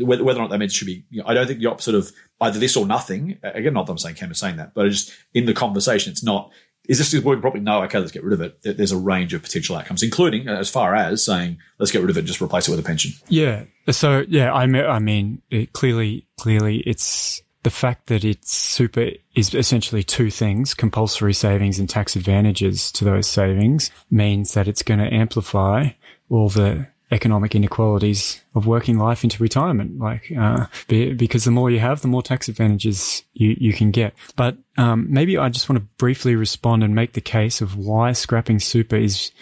whether, 0.00 0.22
whether 0.22 0.38
or 0.38 0.42
not 0.42 0.50
that 0.50 0.58
means 0.58 0.72
should 0.72 0.86
be, 0.86 1.04
you 1.10 1.20
know, 1.20 1.28
I 1.28 1.34
don't 1.34 1.46
think 1.46 1.58
the 1.58 1.66
opposite 1.66 1.96
of 1.96 2.12
either 2.40 2.60
this 2.60 2.76
or 2.76 2.86
nothing. 2.86 3.38
Again, 3.42 3.74
not 3.74 3.86
that 3.86 3.92
I'm 3.92 3.98
saying 3.98 4.14
Cam 4.14 4.30
is 4.30 4.38
saying 4.38 4.56
that, 4.58 4.74
but 4.74 4.88
just 4.88 5.12
in 5.34 5.46
the 5.46 5.54
conversation, 5.54 6.12
it's 6.12 6.22
not. 6.22 6.52
Is 6.88 6.98
this 6.98 7.22
working 7.22 7.42
properly? 7.42 7.62
No. 7.62 7.82
Okay, 7.82 7.98
let's 7.98 8.12
get 8.12 8.24
rid 8.24 8.32
of 8.32 8.40
it. 8.40 8.76
There's 8.76 8.92
a 8.92 8.96
range 8.96 9.34
of 9.34 9.42
potential 9.42 9.76
outcomes, 9.76 10.02
including 10.02 10.48
uh, 10.48 10.56
as 10.56 10.70
far 10.70 10.94
as 10.94 11.22
saying 11.22 11.58
let's 11.78 11.92
get 11.92 12.00
rid 12.00 12.10
of 12.10 12.16
it, 12.16 12.22
just 12.22 12.40
replace 12.40 12.66
it 12.66 12.70
with 12.70 12.80
a 12.80 12.82
pension. 12.82 13.12
Yeah. 13.28 13.64
So 13.90 14.24
yeah, 14.26 14.52
I 14.52 14.66
mean, 14.66 14.84
I 14.84 14.98
mean, 14.98 15.42
it 15.50 15.74
clearly, 15.74 16.26
clearly, 16.38 16.78
it's 16.86 17.42
the 17.62 17.70
fact 17.70 18.06
that 18.06 18.24
it's 18.24 18.56
super 18.56 19.10
is 19.34 19.54
essentially 19.54 20.02
two 20.02 20.30
things 20.30 20.72
compulsory 20.74 21.34
savings 21.34 21.78
and 21.78 21.88
tax 21.88 22.16
advantages 22.16 22.90
to 22.92 23.04
those 23.04 23.28
savings 23.28 23.90
means 24.10 24.54
that 24.54 24.66
it's 24.66 24.82
going 24.82 25.00
to 25.00 25.12
amplify 25.12 25.90
all 26.30 26.48
the 26.48 26.88
economic 27.10 27.54
inequalities 27.54 28.42
of 28.54 28.66
working 28.66 28.98
life 28.98 29.24
into 29.24 29.42
retirement. 29.42 29.98
Like, 29.98 30.30
uh, 30.36 30.66
be, 30.88 31.14
because 31.14 31.44
the 31.44 31.50
more 31.50 31.70
you 31.70 31.78
have, 31.78 32.02
the 32.02 32.08
more 32.08 32.22
tax 32.22 32.48
advantages 32.48 33.22
you, 33.32 33.56
you 33.58 33.72
can 33.72 33.90
get. 33.90 34.14
But, 34.36 34.56
um, 34.76 35.06
maybe 35.10 35.38
I 35.38 35.48
just 35.48 35.68
want 35.68 35.80
to 35.80 35.88
briefly 35.96 36.34
respond 36.36 36.82
and 36.84 36.94
make 36.94 37.14
the 37.14 37.20
case 37.20 37.60
of 37.60 37.76
why 37.76 38.12
scrapping 38.12 38.60
super 38.60 38.96
is, 38.96 39.32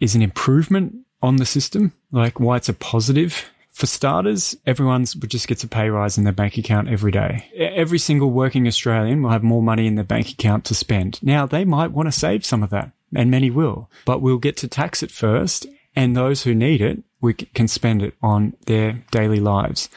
is 0.00 0.14
an 0.14 0.22
improvement 0.22 0.94
on 1.22 1.36
the 1.36 1.46
system, 1.46 1.92
like 2.12 2.38
why 2.38 2.56
it's 2.56 2.68
a 2.68 2.74
positive. 2.74 3.50
For 3.70 3.86
starters, 3.86 4.56
everyone 4.64 5.04
just 5.04 5.48
gets 5.48 5.62
a 5.62 5.68
pay 5.68 5.90
rise 5.90 6.16
in 6.16 6.24
their 6.24 6.32
bank 6.32 6.56
account 6.56 6.88
every 6.88 7.12
day. 7.12 7.50
Every 7.54 7.98
single 7.98 8.30
working 8.30 8.66
Australian 8.66 9.22
will 9.22 9.30
have 9.30 9.42
more 9.42 9.62
money 9.62 9.86
in 9.86 9.96
their 9.96 10.04
bank 10.04 10.30
account 10.30 10.64
to 10.66 10.74
spend. 10.74 11.22
Now, 11.22 11.44
they 11.44 11.66
might 11.66 11.90
want 11.90 12.06
to 12.06 12.12
save 12.12 12.46
some 12.46 12.62
of 12.62 12.70
that, 12.70 12.92
and 13.14 13.30
many 13.30 13.50
will, 13.50 13.90
but 14.06 14.22
we'll 14.22 14.38
get 14.38 14.56
to 14.58 14.68
tax 14.68 15.02
it 15.02 15.10
first 15.10 15.66
and 15.96 16.14
those 16.14 16.42
who 16.42 16.54
need 16.54 16.80
it, 16.80 17.02
we 17.26 17.34
can 17.34 17.68
spend 17.68 18.02
it 18.02 18.14
on 18.22 18.54
their 18.66 19.04
daily 19.10 19.40
lives. 19.40 19.90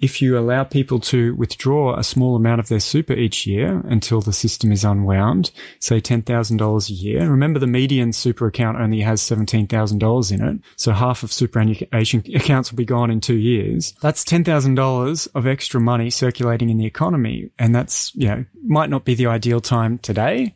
If 0.00 0.22
you 0.22 0.38
allow 0.38 0.62
people 0.62 1.00
to 1.00 1.34
withdraw 1.34 1.96
a 1.96 2.04
small 2.04 2.36
amount 2.36 2.60
of 2.60 2.68
their 2.68 2.78
super 2.78 3.14
each 3.14 3.48
year 3.48 3.82
until 3.86 4.20
the 4.20 4.32
system 4.32 4.70
is 4.70 4.84
unwound, 4.84 5.50
say 5.80 6.00
$10,000 6.00 6.88
a 6.88 6.92
year, 6.92 7.28
remember 7.28 7.58
the 7.58 7.66
median 7.66 8.12
super 8.12 8.46
account 8.46 8.78
only 8.78 9.00
has 9.00 9.20
$17,000 9.22 10.32
in 10.32 10.40
it. 10.40 10.60
So 10.76 10.92
half 10.92 11.24
of 11.24 11.32
superannuation 11.32 12.22
accounts 12.32 12.70
will 12.70 12.76
be 12.76 12.84
gone 12.84 13.10
in 13.10 13.20
two 13.20 13.36
years. 13.36 13.92
That's 14.00 14.24
$10,000 14.24 15.28
of 15.34 15.46
extra 15.48 15.80
money 15.80 16.10
circulating 16.10 16.70
in 16.70 16.76
the 16.76 16.86
economy. 16.86 17.50
And 17.58 17.74
that's, 17.74 18.14
you 18.14 18.28
know, 18.28 18.44
might 18.64 18.90
not 18.90 19.04
be 19.04 19.16
the 19.16 19.26
ideal 19.26 19.60
time 19.60 19.98
today 19.98 20.54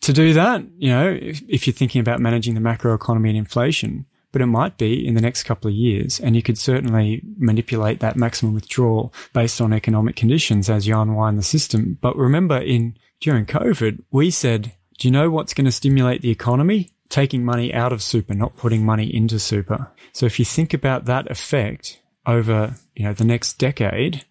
to 0.00 0.14
do 0.14 0.32
that. 0.32 0.64
You 0.78 0.90
know, 0.90 1.10
if, 1.10 1.42
if 1.46 1.66
you're 1.66 1.74
thinking 1.74 2.00
about 2.00 2.20
managing 2.20 2.54
the 2.54 2.60
macroeconomy 2.60 3.28
and 3.28 3.36
inflation, 3.36 4.06
but 4.32 4.42
it 4.42 4.46
might 4.46 4.76
be 4.76 5.06
in 5.06 5.14
the 5.14 5.20
next 5.20 5.44
couple 5.44 5.68
of 5.68 5.74
years. 5.74 6.20
And 6.20 6.36
you 6.36 6.42
could 6.42 6.58
certainly 6.58 7.22
manipulate 7.36 8.00
that 8.00 8.16
maximum 8.16 8.54
withdrawal 8.54 9.12
based 9.32 9.60
on 9.60 9.72
economic 9.72 10.16
conditions 10.16 10.68
as 10.68 10.86
you 10.86 10.98
unwind 10.98 11.38
the 11.38 11.42
system. 11.42 11.98
But 12.00 12.16
remember 12.16 12.58
in 12.58 12.96
during 13.20 13.46
COVID, 13.46 14.02
we 14.10 14.30
said, 14.30 14.74
do 14.98 15.08
you 15.08 15.12
know 15.12 15.30
what's 15.30 15.54
going 15.54 15.64
to 15.64 15.72
stimulate 15.72 16.22
the 16.22 16.30
economy? 16.30 16.92
Taking 17.08 17.44
money 17.44 17.72
out 17.72 17.92
of 17.92 18.02
super, 18.02 18.34
not 18.34 18.56
putting 18.56 18.84
money 18.84 19.14
into 19.14 19.38
super. 19.38 19.90
So 20.12 20.26
if 20.26 20.38
you 20.38 20.44
think 20.44 20.74
about 20.74 21.06
that 21.06 21.30
effect 21.30 22.00
over, 22.26 22.74
you 22.94 23.04
know, 23.04 23.14
the 23.14 23.24
next 23.24 23.54
decade, 23.54 24.26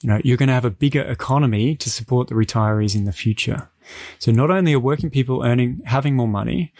you 0.00 0.08
know, 0.08 0.20
you're 0.24 0.38
going 0.38 0.48
to 0.48 0.54
have 0.54 0.64
a 0.64 0.70
bigger 0.70 1.02
economy 1.02 1.76
to 1.76 1.90
support 1.90 2.28
the 2.28 2.34
retirees 2.34 2.94
in 2.94 3.04
the 3.04 3.12
future. 3.12 3.68
So 4.18 4.32
not 4.32 4.50
only 4.50 4.72
are 4.72 4.80
working 4.80 5.10
people 5.10 5.44
earning, 5.44 5.82
having 5.84 6.16
more 6.16 6.28
money, 6.28 6.72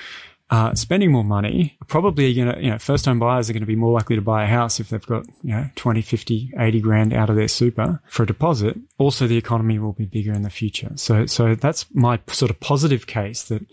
uh, 0.51 0.75
spending 0.75 1.11
more 1.11 1.25
money, 1.25 1.77
probably 1.89 2.35
going 2.35 2.53
to, 2.53 2.63
you 2.63 2.71
know, 2.71 2.79
first 2.79 3.05
time 3.05 3.19
buyers 3.19 3.49
are 3.49 3.53
going 3.53 3.63
to 3.63 3.67
be 3.67 3.77
more 3.77 3.93
likely 3.93 4.15
to 4.15 4.23
buy 4.23 4.45
a 4.45 4.47
house 4.47 4.79
if 4.79 4.91
they've 4.91 5.07
got, 5.07 5.27
you 5.43 5.55
know, 5.55 5.71
20, 5.75 6.03
50, 6.03 6.53
80 6.59 6.81
grand 6.81 7.13
out 7.13 7.31
of 7.31 7.37
their 7.37 7.49
super 7.49 8.01
for 8.07 8.25
a 8.25 8.27
deposit. 8.27 8.77
Also, 8.99 9.27
the 9.27 9.39
economy 9.39 9.79
will 9.79 9.95
be 9.95 10.05
bigger 10.05 10.33
in 10.33 10.43
the 10.43 10.51
future. 10.51 10.93
So, 10.97 11.27
so 11.27 11.55
that's 11.55 11.87
my 11.95 12.21
sort 12.29 12.51
of 12.51 12.61
positive 12.61 13.07
case 13.07 13.45
that, 13.45 13.65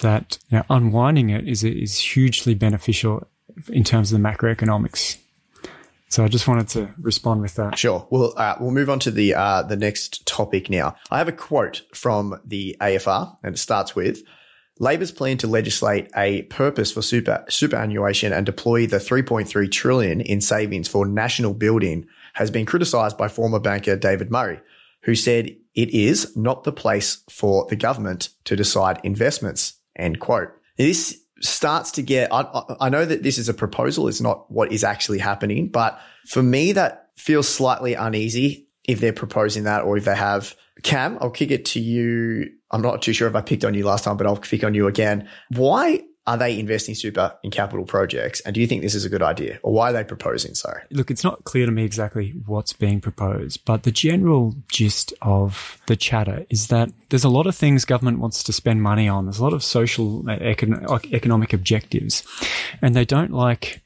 that 0.00 0.38
you 0.48 0.58
know, 0.58 0.64
unwinding 0.70 1.30
it 1.30 1.48
is, 1.48 1.64
is 1.64 1.98
hugely 1.98 2.54
beneficial 2.54 3.26
in 3.68 3.82
terms 3.82 4.12
of 4.12 4.22
the 4.22 4.28
macroeconomics. 4.28 5.18
So 6.08 6.22
I 6.22 6.28
just 6.28 6.46
wanted 6.46 6.68
to 6.68 6.94
respond 7.00 7.40
with 7.40 7.54
that. 7.56 7.78
Sure. 7.78 8.06
Well, 8.10 8.34
uh, 8.36 8.56
we'll 8.60 8.70
move 8.70 8.90
on 8.90 8.98
to 9.00 9.10
the 9.10 9.34
uh, 9.34 9.62
the 9.62 9.76
next 9.76 10.26
topic 10.26 10.68
now. 10.68 10.94
I 11.10 11.16
have 11.16 11.28
a 11.28 11.32
quote 11.32 11.82
from 11.94 12.38
the 12.44 12.76
AFR, 12.82 13.34
and 13.42 13.54
it 13.54 13.58
starts 13.58 13.96
with 13.96 14.22
Labor's 14.78 15.12
plan 15.12 15.38
to 15.38 15.46
legislate 15.46 16.10
a 16.16 16.42
purpose 16.42 16.92
for 16.92 17.02
super 17.02 17.44
superannuation 17.48 18.32
and 18.32 18.46
deploy 18.46 18.86
the 18.86 18.96
3.3 18.96 19.70
trillion 19.70 20.20
in 20.20 20.40
savings 20.40 20.88
for 20.88 21.06
national 21.06 21.54
building 21.54 22.06
has 22.34 22.50
been 22.50 22.66
criticised 22.66 23.18
by 23.18 23.28
former 23.28 23.60
banker 23.60 23.96
David 23.96 24.30
Murray, 24.30 24.60
who 25.02 25.14
said 25.14 25.54
it 25.74 25.90
is 25.90 26.36
not 26.36 26.64
the 26.64 26.72
place 26.72 27.22
for 27.28 27.66
the 27.68 27.76
government 27.76 28.30
to 28.44 28.56
decide 28.56 29.00
investments. 29.04 29.74
End 29.96 30.20
quote. 30.20 30.50
This 30.78 31.22
starts 31.40 31.90
to 31.92 32.02
get. 32.02 32.32
I, 32.32 32.62
I 32.80 32.88
know 32.88 33.04
that 33.04 33.22
this 33.22 33.38
is 33.38 33.48
a 33.48 33.54
proposal; 33.54 34.08
it's 34.08 34.20
not 34.20 34.50
what 34.50 34.72
is 34.72 34.84
actually 34.84 35.18
happening. 35.18 35.68
But 35.68 36.00
for 36.26 36.42
me, 36.42 36.72
that 36.72 37.10
feels 37.16 37.48
slightly 37.48 37.94
uneasy 37.94 38.68
if 38.84 39.00
they're 39.00 39.12
proposing 39.12 39.64
that, 39.64 39.84
or 39.84 39.96
if 39.96 40.04
they 40.04 40.16
have. 40.16 40.56
Cam, 40.82 41.18
I'll 41.20 41.30
kick 41.30 41.50
it 41.50 41.66
to 41.66 41.80
you 41.80 42.50
I'm 42.72 42.82
not 42.82 43.02
too 43.02 43.12
sure 43.12 43.28
if 43.28 43.34
I 43.34 43.40
picked 43.42 43.64
on 43.64 43.74
you 43.74 43.84
last 43.84 44.04
time, 44.04 44.16
but 44.16 44.26
I'll 44.26 44.36
pick 44.36 44.64
on 44.64 44.74
you 44.74 44.86
again. 44.86 45.28
Why 45.50 46.02
are 46.26 46.36
they 46.36 46.58
investing 46.58 46.94
super 46.94 47.36
in 47.42 47.50
capital 47.50 47.84
projects? 47.84 48.40
And 48.42 48.54
do 48.54 48.60
you 48.60 48.66
think 48.66 48.82
this 48.82 48.94
is 48.94 49.04
a 49.04 49.08
good 49.08 49.22
idea? 49.22 49.58
Or 49.62 49.72
why 49.72 49.90
are 49.90 49.92
they 49.92 50.04
proposing 50.04 50.54
so? 50.54 50.72
Look, 50.90 51.10
it's 51.10 51.24
not 51.24 51.42
clear 51.44 51.66
to 51.66 51.72
me 51.72 51.84
exactly 51.84 52.34
what's 52.46 52.72
being 52.72 53.00
proposed, 53.00 53.64
but 53.64 53.82
the 53.82 53.90
general 53.90 54.54
gist 54.68 55.12
of 55.20 55.78
the 55.86 55.96
chatter 55.96 56.46
is 56.48 56.68
that 56.68 56.90
there's 57.08 57.24
a 57.24 57.28
lot 57.28 57.46
of 57.46 57.56
things 57.56 57.84
government 57.84 58.20
wants 58.20 58.44
to 58.44 58.52
spend 58.52 58.82
money 58.82 59.08
on. 59.08 59.24
There's 59.24 59.40
a 59.40 59.44
lot 59.44 59.52
of 59.52 59.64
social, 59.64 60.28
uh, 60.28 60.34
economic 60.40 61.52
objectives, 61.52 62.22
and 62.80 62.94
they 62.94 63.04
don't 63.04 63.32
like, 63.32 63.82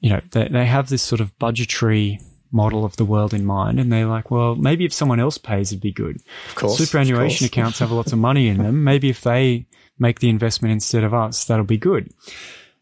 you 0.00 0.10
know, 0.10 0.20
they, 0.32 0.48
they 0.48 0.66
have 0.66 0.88
this 0.88 1.02
sort 1.02 1.20
of 1.20 1.38
budgetary 1.38 2.20
model 2.52 2.84
of 2.84 2.96
the 2.96 3.04
world 3.04 3.32
in 3.32 3.44
mind. 3.44 3.78
And 3.78 3.92
they're 3.92 4.06
like, 4.06 4.30
well, 4.30 4.54
maybe 4.54 4.84
if 4.84 4.92
someone 4.92 5.20
else 5.20 5.38
pays, 5.38 5.72
it'd 5.72 5.82
be 5.82 5.92
good. 5.92 6.20
Of 6.48 6.54
course. 6.54 6.78
Superannuation 6.78 7.44
of 7.44 7.50
course. 7.50 7.58
accounts 7.58 7.78
have 7.78 7.90
lots 7.92 8.12
of 8.12 8.18
money 8.18 8.48
in 8.48 8.58
them. 8.58 8.84
Maybe 8.84 9.10
if 9.10 9.20
they 9.20 9.66
make 9.98 10.20
the 10.20 10.28
investment 10.28 10.72
instead 10.72 11.04
of 11.04 11.14
us, 11.14 11.44
that'll 11.44 11.64
be 11.64 11.78
good. 11.78 12.12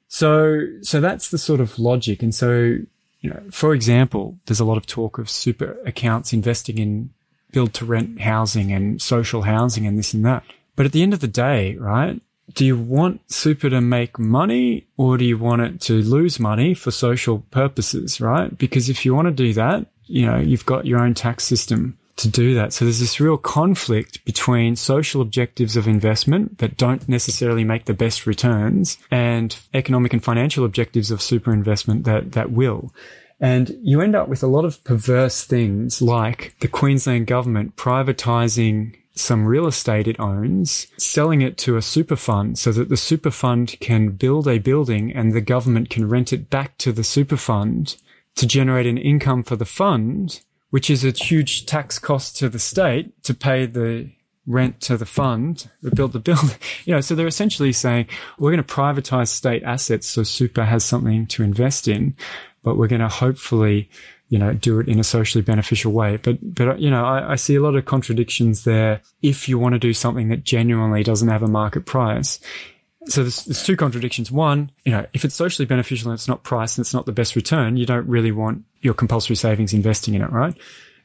So, 0.09 0.67
so 0.83 1.01
that's 1.01 1.31
the 1.31 1.39
sort 1.39 1.61
of 1.61 1.79
logic. 1.79 2.23
And 2.23 2.35
so, 2.35 2.79
you 3.21 3.31
know, 3.31 3.43
for 3.51 3.75
example, 3.75 4.39
there's 4.47 4.61
a 4.61 4.65
lot 4.65 4.79
of 4.79 4.87
talk 4.87 5.19
of 5.19 5.29
super 5.29 5.79
accounts 5.85 6.33
investing 6.33 6.79
in 6.79 7.11
build 7.53 7.75
to 7.75 7.85
rent 7.85 8.21
housing 8.21 8.73
and 8.73 9.01
social 9.01 9.43
housing 9.43 9.87
and 9.87 9.99
this 9.99 10.15
and 10.15 10.25
that. 10.25 10.45
But 10.77 10.87
at 10.87 10.93
the 10.93 11.03
end 11.03 11.13
of 11.13 11.21
the 11.21 11.29
day, 11.29 11.77
right? 11.77 12.21
Do 12.55 12.65
you 12.65 12.79
want 12.79 13.21
super 13.31 13.71
to 13.71 13.81
make 13.81 14.19
money 14.19 14.87
or 14.97 15.17
do 15.19 15.25
you 15.25 15.39
want 15.39 15.63
it 15.63 15.81
to 15.83 16.03
lose 16.03 16.41
money 16.41 16.75
for 16.75 16.91
social 16.91 17.41
purposes, 17.51 18.21
right? 18.21 18.57
Because 18.57 18.89
if 18.89 19.05
you 19.05 19.15
want 19.15 19.27
to 19.27 19.33
do 19.33 19.53
that, 19.55 19.87
you 20.07 20.27
know, 20.27 20.39
you've 20.39 20.67
got 20.67 20.87
your 20.87 21.01
own 21.01 21.15
tax 21.15 21.45
system 21.45 21.99
to 22.17 22.29
do 22.29 22.55
that. 22.55 22.73
So 22.73 22.85
there's 22.85 23.01
this 23.01 23.21
real 23.21 23.37
conflict 23.37 24.25
between 24.25 24.77
social 24.77 25.23
objectives 25.23 25.77
of 25.77 25.87
investment 25.87 26.59
that 26.59 26.77
don't 26.77 27.09
necessarily 27.09 27.65
make 27.65 27.85
the 27.85 27.95
best 27.95 28.27
returns 28.27 28.99
and 29.11 29.57
economic 29.73 30.13
and 30.13 30.23
financial 30.23 30.65
objectives 30.65 31.11
of 31.11 31.23
super 31.23 31.53
investment 31.53 32.05
that, 32.05 32.33
that 32.33 32.51
will. 32.51 32.93
And 33.41 33.79
you 33.83 34.01
end 34.01 34.17
up 34.17 34.29
with 34.29 34.43
a 34.43 34.49
lot 34.49 34.65
of 34.65 34.83
perverse 34.83 35.45
things 35.45 36.03
like 36.03 36.57
the 36.61 36.67
Queensland 36.67 37.29
government 37.29 37.77
privatizing 37.77 38.97
some 39.19 39.47
real 39.47 39.67
estate 39.67 40.09
it 40.09 40.19
owns, 40.21 40.87
selling 40.97 41.43
it 41.43 41.59
to 41.59 41.77
a 41.77 41.83
super 41.83 42.17
fund 42.17 42.59
so 42.59 42.73
that 42.73 42.89
the 42.89 42.97
super 42.97 43.31
fund 43.31 43.77
can 43.81 44.11
build 44.11 44.47
a 44.47 44.59
building 44.59 45.13
and 45.13 45.33
the 45.33 45.41
government 45.41 45.91
can 45.91 46.09
rent 46.09 46.33
it 46.33 46.51
back 46.51 46.79
to 46.79 46.93
the 46.93 47.05
super 47.05 47.37
fund 47.37 47.97
to 48.37 48.47
generate 48.47 48.87
an 48.87 48.99
income 48.99 49.43
for 49.43 49.57
the 49.57 49.65
fund, 49.65 50.43
which 50.71 50.89
is 50.89 51.05
a 51.05 51.11
huge 51.11 51.67
tax 51.67 51.99
cost 51.99 52.37
to 52.37 52.49
the 52.49 52.59
state 52.59 53.23
to 53.25 53.35
pay 53.35 53.67
the 53.67 54.11
rent 54.47 54.81
to 54.81 54.97
the 54.97 55.07
fund, 55.07 55.69
to 55.83 55.95
build 55.95 56.13
the 56.13 56.19
building. 56.21 56.57
You 56.85 56.95
know, 56.95 57.01
so 57.01 57.15
they're 57.15 57.27
essentially 57.27 57.73
saying 57.73 58.07
we're 58.39 58.53
going 58.53 58.63
to 58.63 58.75
privatize 58.75 59.29
state 59.29 59.63
assets 59.63 60.07
so 60.07 60.23
super 60.23 60.65
has 60.65 60.85
something 60.85 61.27
to 61.29 61.43
invest 61.43 61.89
in, 61.89 62.17
but 62.63 62.77
we're 62.77 62.89
going 62.89 63.01
to 63.01 63.09
hopefully 63.09 63.91
you 64.29 64.39
know, 64.39 64.53
do 64.53 64.79
it 64.81 64.89
in 64.89 64.99
a 64.99 65.05
socially 65.05 65.43
beneficial 65.43 65.93
way. 65.93 66.19
But, 66.19 66.55
but, 66.55 66.81
you 66.81 66.91
know, 66.91 67.05
I, 67.05 67.33
I 67.33 67.37
see 67.37 67.55
a 67.55 67.63
lot 67.63 67.77
of 67.77 67.85
contradictions 67.87 68.65
there 68.65 69.01
if 69.23 69.49
you 69.49 69.59
want 69.59 69.73
to 69.73 69.79
do 69.79 69.95
something 69.95 70.29
that 70.29 70.45
genuinely 70.45 71.03
doesn't 71.03 71.29
have 71.29 71.43
a 71.43 71.49
market 71.49 71.87
price. 71.87 72.39
So 73.07 73.23
there's, 73.23 73.45
there's 73.45 73.65
two 73.65 73.77
contradictions. 73.77 74.31
One, 74.31 74.71
you 74.85 74.93
know, 74.93 75.07
if 75.15 75.25
it's 75.25 75.35
socially 75.35 75.65
beneficial 75.65 76.11
and 76.11 76.19
it's 76.19 76.29
not 76.29 76.43
priced 76.43 76.77
and 76.77 76.85
it's 76.85 76.93
not 76.93 77.07
the 77.07 77.13
best 77.13 77.37
return, 77.37 77.79
you 77.79 77.87
don't 77.87 78.07
really 78.07 78.33
want 78.33 78.65
your 78.81 78.93
compulsory 78.93 79.37
savings 79.37 79.73
investing 79.73 80.15
in 80.15 80.23
it, 80.23 80.31
right? 80.31 80.55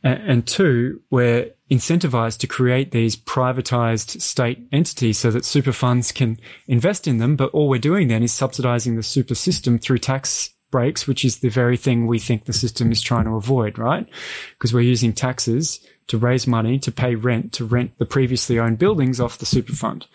And, 0.03 0.21
and 0.29 0.47
two, 0.47 1.01
we're 1.09 1.51
incentivized 1.71 2.39
to 2.39 2.47
create 2.47 2.91
these 2.91 3.15
privatized 3.15 4.21
state 4.21 4.67
entities 4.73 5.17
so 5.17 5.31
that 5.31 5.45
super 5.45 5.71
funds 5.71 6.11
can 6.11 6.39
invest 6.67 7.07
in 7.07 7.19
them. 7.19 7.37
But 7.37 7.51
all 7.51 7.69
we're 7.69 7.79
doing 7.79 8.09
then 8.09 8.21
is 8.21 8.33
subsidizing 8.33 8.97
the 8.97 9.03
super 9.03 9.35
system 9.35 9.79
through 9.79 9.99
tax 9.99 10.49
breaks, 10.73 11.05
which 11.05 11.23
is 11.23 11.37
the 11.37 11.49
very 11.49 11.77
thing 11.77 12.07
we 12.07 12.17
think 12.17 12.45
the 12.45 12.51
system 12.51 12.91
is 12.91 12.99
trying 12.99 13.25
to 13.25 13.35
avoid, 13.35 13.77
right? 13.77 14.07
Because 14.53 14.73
we're 14.73 14.81
using 14.81 15.13
taxes 15.13 15.79
to 16.07 16.17
raise 16.17 16.47
money 16.47 16.79
to 16.79 16.91
pay 16.91 17.13
rent 17.13 17.53
to 17.53 17.63
rent 17.63 17.95
the 17.99 18.07
previously 18.07 18.57
owned 18.57 18.79
buildings 18.79 19.21
off 19.21 19.37
the 19.37 19.45
super 19.45 19.73
fund 19.73 20.07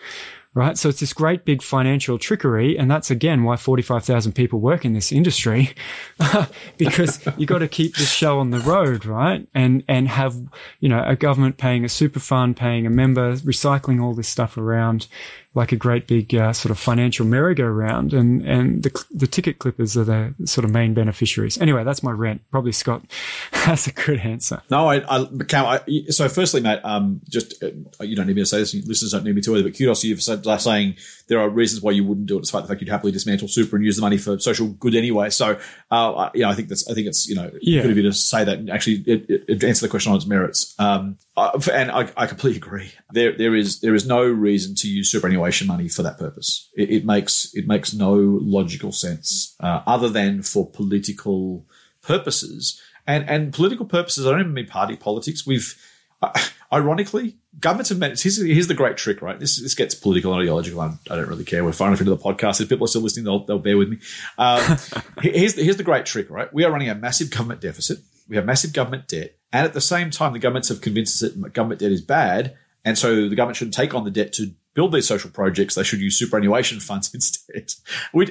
right? 0.55 0.77
So 0.77 0.89
it's 0.89 0.99
this 0.99 1.13
great 1.13 1.45
big 1.45 1.63
financial 1.63 2.19
trickery. 2.19 2.77
And 2.77 2.91
that's 2.91 3.13
again 3.13 3.45
why 3.45 3.57
45,000 3.57 4.33
people 4.33 4.59
work 4.59 4.85
in 4.85 4.93
this 4.93 5.13
industry 5.13 5.71
because 6.77 7.25
you 7.37 7.47
got 7.47 7.59
to 7.59 7.69
keep 7.69 7.95
this 7.95 8.11
show 8.11 8.41
on 8.41 8.51
the 8.51 8.59
road, 8.59 9.07
right? 9.07 9.47
And, 9.55 9.85
and 9.87 10.09
have, 10.09 10.35
you 10.81 10.89
know, 10.89 11.05
a 11.07 11.15
government 11.15 11.59
paying 11.59 11.85
a 11.85 11.89
super 11.89 12.19
fund, 12.19 12.57
paying 12.57 12.87
a 12.87 12.91
member, 12.91 13.37
recycling 13.37 14.03
all 14.03 14.15
this 14.15 14.29
stuff 14.29 14.57
around 14.57 15.07
like 15.55 15.73
a 15.73 15.77
great 15.77 16.07
big 16.07 16.35
uh, 16.35 16.53
sort 16.53 16.71
of 16.71 16.79
financial 16.79 17.27
merry-go-round, 17.27 18.13
and 18.13 18.43
and 18.47 18.83
the 18.83 19.05
the 19.11 19.27
ticket 19.27 19.59
clippers 19.59 19.97
are 19.97 20.05
the 20.05 20.35
sort 20.45 20.65
of 20.65 20.71
main 20.71 20.95
beneficiaries. 20.95 21.59
Anyway, 21.59 21.85
that's 21.85 22.03
my 22.03 22.13
rant. 22.13 22.43
Probably 22.51 22.73
Scott 22.73 23.03
has 23.53 23.87
a 23.87 23.93
good 23.93 24.21
answer. 24.21 24.63
No, 24.71 24.89
I, 24.89 24.97
I, 25.09 25.27
Cam, 25.49 25.67
I 25.67 25.81
so 26.11 26.29
firstly, 26.29 26.61
mate, 26.61 26.81
um, 26.85 27.21
just 27.29 27.63
uh, 27.63 27.71
you 28.05 28.15
don't 28.15 28.27
need 28.27 28.37
me 28.37 28.43
to 28.43 28.47
say 28.47 28.59
this. 28.59 28.75
Listeners 28.75 29.13
don't 29.13 29.25
need 29.25 29.35
me 29.35 29.43
to 29.43 29.57
either. 29.57 29.69
But 29.69 29.79
kudos 29.79 30.03
to 30.03 30.09
you 30.09 30.17
for 30.17 30.59
saying 30.59 30.97
there 31.29 31.41
are 31.41 31.49
reasons 31.49 31.83
why 31.83 31.93
you 31.93 32.05
wouldn't 32.05 32.27
do 32.27 32.37
it, 32.37 32.41
despite 32.41 32.63
the 32.63 32.69
fact 32.69 32.81
you'd 32.81 32.91
happily 32.91 33.13
dismantle 33.13 33.49
super 33.49 33.77
and 33.77 33.85
use 33.85 33.97
the 33.97 34.03
money 34.03 34.17
for 34.17 34.39
social 34.39 34.69
good 34.69 34.95
anyway. 34.95 35.31
So, 35.31 35.59
uh, 35.91 36.31
yeah, 36.35 36.49
I 36.49 36.55
think 36.55 36.69
that's 36.69 36.89
I 36.91 36.95
think 36.95 37.07
it's 37.07 37.29
you 37.29 37.37
know 37.37 37.51
yeah. 37.61 37.83
good 37.83 37.91
of 37.91 37.97
you 37.97 38.03
to 38.05 38.13
say 38.13 38.45
that. 38.45 38.59
And 38.59 38.71
actually, 38.71 39.05
it, 39.07 39.27
it, 39.29 39.65
answer 39.65 39.87
the 39.87 39.91
question 39.91 40.11
on 40.13 40.17
its 40.17 40.27
merits. 40.27 40.75
Um, 40.79 41.19
and 41.37 41.91
I, 41.91 42.11
I, 42.17 42.27
completely 42.27 42.57
agree. 42.57 42.93
There, 43.13 43.37
there 43.37 43.55
is 43.55 43.81
there 43.81 43.95
is 43.95 44.07
no 44.07 44.23
reason 44.25 44.75
to 44.77 44.89
use 44.89 45.11
superannuation 45.11 45.67
money 45.67 45.89
for 45.89 46.03
that 46.03 46.19
purpose. 46.19 46.71
It, 46.75 46.91
it 46.91 47.05
makes 47.05 47.55
it 47.55 47.69
makes 47.69 47.95
no 47.95 48.15
logical 48.15 48.93
sense 48.93 49.55
uh, 49.61 49.83
other 49.87 50.09
than 50.09 50.43
for 50.43 50.69
political 50.69 51.67
purposes. 52.03 52.81
And 53.07 53.29
and 53.29 53.53
political 53.53 53.87
purposes. 53.87 54.27
I 54.27 54.31
don't 54.31 54.41
even 54.41 54.55
mean 54.55 54.67
party 54.67 54.97
politics. 54.97 55.47
We've 55.47 55.75
uh, 56.23 56.33
ironically 56.73 57.37
governments 57.61 57.89
have 57.89 57.99
managed. 57.99 58.23
Here's, 58.23 58.37
here's, 58.41 58.67
the 58.67 58.75
great 58.75 58.97
trick, 58.97 59.23
right? 59.23 59.39
This 59.39 59.61
this 59.61 59.75
gets 59.75 59.95
political 59.95 60.33
and 60.33 60.43
ideological. 60.43 60.81
I 60.81 60.97
don't 61.09 61.29
really 61.29 61.45
care. 61.45 61.65
We're 61.65 61.73
far 61.73 61.89
enough 61.89 62.01
into 62.01 62.15
the 62.15 62.17
podcast. 62.17 62.61
If 62.61 62.69
people 62.69 62.85
are 62.85 62.89
still 62.89 63.03
listening, 63.03 63.25
they'll, 63.25 63.45
they'll 63.45 63.59
bear 63.59 63.77
with 63.77 63.89
me. 63.89 63.99
Um, 64.37 64.61
here's 65.23 65.55
the, 65.55 65.63
here's 65.63 65.77
the 65.77 65.85
great 65.85 66.07
trick, 66.07 66.31
right? 66.31 66.53
We 66.53 66.65
are 66.65 66.71
running 66.71 66.89
a 66.89 66.95
massive 66.95 67.31
government 67.31 67.61
deficit. 67.61 67.99
We 68.29 68.37
have 68.37 68.45
massive 68.45 68.73
government 68.73 69.09
debt. 69.09 69.37
And 69.53 69.65
at 69.65 69.73
the 69.73 69.81
same 69.81 70.11
time, 70.11 70.35
the 70.35 70.39
governments 70.39 70.69
have 70.69 70.81
convinced 70.81 71.23
us 71.23 71.33
that 71.33 71.53
government 71.53 71.81
debt 71.81 71.93
is 71.93 72.03
bad. 72.03 72.57
And 72.85 72.97
so 72.97 73.29
the 73.29 73.35
government 73.35 73.57
shouldn't 73.57 73.75
take 73.75 73.95
on 73.95 74.05
the 74.05 74.11
debt 74.11 74.33
to 74.35 74.53
build 74.75 74.93
these 74.93 75.09
social 75.09 75.31
projects. 75.31 75.75
They 75.75 75.83
should 75.83 76.01
use 76.01 76.17
superannuation 76.17 76.81
funds 76.89 77.13
instead. 77.13 77.73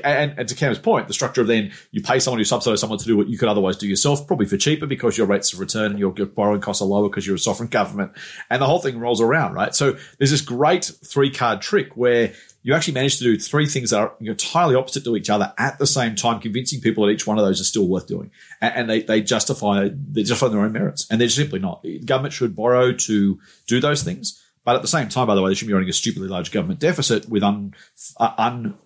and, 0.03 0.33
and, 0.37 0.47
to 0.47 0.55
Cam's 0.55 0.79
point, 0.79 1.07
the 1.07 1.13
structure 1.13 1.41
of 1.41 1.47
then 1.47 1.71
you 1.91 2.01
pay 2.01 2.19
someone 2.19 2.39
who 2.39 2.45
subsidize 2.45 2.79
someone 2.79 2.99
to 2.99 3.05
do 3.05 3.17
what 3.17 3.27
you 3.27 3.37
could 3.37 3.49
otherwise 3.49 3.77
do 3.77 3.87
yourself, 3.87 4.25
probably 4.27 4.45
for 4.45 4.57
cheaper 4.57 4.85
because 4.85 5.17
your 5.17 5.27
rates 5.27 5.53
of 5.53 5.59
return 5.59 5.91
and 5.91 5.99
your, 5.99 6.13
your 6.17 6.27
borrowing 6.27 6.61
costs 6.61 6.81
are 6.81 6.85
lower 6.85 7.09
because 7.09 7.27
you're 7.27 7.35
a 7.35 7.39
sovereign 7.39 7.69
government. 7.69 8.11
And 8.49 8.61
the 8.61 8.65
whole 8.65 8.79
thing 8.79 8.99
rolls 8.99 9.21
around, 9.21 9.53
right? 9.53 9.75
So 9.75 9.97
there's 10.17 10.31
this 10.31 10.41
great 10.41 10.85
three 11.03 11.31
card 11.31 11.61
trick 11.61 11.97
where 11.97 12.33
you 12.63 12.73
actually 12.73 12.95
manage 12.95 13.17
to 13.17 13.23
do 13.23 13.39
three 13.39 13.65
things 13.65 13.91
that 13.91 13.99
are 13.99 14.13
entirely 14.19 14.75
opposite 14.75 15.03
to 15.05 15.15
each 15.15 15.29
other 15.29 15.53
at 15.57 15.77
the 15.79 15.87
same 15.87 16.15
time, 16.15 16.41
convincing 16.41 16.81
people 16.81 17.05
that 17.05 17.11
each 17.11 17.25
one 17.25 17.37
of 17.37 17.45
those 17.45 17.61
is 17.61 17.67
still 17.69 17.87
worth 17.87 18.07
doing. 18.07 18.29
And, 18.59 18.89
they, 18.89 19.03
they 19.03 19.21
justify, 19.21 19.89
they 20.11 20.23
justify 20.23 20.51
their 20.51 20.59
own 20.59 20.73
merits. 20.73 21.07
And 21.09 21.21
they're 21.21 21.29
simply 21.29 21.59
not. 21.59 21.85
Government 22.05 22.33
should 22.33 22.57
borrow 22.57 22.91
to 22.91 23.39
do 23.67 23.79
those 23.79 24.03
things. 24.03 24.43
But 24.67 24.75
at 24.75 24.81
the 24.81 24.89
same 24.89 25.07
time, 25.07 25.27
by 25.27 25.35
the 25.35 25.41
way, 25.41 25.49
they 25.49 25.55
should 25.55 25.69
be 25.69 25.73
running 25.73 25.87
a 25.87 25.93
stupidly 25.93 26.27
large 26.27 26.51
government 26.51 26.81
deficit 26.81 27.29
with 27.29 27.41
un, 27.41 27.73
uh, 28.17 28.33
un, 28.37 28.77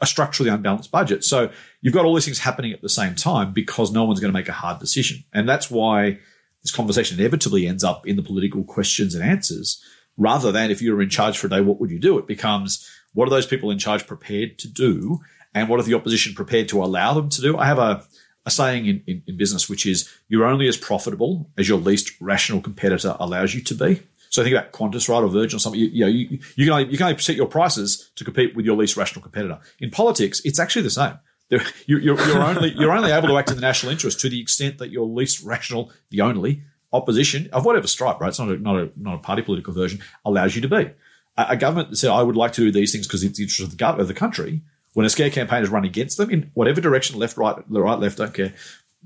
a 0.00 0.04
structurally 0.04 0.50
unbalanced 0.50 0.90
budget. 0.90 1.22
So 1.22 1.52
you've 1.80 1.94
got 1.94 2.04
all 2.04 2.12
these 2.16 2.24
things 2.24 2.40
happening 2.40 2.72
at 2.72 2.82
the 2.82 2.88
same 2.88 3.14
time 3.14 3.52
because 3.52 3.92
no 3.92 4.02
one's 4.02 4.18
going 4.18 4.32
to 4.32 4.36
make 4.36 4.48
a 4.48 4.52
hard 4.52 4.80
decision. 4.80 5.22
And 5.32 5.48
that's 5.48 5.70
why 5.70 6.18
this 6.64 6.72
conversation 6.72 7.20
inevitably 7.20 7.68
ends 7.68 7.84
up 7.84 8.04
in 8.04 8.16
the 8.16 8.22
political 8.24 8.64
questions 8.64 9.14
and 9.14 9.22
answers 9.22 9.80
rather 10.16 10.50
than 10.50 10.72
if 10.72 10.82
you 10.82 10.92
were 10.92 11.02
in 11.02 11.08
charge 11.08 11.38
for 11.38 11.46
a 11.46 11.50
day, 11.50 11.60
what 11.60 11.78
would 11.78 11.92
you 11.92 12.00
do? 12.00 12.18
It 12.18 12.26
becomes, 12.26 12.90
what 13.14 13.28
are 13.28 13.30
those 13.30 13.46
people 13.46 13.70
in 13.70 13.78
charge 13.78 14.08
prepared 14.08 14.58
to 14.58 14.66
do? 14.66 15.20
And 15.54 15.68
what 15.68 15.78
are 15.78 15.84
the 15.84 15.94
opposition 15.94 16.34
prepared 16.34 16.68
to 16.70 16.82
allow 16.82 17.14
them 17.14 17.28
to 17.28 17.40
do? 17.40 17.56
I 17.56 17.66
have 17.66 17.78
a, 17.78 18.02
a 18.44 18.50
saying 18.50 18.86
in, 18.86 19.04
in, 19.06 19.22
in 19.28 19.36
business, 19.36 19.68
which 19.68 19.86
is 19.86 20.12
you're 20.26 20.46
only 20.46 20.66
as 20.66 20.76
profitable 20.76 21.48
as 21.56 21.68
your 21.68 21.78
least 21.78 22.20
rational 22.20 22.60
competitor 22.60 23.16
allows 23.20 23.54
you 23.54 23.60
to 23.62 23.74
be. 23.76 24.02
So 24.38 24.44
think 24.44 24.54
about 24.54 24.70
Qantas, 24.70 25.08
right, 25.08 25.22
or 25.22 25.28
Virgin 25.28 25.56
or 25.56 25.60
something. 25.60 25.80
You, 25.80 25.88
you 25.88 26.00
know, 26.04 26.10
you, 26.10 26.38
you, 26.54 26.64
can 26.64 26.72
only, 26.72 26.90
you 26.90 26.96
can 26.96 27.08
only 27.08 27.18
set 27.18 27.34
your 27.34 27.48
prices 27.48 28.10
to 28.14 28.24
compete 28.24 28.54
with 28.54 28.64
your 28.64 28.76
least 28.76 28.96
rational 28.96 29.20
competitor. 29.20 29.58
In 29.80 29.90
politics, 29.90 30.40
it's 30.44 30.60
actually 30.60 30.82
the 30.82 30.90
same. 30.90 31.18
You're, 31.50 31.60
you're, 31.86 32.00
you're 32.02 32.42
only 32.42 32.74
you're 32.76 32.92
only 32.92 33.10
able 33.10 33.28
to 33.28 33.38
act 33.38 33.50
in 33.50 33.56
the 33.56 33.62
national 33.62 33.90
interest 33.90 34.20
to 34.20 34.28
the 34.28 34.40
extent 34.40 34.78
that 34.78 34.90
your 34.90 35.06
least 35.06 35.42
rational, 35.44 35.90
the 36.10 36.20
only 36.20 36.62
opposition 36.92 37.48
of 37.52 37.64
whatever 37.64 37.86
stripe, 37.86 38.20
right? 38.20 38.28
It's 38.28 38.38
not 38.38 38.50
a, 38.50 38.58
not 38.58 38.76
a 38.76 38.92
not 38.96 39.14
a 39.14 39.18
party 39.18 39.42
political 39.42 39.72
version 39.72 40.00
allows 40.24 40.54
you 40.54 40.62
to 40.62 40.68
be 40.68 40.90
a 41.36 41.56
government 41.56 41.90
that 41.90 41.96
said, 41.96 42.10
I 42.10 42.22
would 42.22 42.36
like 42.36 42.52
to 42.52 42.60
do 42.60 42.72
these 42.72 42.92
things 42.92 43.06
because 43.06 43.22
it's 43.22 43.38
the 43.38 43.44
interest 43.44 43.72
of 43.72 43.76
the, 43.76 43.86
of 43.86 44.08
the 44.08 44.14
country, 44.14 44.62
when 44.94 45.06
a 45.06 45.10
scare 45.10 45.30
campaign 45.30 45.62
is 45.62 45.68
run 45.68 45.84
against 45.84 46.18
them 46.18 46.30
in 46.30 46.50
whatever 46.54 46.80
direction, 46.80 47.18
left, 47.18 47.36
right, 47.36 47.56
the 47.70 47.80
right, 47.80 47.98
left, 47.98 48.18
don't 48.18 48.34
care, 48.34 48.54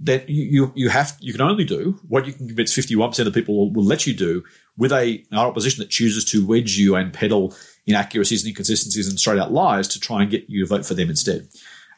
you, 0.05 0.23
you, 0.29 0.73
you 0.75 0.89
have, 0.89 1.17
you 1.21 1.33
can 1.33 1.43
only 1.43 1.65
do 1.65 2.01
what 2.09 2.27
you 2.27 2.33
can 2.33 2.49
convince 2.49 2.77
51% 2.77 3.19
of 3.21 3.25
the 3.27 3.33
people 3.33 3.57
will, 3.57 3.73
will 3.73 3.85
let 3.85 4.07
you 4.07 4.15
do 4.15 4.43
with 4.77 4.93
a, 4.93 5.25
an 5.31 5.39
opposition 5.39 5.83
that 5.83 5.91
chooses 5.91 6.25
to 6.27 6.47
wedge 6.47 6.77
you 6.77 6.97
and 6.97 7.13
peddle 7.13 7.55
inaccuracies 7.87 8.43
and 8.43 8.49
inconsistencies 8.49 9.09
and 9.09 9.19
straight 9.19 9.39
out 9.39 9.53
lies 9.53 9.89
to 9.89 10.01
try 10.01 10.23
and 10.23 10.31
get 10.31 10.49
you 10.49 10.65
to 10.65 10.69
vote 10.69 10.87
for 10.87 10.95
them 10.95 11.11
instead. 11.11 11.49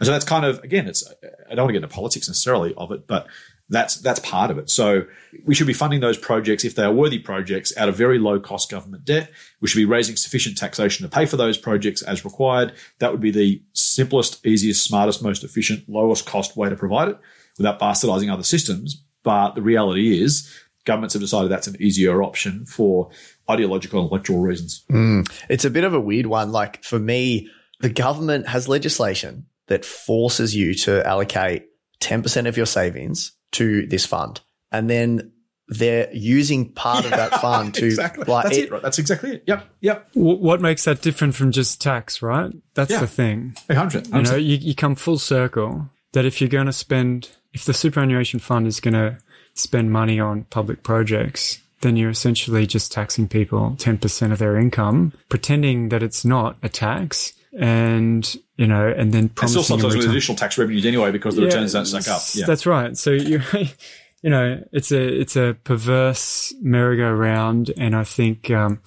And 0.00 0.06
so 0.06 0.12
that's 0.12 0.24
kind 0.24 0.44
of, 0.44 0.58
again, 0.64 0.88
it's, 0.88 1.06
I 1.50 1.54
don't 1.54 1.64
want 1.64 1.68
to 1.68 1.72
get 1.74 1.84
into 1.84 1.94
politics 1.94 2.28
necessarily 2.28 2.74
of 2.76 2.90
it, 2.90 3.06
but 3.06 3.28
that's 3.70 3.96
that's 3.96 4.20
part 4.20 4.50
of 4.50 4.58
it. 4.58 4.68
So 4.68 5.06
we 5.46 5.54
should 5.54 5.66
be 5.66 5.72
funding 5.72 6.00
those 6.00 6.18
projects 6.18 6.64
if 6.64 6.74
they 6.74 6.82
are 6.82 6.92
worthy 6.92 7.18
projects 7.18 7.74
out 7.78 7.88
of 7.88 7.96
very 7.96 8.18
low 8.18 8.38
cost 8.38 8.70
government 8.70 9.06
debt. 9.06 9.30
We 9.60 9.68
should 9.68 9.78
be 9.78 9.86
raising 9.86 10.16
sufficient 10.16 10.58
taxation 10.58 11.08
to 11.08 11.08
pay 11.08 11.24
for 11.24 11.38
those 11.38 11.56
projects 11.56 12.02
as 12.02 12.26
required. 12.26 12.74
That 12.98 13.10
would 13.10 13.22
be 13.22 13.30
the 13.30 13.62
simplest, 13.72 14.44
easiest, 14.44 14.84
smartest, 14.84 15.22
most 15.22 15.44
efficient, 15.44 15.88
lowest 15.88 16.26
cost 16.26 16.58
way 16.58 16.68
to 16.68 16.76
provide 16.76 17.08
it 17.08 17.18
without 17.58 17.80
bastardizing 17.80 18.32
other 18.32 18.42
systems. 18.42 19.02
But 19.22 19.54
the 19.54 19.62
reality 19.62 20.22
is 20.22 20.52
governments 20.84 21.14
have 21.14 21.22
decided 21.22 21.50
that's 21.50 21.66
an 21.66 21.76
easier 21.80 22.22
option 22.22 22.66
for 22.66 23.10
ideological 23.50 24.00
and 24.00 24.10
electoral 24.10 24.40
reasons. 24.40 24.84
Mm. 24.90 25.30
It's 25.48 25.64
a 25.64 25.70
bit 25.70 25.84
of 25.84 25.94
a 25.94 26.00
weird 26.00 26.26
one. 26.26 26.52
Like 26.52 26.82
for 26.84 26.98
me, 26.98 27.48
the 27.80 27.88
government 27.88 28.48
has 28.48 28.68
legislation 28.68 29.46
that 29.66 29.84
forces 29.84 30.54
you 30.54 30.74
to 30.74 31.06
allocate 31.06 31.66
10% 32.00 32.46
of 32.48 32.56
your 32.56 32.66
savings 32.66 33.32
to 33.52 33.86
this 33.86 34.04
fund. 34.04 34.40
And 34.70 34.90
then 34.90 35.32
they're 35.68 36.10
using 36.12 36.72
part 36.72 37.04
yeah, 37.04 37.10
of 37.10 37.16
that 37.16 37.40
fund 37.40 37.74
to 37.74 37.86
exactly. 37.86 38.24
like 38.24 38.44
that's 38.44 38.56
it, 38.56 38.64
it, 38.64 38.70
right? 38.70 38.82
That's 38.82 38.98
exactly 38.98 39.36
it. 39.36 39.44
Yep. 39.46 39.68
Yep. 39.80 40.08
What 40.14 40.60
makes 40.60 40.84
that 40.84 41.00
different 41.00 41.34
from 41.34 41.52
just 41.52 41.80
tax, 41.80 42.20
right? 42.20 42.52
That's 42.74 42.90
yeah. 42.90 43.00
the 43.00 43.06
thing. 43.06 43.54
100, 43.66 44.08
100. 44.08 44.14
You 44.14 44.32
know, 44.32 44.36
you, 44.36 44.56
you 44.56 44.74
come 44.74 44.94
full 44.94 45.18
circle 45.18 45.88
that 46.12 46.24
if 46.24 46.40
you're 46.40 46.50
going 46.50 46.66
to 46.66 46.72
spend, 46.72 47.30
if 47.54 47.64
the 47.64 47.72
superannuation 47.72 48.40
fund 48.40 48.66
is 48.66 48.80
going 48.80 48.94
to 48.94 49.18
spend 49.54 49.90
money 49.90 50.20
on 50.20 50.44
public 50.44 50.82
projects, 50.82 51.60
then 51.80 51.96
you're 51.96 52.10
essentially 52.10 52.66
just 52.66 52.92
taxing 52.92 53.28
people 53.28 53.76
10% 53.78 54.32
of 54.32 54.38
their 54.38 54.56
income, 54.56 55.12
pretending 55.28 55.88
that 55.88 56.02
it's 56.02 56.24
not 56.24 56.56
a 56.62 56.68
tax 56.68 57.32
and 57.58 58.36
you 58.56 58.66
know, 58.66 58.88
and 58.88 59.12
then 59.12 59.28
promising 59.28 59.58
and 59.58 59.64
still 59.64 59.78
sometimes 59.78 59.96
with 59.96 60.10
additional 60.10 60.36
tax 60.36 60.58
revenues 60.58 60.86
anyway 60.86 61.10
because 61.10 61.36
the 61.36 61.42
yeah, 61.42 61.48
returns 61.48 61.72
don't 61.72 61.86
stack 61.86 62.08
up. 62.08 62.22
Yeah. 62.34 62.46
That's 62.46 62.66
right. 62.66 62.96
So 62.96 63.10
you, 63.10 63.40
you 64.22 64.30
know, 64.30 64.62
it's 64.72 64.92
a 64.92 65.02
it's 65.02 65.36
a 65.36 65.56
perverse 65.64 66.54
merry-go-round, 66.60 67.72
and 67.76 67.96
I 67.96 68.04
think, 68.04 68.50
um, 68.50 68.80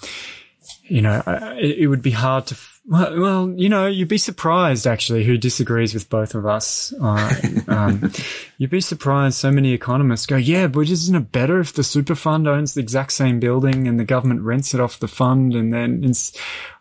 you 0.84 1.02
know, 1.02 1.22
it, 1.58 1.80
it 1.80 1.88
would 1.88 2.02
be 2.02 2.12
hard 2.12 2.48
to. 2.48 2.58
Well, 2.90 3.54
you 3.58 3.68
know, 3.68 3.86
you'd 3.86 4.08
be 4.08 4.18
surprised 4.18 4.88
actually 4.88 5.26
who 5.26 5.38
disagrees 5.38 5.94
with 5.94 6.10
both 6.10 6.34
of 6.34 6.46
us. 6.46 6.94
Uh, 7.02 7.36
um, 7.68 8.12
you'd 8.58 8.70
be 8.70 8.80
surprised 8.80 9.36
so 9.36 9.52
many 9.52 9.74
economists 9.74 10.26
go, 10.26 10.38
yeah, 10.38 10.68
but 10.68 10.90
isn't 10.90 11.16
it 11.16 11.32
better 11.34 11.60
if 11.60 11.74
the 11.74 11.84
super 11.84 12.16
fund 12.16 12.48
owns 12.48 12.74
the 12.74 12.80
exact 12.80 13.12
same 13.12 13.42
building 13.42 13.90
and 13.90 14.00
the 14.00 14.06
government 14.06 14.42
rents 14.42 14.74
it 14.74 14.80
off 14.80 15.00
the 15.00 15.10
fund? 15.10 15.54
And 15.54 15.74
then 15.74 16.14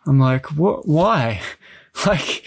I'm 0.05 0.19
like, 0.19 0.47
what, 0.57 0.87
why? 0.87 1.41
Like, 2.05 2.45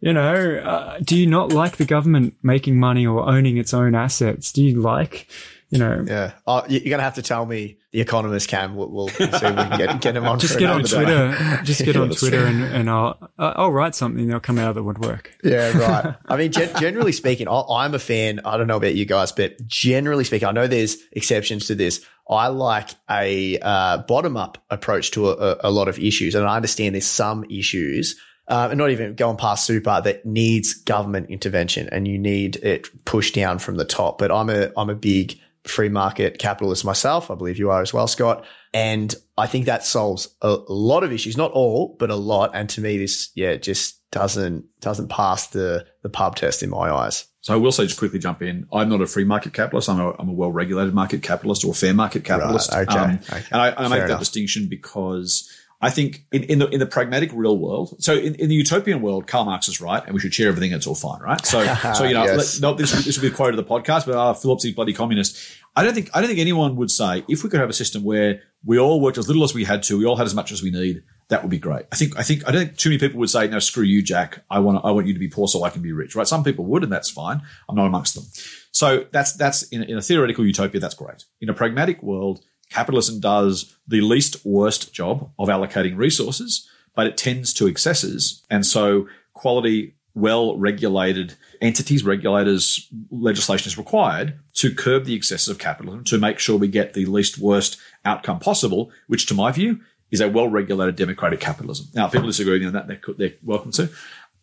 you 0.00 0.14
know, 0.14 0.56
uh, 0.56 0.98
do 1.04 1.18
you 1.18 1.26
not 1.26 1.52
like 1.52 1.76
the 1.76 1.84
government 1.84 2.34
making 2.42 2.80
money 2.80 3.06
or 3.06 3.28
owning 3.28 3.58
its 3.58 3.74
own 3.74 3.94
assets? 3.94 4.50
Do 4.50 4.62
you 4.62 4.80
like, 4.80 5.28
you 5.70 5.78
know, 5.78 6.04
Yeah. 6.06 6.32
You- 6.68 6.78
you're 6.80 6.90
going 6.90 6.98
to 6.98 7.04
have 7.04 7.14
to 7.14 7.22
tell 7.22 7.44
me 7.46 7.78
the 7.92 8.00
economist 8.00 8.48
Cam. 8.48 8.76
We'll, 8.76 8.90
we'll 8.90 9.08
see 9.08 9.24
if 9.24 9.32
we 9.32 9.38
can 9.40 9.78
get, 9.78 10.00
get 10.00 10.16
him 10.16 10.26
on. 10.26 10.38
just 10.38 10.58
get 10.58 10.68
on. 10.70 10.82
Twitter, 10.84 11.60
just 11.64 11.84
get 11.84 11.96
on 11.96 12.10
Twitter, 12.20 12.44
and, 12.46 12.62
and 12.62 12.90
I'll 12.90 13.30
I'll 13.38 13.72
write 13.72 13.94
something. 13.94 14.26
They'll 14.28 14.38
come 14.40 14.58
out 14.58 14.68
of 14.68 14.74
the 14.74 14.82
woodwork. 14.82 15.32
Yeah, 15.42 15.76
right. 15.78 16.14
I 16.26 16.36
mean, 16.36 16.52
gen- 16.52 16.74
generally 16.78 17.12
speaking, 17.12 17.48
I- 17.48 17.62
I'm 17.70 17.94
a 17.94 17.98
fan. 17.98 18.40
I 18.44 18.56
don't 18.56 18.66
know 18.66 18.76
about 18.76 18.94
you 18.94 19.06
guys, 19.06 19.32
but 19.32 19.66
generally 19.66 20.24
speaking, 20.24 20.46
I 20.46 20.52
know 20.52 20.66
there's 20.66 20.98
exceptions 21.12 21.66
to 21.68 21.74
this. 21.74 22.04
I 22.28 22.48
like 22.48 22.90
a 23.08 23.58
uh, 23.60 23.98
bottom 24.08 24.36
up 24.36 24.58
approach 24.68 25.12
to 25.12 25.30
a, 25.30 25.32
a, 25.34 25.56
a 25.64 25.70
lot 25.70 25.88
of 25.88 25.98
issues. 25.98 26.34
And 26.34 26.44
I 26.46 26.56
understand 26.56 26.94
there's 26.96 27.06
some 27.06 27.44
issues, 27.44 28.16
uh, 28.48 28.68
and 28.70 28.78
not 28.78 28.90
even 28.90 29.14
going 29.14 29.36
past 29.36 29.64
super, 29.64 30.00
that 30.02 30.26
needs 30.26 30.74
government 30.74 31.30
intervention 31.30 31.88
and 31.92 32.06
you 32.08 32.18
need 32.18 32.56
it 32.56 32.88
pushed 33.04 33.34
down 33.34 33.58
from 33.60 33.76
the 33.76 33.84
top. 33.84 34.18
But 34.18 34.30
I'm 34.32 34.50
a, 34.50 34.70
I'm 34.76 34.90
a 34.90 34.94
big 34.96 35.38
free 35.68 35.88
market 35.88 36.38
capitalist 36.38 36.84
myself. 36.84 37.30
I 37.30 37.34
believe 37.34 37.58
you 37.58 37.70
are 37.70 37.82
as 37.82 37.92
well, 37.92 38.06
Scott. 38.06 38.44
And 38.72 39.14
I 39.38 39.46
think 39.46 39.66
that 39.66 39.84
solves 39.84 40.28
a 40.42 40.58
lot 40.68 41.02
of 41.04 41.12
issues, 41.12 41.36
not 41.36 41.52
all, 41.52 41.96
but 41.98 42.10
a 42.10 42.16
lot. 42.16 42.50
And 42.54 42.68
to 42.70 42.80
me, 42.80 42.98
this, 42.98 43.30
yeah, 43.34 43.56
just 43.56 44.00
doesn't, 44.10 44.64
doesn't 44.80 45.08
pass 45.08 45.48
the, 45.48 45.86
the 46.02 46.08
pub 46.08 46.36
test 46.36 46.62
in 46.62 46.70
my 46.70 46.90
eyes. 46.90 47.26
So 47.40 47.54
I 47.54 47.56
will 47.56 47.72
say, 47.72 47.86
just 47.86 47.98
quickly 47.98 48.18
jump 48.18 48.42
in. 48.42 48.66
I'm 48.72 48.88
not 48.88 49.00
a 49.00 49.06
free 49.06 49.24
market 49.24 49.52
capitalist. 49.52 49.88
I'm 49.88 50.00
a, 50.00 50.10
I'm 50.18 50.28
a 50.28 50.32
well-regulated 50.32 50.94
market 50.94 51.22
capitalist 51.22 51.64
or 51.64 51.70
a 51.70 51.74
fair 51.74 51.94
market 51.94 52.24
capitalist. 52.24 52.72
Right, 52.72 52.88
okay, 52.88 52.98
Um, 52.98 53.20
okay. 53.22 53.44
And 53.52 53.60
I, 53.60 53.74
I 53.76 53.88
make 53.88 54.06
that 54.06 54.18
distinction 54.18 54.68
because 54.68 55.48
I 55.80 55.90
think 55.90 56.24
in, 56.32 56.44
in 56.44 56.58
the 56.58 56.68
in 56.68 56.80
the 56.80 56.86
pragmatic 56.86 57.30
real 57.34 57.58
world. 57.58 57.96
So 58.02 58.14
in, 58.14 58.34
in 58.36 58.48
the 58.48 58.54
utopian 58.54 59.02
world, 59.02 59.26
Karl 59.26 59.44
Marx 59.44 59.68
is 59.68 59.80
right, 59.80 60.02
and 60.04 60.14
we 60.14 60.20
should 60.20 60.32
share 60.32 60.48
everything. 60.48 60.72
It's 60.72 60.86
all 60.86 60.94
fine, 60.94 61.20
right? 61.20 61.44
So 61.44 61.62
so 61.94 62.04
you 62.04 62.14
know, 62.14 62.24
Yes. 62.24 62.60
let, 62.60 62.62
no, 62.62 62.74
this 62.74 62.92
this 63.04 63.16
will 63.18 63.28
be 63.28 63.34
a 63.34 63.36
quote 63.36 63.50
of 63.50 63.56
the 63.56 63.64
podcast, 63.64 64.06
but 64.06 64.14
uh, 64.14 64.32
Phillips 64.32 64.64
is 64.64 64.72
bloody 64.74 64.94
communist. 64.94 65.36
I 65.76 65.84
don't 65.84 65.92
think 65.92 66.10
I 66.14 66.20
don't 66.20 66.28
think 66.28 66.40
anyone 66.40 66.76
would 66.76 66.90
say 66.90 67.24
if 67.28 67.44
we 67.44 67.50
could 67.50 67.60
have 67.60 67.68
a 67.68 67.74
system 67.74 68.04
where 68.04 68.40
we 68.64 68.78
all 68.78 69.00
worked 69.00 69.18
as 69.18 69.28
little 69.28 69.44
as 69.44 69.52
we 69.52 69.64
had 69.64 69.82
to, 69.84 69.98
we 69.98 70.06
all 70.06 70.16
had 70.16 70.26
as 70.26 70.34
much 70.34 70.50
as 70.50 70.62
we 70.62 70.70
need. 70.70 71.02
That 71.28 71.42
would 71.42 71.50
be 71.50 71.58
great. 71.58 71.86
I 71.90 71.96
think. 71.96 72.16
I 72.16 72.22
think. 72.22 72.48
I 72.48 72.52
don't 72.52 72.66
think 72.66 72.76
too 72.78 72.88
many 72.88 73.00
people 73.00 73.18
would 73.18 73.28
say, 73.30 73.48
"No, 73.48 73.58
screw 73.58 73.82
you, 73.82 74.00
Jack. 74.00 74.44
I 74.48 74.60
want. 74.60 74.84
I 74.84 74.92
want 74.92 75.08
you 75.08 75.12
to 75.12 75.18
be 75.18 75.26
poor 75.28 75.48
so 75.48 75.64
I 75.64 75.70
can 75.70 75.82
be 75.82 75.90
rich." 75.92 76.14
Right? 76.14 76.26
Some 76.26 76.44
people 76.44 76.64
would, 76.66 76.84
and 76.84 76.92
that's 76.92 77.10
fine. 77.10 77.42
I'm 77.68 77.74
not 77.74 77.86
amongst 77.86 78.14
them. 78.14 78.24
So 78.70 79.06
that's 79.10 79.32
that's 79.32 79.64
in, 79.64 79.82
in 79.82 79.98
a 79.98 80.02
theoretical 80.02 80.46
utopia. 80.46 80.80
That's 80.80 80.94
great. 80.94 81.24
In 81.40 81.48
a 81.48 81.54
pragmatic 81.54 82.00
world, 82.00 82.44
capitalism 82.70 83.20
does 83.20 83.76
the 83.86 84.00
least 84.00 84.44
worst 84.44 84.92
job 84.92 85.30
of 85.38 85.48
allocating 85.48 85.96
resources, 85.96 86.68
but 86.94 87.06
it 87.06 87.16
tends 87.16 87.52
to 87.54 87.66
excesses, 87.66 88.44
and 88.50 88.64
so 88.66 89.08
quality, 89.34 89.94
well 90.14 90.56
regulated 90.56 91.34
entities, 91.60 92.02
regulators, 92.02 92.88
legislation 93.10 93.68
is 93.68 93.78
required 93.78 94.38
to 94.54 94.74
curb 94.74 95.04
the 95.04 95.14
excesses 95.14 95.48
of 95.48 95.58
capitalism 95.58 96.04
to 96.04 96.18
make 96.18 96.38
sure 96.38 96.56
we 96.56 96.68
get 96.68 96.94
the 96.94 97.06
least 97.06 97.38
worst 97.38 97.76
outcome 98.04 98.38
possible. 98.38 98.90
Which, 99.06 99.26
to 99.26 99.34
my 99.34 99.52
view, 99.52 99.80
is 100.10 100.20
a 100.20 100.28
well 100.28 100.48
regulated 100.48 100.96
democratic 100.96 101.40
capitalism. 101.40 101.86
Now, 101.94 102.08
people 102.08 102.26
disagree 102.26 102.54
with 102.54 102.62
me 102.62 102.68
on 102.68 102.72
that. 102.74 102.88
They're, 102.88 103.14
they're 103.16 103.36
welcome 103.42 103.72
to. 103.72 103.90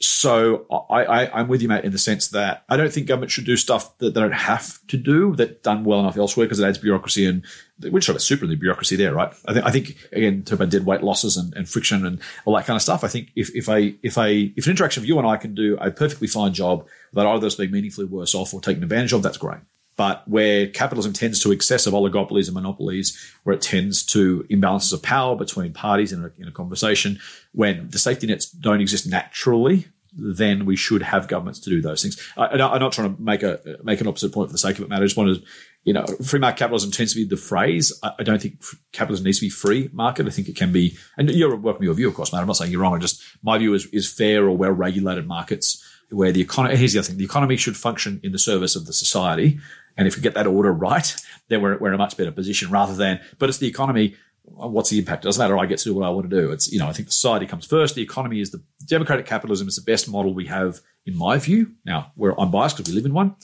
So 0.05 0.65
I, 0.89 1.05
I, 1.05 1.39
I'm 1.39 1.47
with 1.47 1.61
you, 1.61 1.69
mate, 1.69 1.85
in 1.85 1.93
the 1.93 1.97
sense 1.97 2.27
that 2.29 2.65
I 2.67 2.75
don't 2.75 2.91
think 2.91 3.07
government 3.07 3.31
should 3.31 3.45
do 3.45 3.55
stuff 3.55 3.97
that 3.99 4.13
they 4.13 4.19
don't 4.19 4.33
have 4.33 4.85
to 4.87 4.97
do 4.97 5.33
that 5.37 5.63
done 5.63 5.85
well 5.85 6.01
enough 6.01 6.17
elsewhere 6.17 6.45
because 6.45 6.59
it 6.59 6.67
adds 6.67 6.77
bureaucracy 6.77 7.25
and 7.25 7.45
we're 7.79 8.01
sort 8.01 8.17
of 8.17 8.21
super 8.21 8.43
in 8.43 8.49
the 8.49 8.57
bureaucracy 8.57 8.97
there, 8.97 9.13
right? 9.13 9.33
I 9.47 9.53
think, 9.53 9.65
I 9.65 9.71
think 9.71 10.09
again, 10.11 10.43
talk 10.43 10.59
about 10.59 10.71
dead 10.71 10.85
weight 10.85 11.03
losses 11.03 11.37
and, 11.37 11.53
and 11.55 11.69
friction 11.69 12.05
and 12.05 12.19
all 12.43 12.53
that 12.57 12.65
kind 12.65 12.75
of 12.75 12.81
stuff. 12.81 13.05
I 13.05 13.07
think 13.07 13.31
if, 13.37 13.55
if 13.55 13.69
a, 13.69 13.95
if 14.03 14.17
a, 14.17 14.51
if 14.57 14.65
an 14.65 14.71
interaction 14.71 15.01
of 15.01 15.07
you 15.07 15.17
and 15.19 15.25
I 15.25 15.37
can 15.37 15.55
do 15.55 15.77
a 15.77 15.89
perfectly 15.89 16.27
fine 16.27 16.53
job 16.53 16.85
without 17.13 17.29
either 17.29 17.37
of 17.37 17.53
us 17.53 17.55
being 17.55 17.71
meaningfully 17.71 18.07
worse 18.07 18.35
off 18.35 18.53
or 18.53 18.59
taken 18.59 18.83
advantage 18.83 19.13
of, 19.13 19.23
that's 19.23 19.37
great. 19.37 19.59
But 19.95 20.27
where 20.27 20.67
capitalism 20.67 21.13
tends 21.13 21.39
to 21.41 21.51
excessive 21.51 21.93
oligopolies 21.93 22.47
and 22.47 22.55
monopolies, 22.55 23.17
where 23.43 23.55
it 23.55 23.61
tends 23.61 24.03
to 24.07 24.45
imbalances 24.49 24.91
of 24.91 25.01
power 25.03 25.35
between 25.35 25.71
parties 25.71 26.11
in 26.11 26.25
a, 26.25 26.31
in 26.37 26.47
a 26.47 26.51
conversation, 26.51 27.19
when 27.53 27.89
the 27.89 27.99
safety 27.99 28.27
nets 28.27 28.49
don't 28.49 28.81
exist 28.81 29.07
naturally, 29.07 29.87
then 30.15 30.65
we 30.65 30.75
should 30.75 31.01
have 31.01 31.27
governments 31.27 31.59
to 31.61 31.69
do 31.69 31.81
those 31.81 32.01
things. 32.01 32.21
I, 32.37 32.47
I'm 32.47 32.79
not 32.79 32.93
trying 32.93 33.15
to 33.15 33.21
make 33.21 33.43
a 33.43 33.59
make 33.83 34.01
an 34.01 34.07
opposite 34.07 34.33
point 34.33 34.49
for 34.49 34.53
the 34.53 34.59
sake 34.59 34.77
of 34.77 34.83
it, 34.83 34.89
Matt. 34.89 35.01
I 35.01 35.05
just 35.05 35.17
wanted, 35.17 35.43
you 35.83 35.93
know, 35.93 36.05
free 36.23 36.39
market 36.39 36.59
capitalism 36.59 36.91
tends 36.91 37.13
to 37.13 37.19
be 37.19 37.25
the 37.25 37.37
phrase. 37.37 37.97
I, 38.03 38.11
I 38.19 38.23
don't 38.23 38.41
think 38.41 38.63
capitalism 38.91 39.25
needs 39.25 39.39
to 39.39 39.45
be 39.45 39.49
free 39.49 39.89
market. 39.91 40.27
I 40.27 40.29
think 40.29 40.47
it 40.49 40.55
can 40.55 40.71
be, 40.71 40.97
and 41.17 41.29
you're 41.29 41.55
welcome 41.55 41.81
to 41.81 41.85
your 41.85 41.95
view, 41.95 42.07
of 42.07 42.15
course, 42.15 42.31
Matt. 42.31 42.41
I'm 42.41 42.47
not 42.47 42.57
saying 42.57 42.71
you're 42.71 42.81
wrong. 42.81 42.95
I 42.95 42.99
just 42.99 43.23
my 43.41 43.57
view 43.57 43.73
is 43.73 43.85
is 43.87 44.11
fair 44.11 44.45
or 44.45 44.55
well 44.55 44.71
regulated 44.71 45.27
markets 45.27 45.83
where 46.09 46.31
the 46.31 46.41
economy. 46.41 46.75
Here's 46.75 46.93
the 46.93 46.99
other 46.99 47.07
thing: 47.07 47.17
the 47.17 47.25
economy 47.25 47.57
should 47.57 47.77
function 47.77 48.19
in 48.23 48.31
the 48.31 48.39
service 48.39 48.75
of 48.75 48.85
the 48.85 48.93
society. 48.93 49.59
And 49.95 50.07
if 50.07 50.15
we 50.15 50.23
get 50.23 50.33
that 50.33 50.47
order 50.47 50.73
right, 50.73 51.15
then 51.49 51.61
we're, 51.61 51.77
we're 51.77 51.89
in 51.89 51.93
a 51.93 51.99
much 51.99 52.17
better 52.17 52.31
position 52.31 52.71
rather 52.71 52.95
than, 52.95 53.19
but 53.37 53.47
it's 53.49 53.59
the 53.59 53.67
economy. 53.67 54.15
What's 54.45 54.89
the 54.89 54.99
impact? 54.99 55.23
It 55.23 55.27
doesn't 55.27 55.41
matter. 55.41 55.57
I 55.57 55.65
get 55.65 55.79
to 55.79 55.85
do 55.85 55.93
what 55.93 56.05
I 56.05 56.09
want 56.09 56.29
to 56.29 56.41
do. 56.41 56.51
It's, 56.51 56.71
you 56.71 56.79
know, 56.79 56.87
I 56.87 56.93
think 56.93 57.09
society 57.09 57.45
comes 57.45 57.65
first. 57.65 57.95
The 57.95 58.01
economy 58.01 58.39
is 58.39 58.51
the 58.51 58.61
democratic 58.85 59.25
capitalism 59.25 59.67
is 59.67 59.75
the 59.75 59.81
best 59.81 60.09
model 60.09 60.33
we 60.33 60.47
have 60.47 60.81
in 61.05 61.17
my 61.17 61.37
view. 61.37 61.71
Now, 61.85 62.11
where 62.15 62.39
I'm 62.39 62.51
biased 62.51 62.77
because 62.77 62.91
we 62.91 62.95
live 62.95 63.05
in 63.05 63.13
one, 63.13 63.35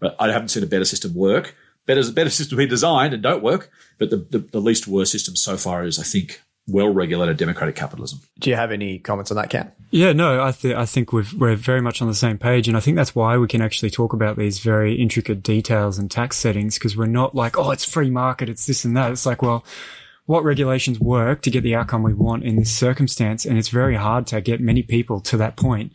but 0.00 0.16
I 0.18 0.32
haven't 0.32 0.48
seen 0.48 0.62
a 0.62 0.66
better 0.66 0.84
system 0.84 1.14
work. 1.14 1.54
Better, 1.84 2.10
better 2.10 2.30
system 2.30 2.58
be 2.58 2.66
designed 2.66 3.14
and 3.14 3.22
don't 3.22 3.42
work. 3.42 3.70
But 3.98 4.10
the, 4.10 4.16
the, 4.16 4.38
the 4.38 4.60
least 4.60 4.88
worst 4.88 5.12
system 5.12 5.36
so 5.36 5.56
far 5.56 5.84
is, 5.84 5.98
I 5.98 6.02
think, 6.02 6.42
well 6.66 6.92
regulated 6.92 7.36
democratic 7.36 7.76
capitalism. 7.76 8.20
Do 8.40 8.50
you 8.50 8.56
have 8.56 8.72
any 8.72 8.98
comments 8.98 9.30
on 9.30 9.36
that, 9.36 9.50
Cam? 9.50 9.70
Yeah, 9.90 10.12
no, 10.12 10.42
I, 10.42 10.50
th- 10.50 10.74
I 10.74 10.84
think 10.84 11.12
we've, 11.12 11.32
we're 11.34 11.54
very 11.54 11.80
much 11.80 12.02
on 12.02 12.08
the 12.08 12.14
same 12.14 12.38
page. 12.38 12.66
And 12.66 12.76
I 12.76 12.80
think 12.80 12.96
that's 12.96 13.14
why 13.14 13.36
we 13.36 13.46
can 13.46 13.62
actually 13.62 13.90
talk 13.90 14.12
about 14.12 14.36
these 14.36 14.58
very 14.58 14.94
intricate 14.94 15.42
details 15.42 15.98
and 15.98 16.10
tax 16.10 16.36
settings 16.36 16.76
because 16.76 16.96
we're 16.96 17.06
not 17.06 17.34
like, 17.34 17.56
oh, 17.56 17.70
it's 17.70 17.84
free 17.84 18.10
market, 18.10 18.48
it's 18.48 18.66
this 18.66 18.84
and 18.84 18.96
that. 18.96 19.12
It's 19.12 19.26
like, 19.26 19.42
well, 19.42 19.64
what 20.26 20.44
regulations 20.44 21.00
work 21.00 21.42
to 21.42 21.50
get 21.50 21.62
the 21.62 21.74
outcome 21.74 22.02
we 22.02 22.14
want 22.14 22.44
in 22.44 22.56
this 22.56 22.70
circumstance? 22.70 23.44
And 23.44 23.58
it's 23.58 23.68
very 23.68 23.96
hard 23.96 24.26
to 24.28 24.40
get 24.40 24.60
many 24.60 24.82
people 24.82 25.20
to 25.22 25.36
that 25.38 25.56
point 25.56 25.92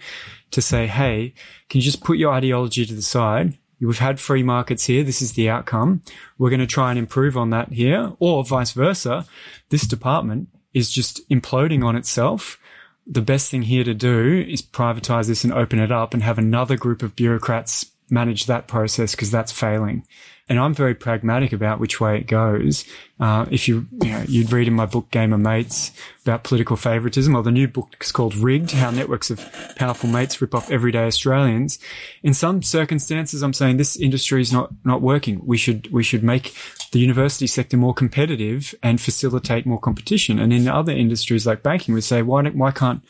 to 0.51 0.61
say, 0.61 0.87
hey, 0.87 1.33
can 1.69 1.79
you 1.79 1.85
just 1.85 2.03
put 2.03 2.17
your 2.17 2.33
ideology 2.33 2.85
to 2.85 2.93
the 2.93 3.01
side? 3.01 3.57
We've 3.79 3.97
had 3.99 4.19
free 4.19 4.43
markets 4.43 4.85
here. 4.85 5.03
This 5.03 5.21
is 5.21 5.33
the 5.33 5.49
outcome. 5.49 6.03
We're 6.37 6.51
going 6.51 6.59
to 6.59 6.67
try 6.67 6.91
and 6.91 6.99
improve 6.99 7.35
on 7.35 7.49
that 7.49 7.73
here 7.73 8.13
or 8.19 8.43
vice 8.43 8.71
versa. 8.71 9.25
This 9.69 9.87
department 9.87 10.49
is 10.73 10.91
just 10.91 11.27
imploding 11.29 11.83
on 11.83 11.95
itself 11.95 12.59
the 13.05 13.21
best 13.21 13.49
thing 13.49 13.63
here 13.63 13.83
to 13.83 13.93
do 13.93 14.45
is 14.47 14.61
privatize 14.61 15.27
this 15.27 15.43
and 15.43 15.53
open 15.53 15.79
it 15.79 15.91
up 15.91 16.13
and 16.13 16.23
have 16.23 16.37
another 16.37 16.77
group 16.77 17.01
of 17.03 17.15
bureaucrats 17.15 17.91
manage 18.09 18.45
that 18.45 18.67
process 18.67 19.11
because 19.11 19.31
that's 19.31 19.51
failing. 19.51 20.05
And 20.51 20.59
I'm 20.59 20.73
very 20.73 20.93
pragmatic 20.93 21.53
about 21.53 21.79
which 21.79 22.01
way 22.01 22.17
it 22.17 22.27
goes. 22.27 22.83
Uh, 23.21 23.45
if 23.49 23.69
you, 23.69 23.87
you 24.03 24.11
know, 24.11 24.25
you'd 24.27 24.51
read 24.51 24.67
in 24.67 24.73
my 24.73 24.85
book 24.85 25.09
Game 25.09 25.31
of 25.31 25.39
Mates 25.39 25.93
about 26.23 26.43
political 26.43 26.75
favoritism, 26.75 27.33
or 27.33 27.41
the 27.41 27.53
new 27.53 27.69
book 27.69 27.95
is 28.01 28.11
called 28.11 28.35
Rigged: 28.35 28.71
How 28.71 28.91
Networks 28.91 29.31
of 29.31 29.49
Powerful 29.77 30.09
Mates 30.09 30.41
Rip 30.41 30.53
Off 30.53 30.69
Everyday 30.69 31.05
Australians. 31.05 31.79
In 32.21 32.33
some 32.33 32.61
circumstances, 32.63 33.43
I'm 33.43 33.53
saying 33.53 33.77
this 33.77 33.95
industry 33.95 34.41
is 34.41 34.51
not 34.51 34.71
not 34.83 35.01
working. 35.01 35.39
We 35.45 35.55
should 35.55 35.89
we 35.89 36.03
should 36.03 36.21
make 36.21 36.53
the 36.91 36.99
university 36.99 37.47
sector 37.47 37.77
more 37.77 37.93
competitive 37.93 38.75
and 38.83 38.99
facilitate 38.99 39.65
more 39.65 39.79
competition. 39.79 40.37
And 40.37 40.51
in 40.51 40.67
other 40.67 40.91
industries 40.91 41.47
like 41.47 41.63
banking, 41.63 41.93
we 41.93 42.01
say 42.01 42.23
why 42.23 42.43
why 42.49 42.71
can't 42.71 43.01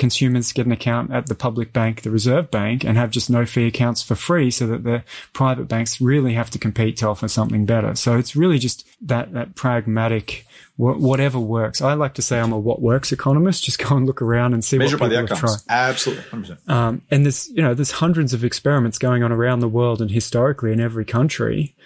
consumers 0.00 0.52
get 0.52 0.66
an 0.66 0.72
account 0.72 1.12
at 1.12 1.26
the 1.26 1.34
public 1.34 1.72
bank, 1.72 2.02
the 2.02 2.10
Reserve 2.10 2.50
Bank, 2.50 2.82
and 2.84 2.96
have 2.96 3.10
just 3.10 3.30
no 3.30 3.44
fee 3.44 3.66
accounts 3.66 4.02
for 4.02 4.16
free 4.16 4.50
so 4.50 4.66
that 4.66 4.82
the 4.82 5.04
private 5.34 5.68
banks 5.68 6.00
really 6.00 6.32
have 6.32 6.50
to 6.50 6.58
compete 6.58 6.96
to 6.96 7.06
offer 7.06 7.28
something 7.28 7.66
better. 7.66 7.94
So 7.94 8.16
it's 8.16 8.34
really 8.34 8.58
just 8.58 8.88
that, 9.02 9.32
that 9.34 9.54
pragmatic, 9.54 10.46
whatever 10.76 11.38
works. 11.38 11.82
I 11.82 11.92
like 11.92 12.14
to 12.14 12.22
say 12.22 12.40
I'm 12.40 12.50
a 12.50 12.58
what 12.58 12.80
works 12.80 13.12
economist. 13.12 13.62
Just 13.70 13.78
go 13.78 13.94
and 13.94 14.06
look 14.06 14.22
around 14.22 14.54
and 14.54 14.64
see 14.64 14.78
Measure 14.78 14.96
what 14.96 15.10
by 15.10 15.14
the 15.14 15.20
people 15.20 15.36
have 15.36 15.38
tried. 15.38 15.50
outcomes. 15.50 15.64
Absolutely. 15.68 16.56
100%. 16.56 16.68
Um, 16.70 17.02
and 17.10 17.26
there's, 17.26 17.48
you 17.48 17.62
know, 17.62 17.74
there's 17.74 17.92
hundreds 17.92 18.32
of 18.32 18.42
experiments 18.42 18.98
going 18.98 19.22
on 19.22 19.30
around 19.30 19.60
the 19.60 19.68
world 19.68 20.00
and 20.00 20.10
historically 20.10 20.72
in 20.72 20.80
every 20.80 21.04
country. 21.04 21.76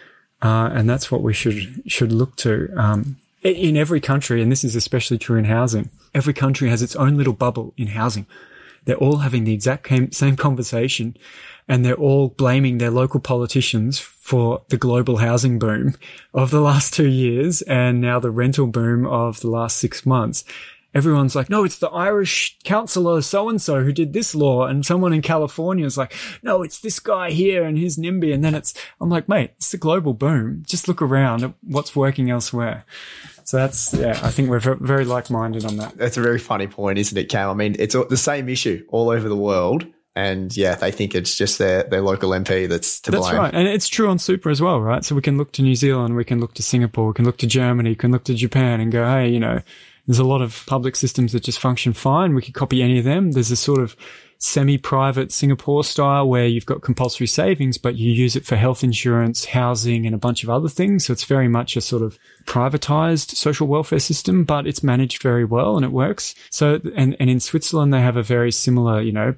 Uh, 0.41 0.71
and 0.73 0.89
that's 0.89 1.11
what 1.11 1.23
we 1.23 1.33
should, 1.33 1.83
should 1.91 2.13
look 2.13 2.37
to. 2.37 2.73
Um, 2.77 3.17
in 3.45 3.77
every 3.77 4.01
country, 4.01 4.43
and 4.43 4.51
this 4.51 4.65
is 4.65 4.75
especially 4.75 5.19
true 5.19 5.39
in 5.39 5.45
housing, 5.45 5.91
every 6.15 6.35
country 6.35 6.71
has 6.71 6.83
its 6.83 6.97
own 6.97 7.17
little 7.17 7.35
bubble 7.35 7.75
in 7.77 7.89
housing. 7.89 8.27
They're 8.85 8.97
all 8.97 9.19
having 9.19 9.45
the 9.45 9.55
exact 9.55 9.89
same 10.15 10.37
conversation 10.37 11.17
and 11.67 11.85
they're 11.85 11.95
all 11.95 12.29
blaming 12.29 12.79
their 12.79 12.91
local 12.91 13.21
politicians 13.21 13.99
for 13.99 14.63
the 14.69 14.77
global 14.77 15.19
housing 15.19 15.59
boom 15.59 15.95
of 16.35 16.51
the 16.51 16.61
last 16.61 16.93
two 16.93 17.09
years 17.09 17.63
and 17.63 18.01
now 18.01 18.21
the 18.21 18.31
rental 18.31 18.67
boom 18.67 19.07
of 19.07 19.41
the 19.41 19.49
last 19.49 19.79
six 19.79 20.05
months. 20.05 20.45
Everyone's 20.95 21.35
like, 21.35 21.51
no, 21.51 21.65
it's 21.65 21.79
the 21.79 21.89
Irish 21.89 22.57
councillor 22.63 23.21
so 23.21 23.49
and 23.49 23.61
so 23.61 23.83
who 23.83 23.93
did 23.93 24.13
this 24.13 24.33
law. 24.33 24.67
And 24.67 24.87
someone 24.87 25.13
in 25.13 25.23
California 25.23 25.85
is 25.85 25.99
like, 25.99 26.15
no, 26.41 26.63
it's 26.63 26.79
this 26.79 27.01
guy 27.01 27.33
here 27.33 27.65
and 27.65 27.77
his 27.77 27.99
NIMBY. 27.99 28.33
And 28.33 28.45
then 28.45 28.55
it's, 28.55 28.75
I'm 29.01 29.11
like, 29.11 29.29
mate, 29.29 29.55
it's 29.57 29.73
the 29.73 29.77
global 29.77 30.15
boom. 30.15 30.63
Just 30.65 30.87
look 30.87 31.03
around 31.03 31.43
at 31.43 31.55
what's 31.63 31.97
working 31.97 32.31
elsewhere. 32.31 32.85
So 33.45 33.59
that's, 33.59 33.93
yeah, 33.95 34.19
I 34.23 34.31
think 34.31 34.49
we're 34.49 34.59
very 34.59 35.05
like 35.05 35.31
minded 35.31 35.65
on 35.65 35.77
that. 35.77 35.97
That's 35.97 36.17
a 36.17 36.23
very 36.23 36.39
funny 36.39 36.67
point, 36.67 36.99
isn't 36.99 37.17
it, 37.17 37.29
Cam? 37.29 37.51
I 37.51 37.55
mean, 37.55 37.77
it's 37.79 37.95
the 37.95 38.17
same 38.17 38.49
issue 38.49 38.85
all 38.89 39.11
over 39.11 39.29
the 39.29 39.37
world. 39.37 39.87
And 40.17 40.57
yeah, 40.57 40.77
they 40.77 40.93
think 40.93 41.15
it's 41.15 41.37
just 41.37 41.59
their, 41.59 41.83
their 41.83 42.01
local 42.01 42.31
MP 42.31 42.69
that's 42.69 43.01
to 43.01 43.11
That's 43.11 43.21
blame. 43.21 43.35
That's 43.35 43.53
right. 43.53 43.55
And 43.55 43.69
it's 43.69 43.89
true 43.89 44.09
on 44.09 44.19
super 44.19 44.49
as 44.49 44.63
well, 44.63 44.81
right? 44.81 45.05
So 45.05 45.15
we 45.15 45.23
can 45.23 45.37
look 45.37 45.53
to 45.53 45.63
New 45.63 45.75
Zealand, 45.75 46.15
we 46.15 46.25
can 46.25 46.41
look 46.41 46.55
to 46.55 46.63
Singapore, 46.63 47.09
we 47.09 47.15
can 47.15 47.25
look 47.25 47.37
to 47.39 47.49
Germany, 47.49 47.91
we 47.91 47.97
can 47.97 48.13
look 48.13 48.25
to 48.25 48.35
Japan 48.35 48.81
and 48.81 48.93
go, 48.93 49.05
hey, 49.05 49.29
you 49.29 49.41
know, 49.41 49.61
there's 50.07 50.21
a 50.21 50.25
lot 50.25 50.41
of 50.41 50.65
public 50.67 50.95
systems 50.95 51.33
that 51.33 51.43
just 51.43 51.59
function 51.59 51.93
fine. 51.93 52.35
We 52.35 52.43
could 52.43 52.55
copy 52.55 52.81
any 52.83 52.99
of 52.99 53.05
them. 53.05 53.33
There's 53.33 53.51
a 53.51 53.57
sort 53.57 53.81
of 53.81 53.97
semi-private 54.45 55.33
Singapore 55.33 55.83
style 55.83 56.29
where 56.29 56.47
you've 56.47 56.67
got 56.67 56.83
compulsory 56.83 57.27
savings, 57.27 57.79
but 57.79 57.97
you 57.97 58.13
use 58.13 58.37
it 58.37 58.45
for 58.45 58.57
health 58.57 58.85
insurance, 58.85 59.47
housing, 59.47 60.05
and 60.05 60.15
a 60.15 60.19
bunch 60.19 60.45
of 60.45 60.51
other 60.51 60.69
things. 60.69 61.07
So 61.07 61.13
it's 61.15 61.25
very 61.25 61.49
much 61.49 61.77
a 61.77 61.81
sort 61.81 62.03
of 62.03 62.19
privatized 62.45 63.35
social 63.37 63.67
welfare 63.67 63.99
system, 63.99 64.45
but 64.45 64.67
it's 64.67 64.83
managed 64.83 65.23
very 65.23 65.47
well 65.47 65.77
and 65.77 65.85
it 65.85 65.93
works. 65.93 66.35
So, 66.51 66.79
and, 66.95 67.17
and 67.19 67.31
in 67.31 67.41
Switzerland, 67.41 67.95
they 67.95 68.03
have 68.03 68.19
a 68.19 68.23
very 68.23 68.53
similar, 68.53 69.01
you 69.01 69.13
know, 69.13 69.35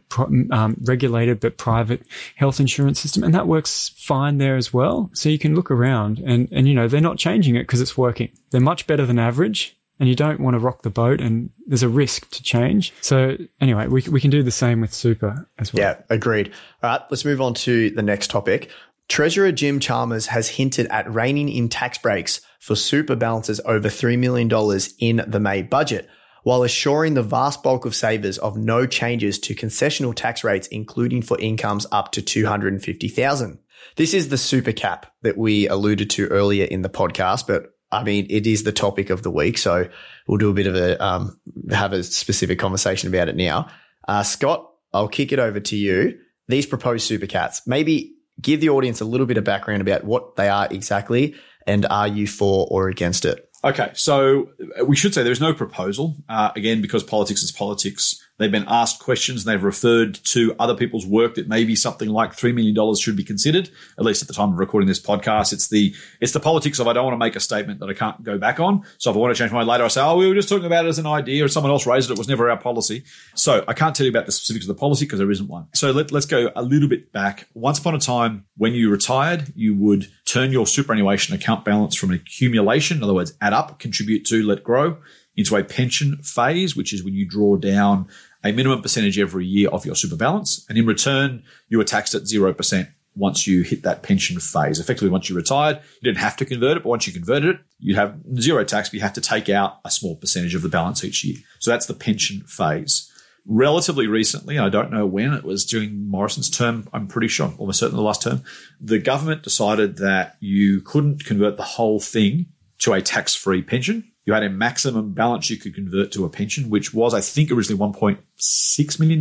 um, 0.51 0.77
regulated 0.83 1.39
but 1.39 1.57
private 1.57 2.03
health 2.35 2.59
insurance 2.59 2.99
system. 2.99 3.23
And 3.23 3.35
that 3.35 3.47
works 3.47 3.91
fine 3.97 4.39
there 4.39 4.57
as 4.57 4.75
well. 4.75 5.11
So 5.15 5.29
you 5.29 5.39
can 5.39 5.55
look 5.55 5.71
around 5.71 6.19
and, 6.19 6.49
and, 6.51 6.67
you 6.67 6.75
know, 6.75 6.89
they're 6.89 7.01
not 7.01 7.19
changing 7.19 7.55
it 7.55 7.63
because 7.63 7.81
it's 7.81 7.97
working. 7.97 8.31
They're 8.51 8.61
much 8.61 8.89
better 8.89 9.07
than 9.07 9.21
average 9.21 9.77
and 9.99 10.09
you 10.09 10.15
don't 10.15 10.41
want 10.41 10.55
to 10.55 10.59
rock 10.59 10.83
the 10.83 10.91
boat 10.91 11.21
and 11.21 11.51
there's 11.67 11.83
a 11.83 11.89
risk 11.89 12.31
to 12.31 12.43
change. 12.43 12.93
So 13.01 13.37
anyway, 13.61 13.87
we, 13.87 14.03
we 14.03 14.21
can 14.21 14.31
do 14.31 14.43
the 14.43 14.51
same 14.51 14.81
with 14.81 14.93
super 14.93 15.49
as 15.59 15.73
well. 15.73 15.81
Yeah, 15.83 16.03
agreed. 16.11 16.53
All 16.83 16.91
right, 16.91 17.01
let's 17.11 17.25
move 17.25 17.41
on 17.41 17.55
to 17.55 17.91
the 17.91 18.03
next 18.03 18.31
topic. 18.31 18.71
Treasurer 19.09 19.53
Jim 19.53 19.79
Chalmers 19.79 20.27
has 20.27 20.49
hinted 20.49 20.87
at 20.89 21.13
reining 21.13 21.49
in 21.49 21.69
tax 21.69 21.97
breaks 21.99 22.41
for 22.59 22.75
super 22.75 23.15
balances 23.15 23.61
over 23.65 23.89
$3 23.89 24.19
million 24.19 24.51
in 24.99 25.31
the 25.31 25.39
May 25.39 25.63
budget, 25.63 26.09
while 26.43 26.65
assuring 26.65 27.15
the 27.15 27.23
vast 27.23 27.63
bulk 27.63 27.85
of 27.85 27.95
savers 27.95 28.39
of 28.39 28.57
no 28.57 28.85
changes 28.87 29.39
to 29.39 29.55
concessional 29.55 30.15
tax 30.15 30.43
rates, 30.43 30.67
including 30.69 31.23
for 31.23 31.39
incomes 31.39 31.87
up 31.93 32.11
to 32.13 32.23
250,000. 32.23 33.59
This 33.95 34.13
is 34.13 34.29
the 34.29 34.39
super 34.39 34.73
cap 34.73 35.13
that 35.23 35.39
we 35.39 35.69
alluded 35.69 36.11
to 36.11 36.27
earlier 36.29 36.65
in 36.65 36.83
the 36.83 36.89
podcast, 36.89 37.47
but 37.47 37.76
I 37.93 38.03
mean, 38.03 38.27
it 38.31 38.47
is 38.47 38.65
the 38.65 38.73
topic 38.73 39.11
of 39.11 39.23
the 39.23 39.31
week, 39.31 39.59
so 39.59 39.89
we'll 40.27 40.39
do 40.39 40.51
a 40.51 40.55
bit 40.55 40.67
of 40.67 40.75
a 40.75 41.03
um, 41.03 41.39
have 41.71 41.93
a 41.93 42.03
specific 42.03 42.59
conversation 42.59 43.09
about 43.09 43.29
it 43.29 43.37
now. 43.37 43.69
Uh, 44.09 44.23
Scott, 44.23 44.71
I'll 44.93 45.09
kick 45.09 45.33
it 45.33 45.39
over 45.39 45.61
to 45.61 45.77
you. 45.77 46.19
These 46.49 46.67
proposed 46.67 47.07
super 47.07 47.27
caps, 47.27 47.67
maybe 47.67 48.15
give 48.41 48.61
the 48.61 48.69
audience 48.69 49.01
a 49.01 49.05
little 49.05 49.27
bit 49.27 49.39
of 49.39 49.45
background 49.45 49.83
about 49.83 50.05
what 50.05 50.37
they 50.37 50.49
are 50.49 50.69
exactly, 50.71 51.35
and 51.67 51.87
are 51.87 52.09
you 52.09 52.27
for 52.27 52.67
or 52.71 52.89
against 52.89 53.25
it? 53.25 53.51
Okay, 53.65 53.91
so 53.95 54.51
we 54.85 54.97
should 54.97 55.15
say 55.15 55.23
there 55.23 55.33
is 55.33 55.41
no 55.41 55.55
proposal. 55.55 56.17
Uh, 56.29 56.51
again, 56.55 56.81
because 56.81 57.03
politics 57.03 57.43
is 57.43 57.51
politics. 57.51 58.23
They've 58.39 58.53
been 58.53 58.67
asked 58.69 59.01
questions 59.01 59.45
and 59.47 59.53
they've 59.53 59.63
referred 59.63 60.15
to 60.25 60.55
other 60.59 60.75
people's 60.75 61.07
work 61.07 61.37
that 61.37 61.49
maybe 61.49 61.75
something 61.75 62.09
like 62.09 62.33
$3 62.33 62.55
million 62.55 62.95
should 62.97 63.17
be 63.17 63.25
considered, 63.25 63.71
at 63.99 64.05
least 64.05 64.23
at 64.23 64.29
the 64.29 64.35
time 64.35 64.53
of 64.53 64.59
recording 64.59 64.87
this 64.87 65.01
podcast. 65.01 65.53
It's 65.53 65.69
the, 65.69 65.95
it's 66.21 66.33
the 66.33 66.41
politics 66.41 66.79
of 66.79 66.87
I 66.87 66.93
don't 66.93 67.05
want 67.05 67.15
to 67.15 67.19
make 67.19 67.37
a 67.37 67.41
statement 67.41 67.81
that 67.81 67.89
I 67.89 67.95
can't 67.95 68.23
go 68.23 68.37
back 68.37 68.61
on. 68.61 68.85
So 68.99 69.11
if 69.11 69.17
I 69.17 69.21
want 69.21 69.35
to 69.35 69.39
change 69.39 69.53
my 69.53 69.59
mind 69.59 69.69
later, 69.69 69.85
I 69.85 69.89
say, 69.89 70.03
oh, 70.03 70.17
we 70.17 70.29
were 70.29 70.35
just 70.35 70.49
talking 70.49 70.67
about 70.67 70.85
it 70.85 70.89
as 70.89 70.99
an 70.99 71.07
idea 71.07 71.45
or 71.45 71.49
someone 71.49 71.73
else 71.73 71.87
raised 71.87 72.11
it. 72.11 72.15
It 72.15 72.19
was 72.19 72.29
never 72.29 72.51
our 72.51 72.59
policy. 72.59 73.05
So 73.35 73.65
I 73.67 73.73
can't 73.73 73.97
tell 73.97 74.05
you 74.05 74.11
about 74.11 74.27
the 74.27 74.33
specifics 74.33 74.67
of 74.67 74.69
the 74.69 74.79
policy 74.79 75.07
because 75.07 75.19
there 75.19 75.31
isn't 75.31 75.49
one. 75.49 75.69
So 75.75 75.91
let, 75.93 76.13
let's 76.13 76.27
go 76.27 76.51
a 76.55 76.63
little 76.63 76.89
bit 76.89 77.13
back. 77.13 77.49
Once 77.55 77.79
upon 77.79 77.95
a 77.95 77.99
time, 77.99 78.45
when 78.59 78.75
you 78.75 78.91
retired, 78.91 79.53
you 79.55 79.75
would 79.77 80.09
turn 80.27 80.53
your 80.53 80.67
superannuation 80.67 81.35
account 81.35 81.65
balance 81.65 81.95
from 81.95 82.11
an 82.11 82.17
accumulation, 82.17 82.99
in 82.99 83.03
other 83.03 83.15
words, 83.15 83.35
add 83.41 83.53
up, 83.53 83.79
contribute 83.79 84.27
to, 84.27 84.43
let 84.43 84.63
grow, 84.63 84.99
into 85.37 85.57
a 85.57 85.63
pension 85.63 86.17
phase, 86.23 86.75
which 86.75 86.93
is 86.93 87.05
when 87.05 87.15
you 87.15 87.27
draw 87.27 87.57
down 87.57 88.09
a 88.45 88.53
minimum 88.53 88.83
percentage 88.83 89.19
every 89.19 89.47
year 89.47 89.69
of 89.69 89.87
your 89.87 89.95
super 89.95 90.17
balance. 90.17 90.65
And 90.69 90.79
in 90.79 90.87
return, 90.87 91.43
you 91.69 91.81
are 91.81 91.85
taxed 91.85 92.15
at 92.15 92.23
0% 92.23 92.89
once 93.17 93.47
you 93.47 93.63
hit 93.63 93.83
that 93.83 94.03
pension 94.03 94.39
phase. 94.39 94.79
Effectively, 94.79 95.09
once 95.09 95.29
you 95.29 95.37
retired, 95.37 95.81
you 96.01 96.11
didn't 96.11 96.19
have 96.19 96.37
to 96.37 96.45
convert 96.45 96.77
it, 96.77 96.83
but 96.83 96.89
once 96.91 97.07
you 97.07 97.13
converted 97.13 97.57
it, 97.57 97.61
you'd 97.79 97.97
have 97.97 98.19
zero 98.39 98.63
tax, 98.63 98.91
but 98.91 98.95
you 98.95 99.01
have 99.01 99.15
to 99.15 99.21
take 99.21 99.49
out 99.49 99.81
a 99.85 99.91
small 99.91 100.17
percentage 100.17 100.55
of 100.55 100.63
the 100.63 100.69
balance 100.69 101.03
each 101.03 101.25
year. 101.25 101.39
So 101.59 101.71
that's 101.71 101.87
the 101.87 101.95
pension 101.95 102.43
phase. 102.47 103.11
Relatively 103.47 104.07
recently, 104.07 104.59
I 104.59 104.69
don't 104.69 104.91
know 104.91 105.07
when, 105.07 105.33
it 105.33 105.45
was 105.45 105.65
during 105.65 106.09
Morrison's 106.11 106.51
term, 106.51 106.89
I'm 106.93 107.07
pretty 107.07 107.29
sure, 107.29 107.55
almost 107.59 107.79
certainly 107.79 108.01
the 108.01 108.07
last 108.07 108.23
term, 108.23 108.43
the 108.81 108.99
government 108.99 109.43
decided 109.43 109.97
that 109.99 110.37
you 110.41 110.81
couldn't 110.81 111.25
convert 111.25 111.57
the 111.57 111.63
whole 111.63 112.01
thing 112.01 112.47
to 112.79 112.93
a 112.93 113.01
tax 113.01 113.35
free 113.35 113.63
pension 113.63 114.13
you 114.27 114.35
had 114.35 114.43
a 114.43 114.51
maximum 114.51 115.13
balance 115.13 115.49
you 115.49 115.57
could 115.57 115.75
convert 115.75 116.13
to 116.13 116.25
a 116.25 116.29
pension, 116.29 116.69
which 116.69 116.93
was, 116.93 117.15
I 117.15 117.21
think, 117.21 117.51
originally 117.51 117.81
$1.6 117.81 119.01
million. 119.01 119.21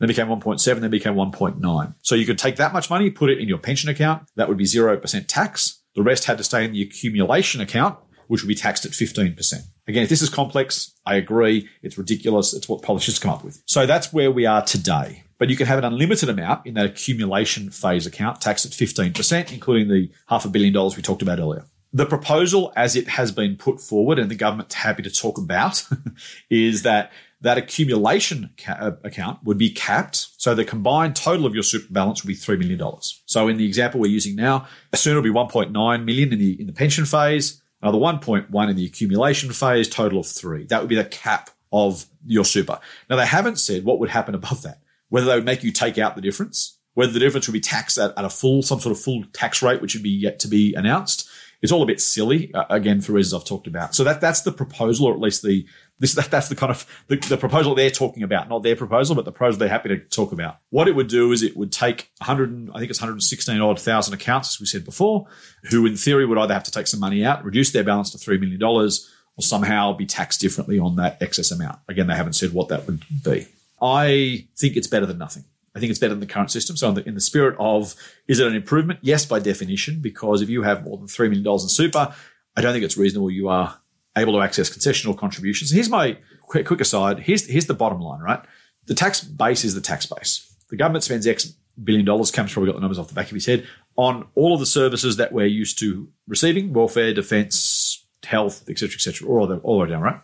Then 0.00 0.08
became 0.08 0.26
1.7, 0.26 0.80
then 0.80 0.90
became 0.90 1.14
1.9. 1.14 1.94
So 2.00 2.14
you 2.14 2.26
could 2.26 2.38
take 2.38 2.56
that 2.56 2.72
much 2.72 2.90
money, 2.90 3.10
put 3.10 3.30
it 3.30 3.38
in 3.38 3.48
your 3.48 3.58
pension 3.58 3.90
account. 3.90 4.26
That 4.34 4.48
would 4.48 4.56
be 4.56 4.64
0% 4.64 5.24
tax. 5.28 5.82
The 5.94 6.02
rest 6.02 6.24
had 6.24 6.38
to 6.38 6.44
stay 6.44 6.64
in 6.64 6.72
the 6.72 6.82
accumulation 6.82 7.60
account, 7.60 7.98
which 8.26 8.42
would 8.42 8.48
be 8.48 8.54
taxed 8.54 8.84
at 8.84 8.92
15%. 8.92 9.54
Again, 9.86 10.02
if 10.02 10.08
this 10.08 10.22
is 10.22 10.30
complex, 10.30 10.94
I 11.04 11.16
agree. 11.16 11.68
It's 11.82 11.98
ridiculous. 11.98 12.54
It's 12.54 12.68
what 12.68 12.82
politicians 12.82 13.18
come 13.18 13.30
up 13.30 13.44
with. 13.44 13.62
So 13.66 13.86
that's 13.86 14.12
where 14.12 14.32
we 14.32 14.46
are 14.46 14.64
today. 14.64 15.22
But 15.38 15.50
you 15.50 15.56
can 15.56 15.66
have 15.66 15.78
an 15.78 15.84
unlimited 15.84 16.30
amount 16.30 16.66
in 16.66 16.74
that 16.74 16.86
accumulation 16.86 17.70
phase 17.70 18.06
account, 18.06 18.40
taxed 18.40 18.64
at 18.64 18.72
15%, 18.72 19.52
including 19.52 19.88
the 19.88 20.10
half 20.28 20.44
a 20.46 20.48
billion 20.48 20.72
dollars 20.72 20.96
we 20.96 21.02
talked 21.02 21.22
about 21.22 21.38
earlier. 21.38 21.66
The 21.94 22.06
proposal, 22.06 22.72
as 22.76 22.96
it 22.96 23.06
has 23.06 23.30
been 23.30 23.56
put 23.56 23.80
forward, 23.80 24.18
and 24.18 24.28
the 24.28 24.34
government's 24.34 24.74
happy 24.74 25.04
to 25.04 25.10
talk 25.10 25.38
about, 25.38 25.86
is 26.50 26.82
that 26.82 27.12
that 27.40 27.56
accumulation 27.56 28.50
ca- 28.58 28.76
uh, 28.80 28.96
account 29.04 29.44
would 29.44 29.58
be 29.58 29.70
capped. 29.70 30.28
So 30.38 30.56
the 30.56 30.64
combined 30.64 31.14
total 31.14 31.46
of 31.46 31.54
your 31.54 31.62
super 31.62 31.92
balance 31.92 32.24
would 32.24 32.28
be 32.28 32.34
$3 32.34 32.58
million. 32.58 32.80
So 33.26 33.46
in 33.46 33.58
the 33.58 33.66
example 33.66 34.00
we're 34.00 34.10
using 34.10 34.34
now, 34.34 34.66
soon 34.94 35.12
it'll 35.12 35.22
be 35.22 35.30
1.9 35.30 36.04
million 36.04 36.32
in 36.32 36.38
the, 36.40 36.60
in 36.60 36.66
the 36.66 36.72
pension 36.72 37.04
phase, 37.04 37.62
another 37.80 37.98
1.1 37.98 38.70
in 38.70 38.76
the 38.76 38.86
accumulation 38.86 39.52
phase, 39.52 39.88
total 39.88 40.18
of 40.18 40.26
three. 40.26 40.64
That 40.64 40.80
would 40.80 40.88
be 40.88 40.96
the 40.96 41.04
cap 41.04 41.50
of 41.72 42.06
your 42.26 42.44
super. 42.44 42.80
Now 43.08 43.16
they 43.16 43.26
haven't 43.26 43.60
said 43.60 43.84
what 43.84 44.00
would 44.00 44.10
happen 44.10 44.34
above 44.34 44.62
that, 44.62 44.80
whether 45.10 45.26
they 45.26 45.36
would 45.36 45.44
make 45.44 45.62
you 45.62 45.70
take 45.70 45.98
out 45.98 46.16
the 46.16 46.22
difference, 46.22 46.78
whether 46.94 47.12
the 47.12 47.20
difference 47.20 47.46
would 47.46 47.52
be 47.52 47.60
taxed 47.60 47.98
at, 47.98 48.14
at 48.16 48.24
a 48.24 48.30
full, 48.30 48.62
some 48.62 48.80
sort 48.80 48.96
of 48.96 49.00
full 49.00 49.22
tax 49.32 49.62
rate, 49.62 49.80
which 49.80 49.94
would 49.94 50.02
be 50.02 50.10
yet 50.10 50.40
to 50.40 50.48
be 50.48 50.74
announced 50.74 51.28
it's 51.62 51.72
all 51.72 51.82
a 51.82 51.86
bit 51.86 52.00
silly 52.00 52.52
uh, 52.54 52.64
again 52.70 53.00
for 53.00 53.12
reasons 53.12 53.34
I've 53.34 53.48
talked 53.48 53.66
about. 53.66 53.94
So 53.94 54.04
that 54.04 54.20
that's 54.20 54.42
the 54.42 54.52
proposal, 54.52 55.06
or 55.06 55.14
at 55.14 55.20
least 55.20 55.42
the 55.42 55.66
this 55.98 56.14
that, 56.14 56.30
that's 56.30 56.48
the 56.48 56.56
kind 56.56 56.70
of 56.70 56.86
the, 57.08 57.16
the 57.16 57.36
proposal 57.36 57.74
they're 57.74 57.90
talking 57.90 58.22
about, 58.22 58.48
not 58.48 58.62
their 58.62 58.76
proposal, 58.76 59.14
but 59.14 59.24
the 59.24 59.32
proposal 59.32 59.58
they're 59.58 59.68
happy 59.68 59.90
to 59.90 59.98
talk 59.98 60.32
about. 60.32 60.58
What 60.70 60.88
it 60.88 60.96
would 60.96 61.08
do 61.08 61.32
is 61.32 61.42
it 61.42 61.56
would 61.56 61.72
take 61.72 62.10
100, 62.18 62.70
I 62.74 62.78
think 62.78 62.90
it's 62.90 63.00
116 63.00 63.60
odd 63.60 63.80
thousand 63.80 64.14
accounts, 64.14 64.56
as 64.56 64.60
we 64.60 64.66
said 64.66 64.84
before, 64.84 65.26
who 65.70 65.86
in 65.86 65.96
theory 65.96 66.26
would 66.26 66.38
either 66.38 66.54
have 66.54 66.64
to 66.64 66.70
take 66.70 66.86
some 66.86 67.00
money 67.00 67.24
out, 67.24 67.44
reduce 67.44 67.70
their 67.72 67.84
balance 67.84 68.10
to 68.10 68.18
three 68.18 68.38
million 68.38 68.60
dollars, 68.60 69.10
or 69.36 69.42
somehow 69.42 69.92
be 69.92 70.06
taxed 70.06 70.40
differently 70.40 70.78
on 70.78 70.96
that 70.96 71.20
excess 71.20 71.50
amount. 71.50 71.78
Again, 71.88 72.06
they 72.06 72.14
haven't 72.14 72.34
said 72.34 72.52
what 72.52 72.68
that 72.68 72.86
would 72.86 73.02
be. 73.22 73.46
I 73.80 74.46
think 74.56 74.76
it's 74.76 74.86
better 74.86 75.06
than 75.06 75.18
nothing. 75.18 75.44
I 75.74 75.80
think 75.80 75.90
it's 75.90 75.98
better 75.98 76.14
than 76.14 76.20
the 76.20 76.26
current 76.26 76.50
system. 76.50 76.76
So, 76.76 76.88
in 76.88 76.94
the, 76.94 77.08
in 77.08 77.14
the, 77.14 77.20
spirit 77.20 77.56
of, 77.58 77.94
is 78.28 78.38
it 78.38 78.46
an 78.46 78.54
improvement? 78.54 79.00
Yes, 79.02 79.26
by 79.26 79.40
definition, 79.40 80.00
because 80.00 80.40
if 80.40 80.48
you 80.48 80.62
have 80.62 80.84
more 80.84 80.96
than 80.96 81.06
$3 81.06 81.30
million 81.30 81.46
in 81.46 81.68
super, 81.68 82.14
I 82.56 82.60
don't 82.60 82.72
think 82.72 82.84
it's 82.84 82.96
reasonable 82.96 83.30
you 83.30 83.48
are 83.48 83.78
able 84.16 84.34
to 84.34 84.40
access 84.40 84.70
concessional 84.70 85.16
contributions. 85.16 85.70
Here's 85.70 85.88
my 85.88 86.18
quick, 86.42 86.66
quick 86.66 86.80
aside. 86.80 87.18
Here's, 87.20 87.46
here's 87.46 87.66
the 87.66 87.74
bottom 87.74 88.00
line, 88.00 88.20
right? 88.20 88.40
The 88.86 88.94
tax 88.94 89.22
base 89.22 89.64
is 89.64 89.74
the 89.74 89.80
tax 89.80 90.06
base. 90.06 90.54
The 90.70 90.76
government 90.76 91.04
spends 91.04 91.26
X 91.26 91.54
billion 91.82 92.04
dollars, 92.04 92.30
Cam's 92.30 92.52
probably 92.52 92.70
got 92.70 92.76
the 92.76 92.80
numbers 92.80 92.98
off 92.98 93.08
the 93.08 93.14
back 93.14 93.26
of 93.26 93.34
his 93.34 93.46
head, 93.46 93.66
on 93.96 94.26
all 94.34 94.54
of 94.54 94.60
the 94.60 94.66
services 94.66 95.16
that 95.16 95.32
we're 95.32 95.46
used 95.46 95.78
to 95.80 96.08
receiving, 96.28 96.72
welfare, 96.72 97.12
defense, 97.12 98.06
health, 98.22 98.68
etc., 98.68 98.94
etc., 98.94 99.28
all, 99.28 99.46
the, 99.46 99.58
all 99.58 99.78
the 99.78 99.84
way 99.84 99.90
down, 99.90 100.02
right? 100.02 100.20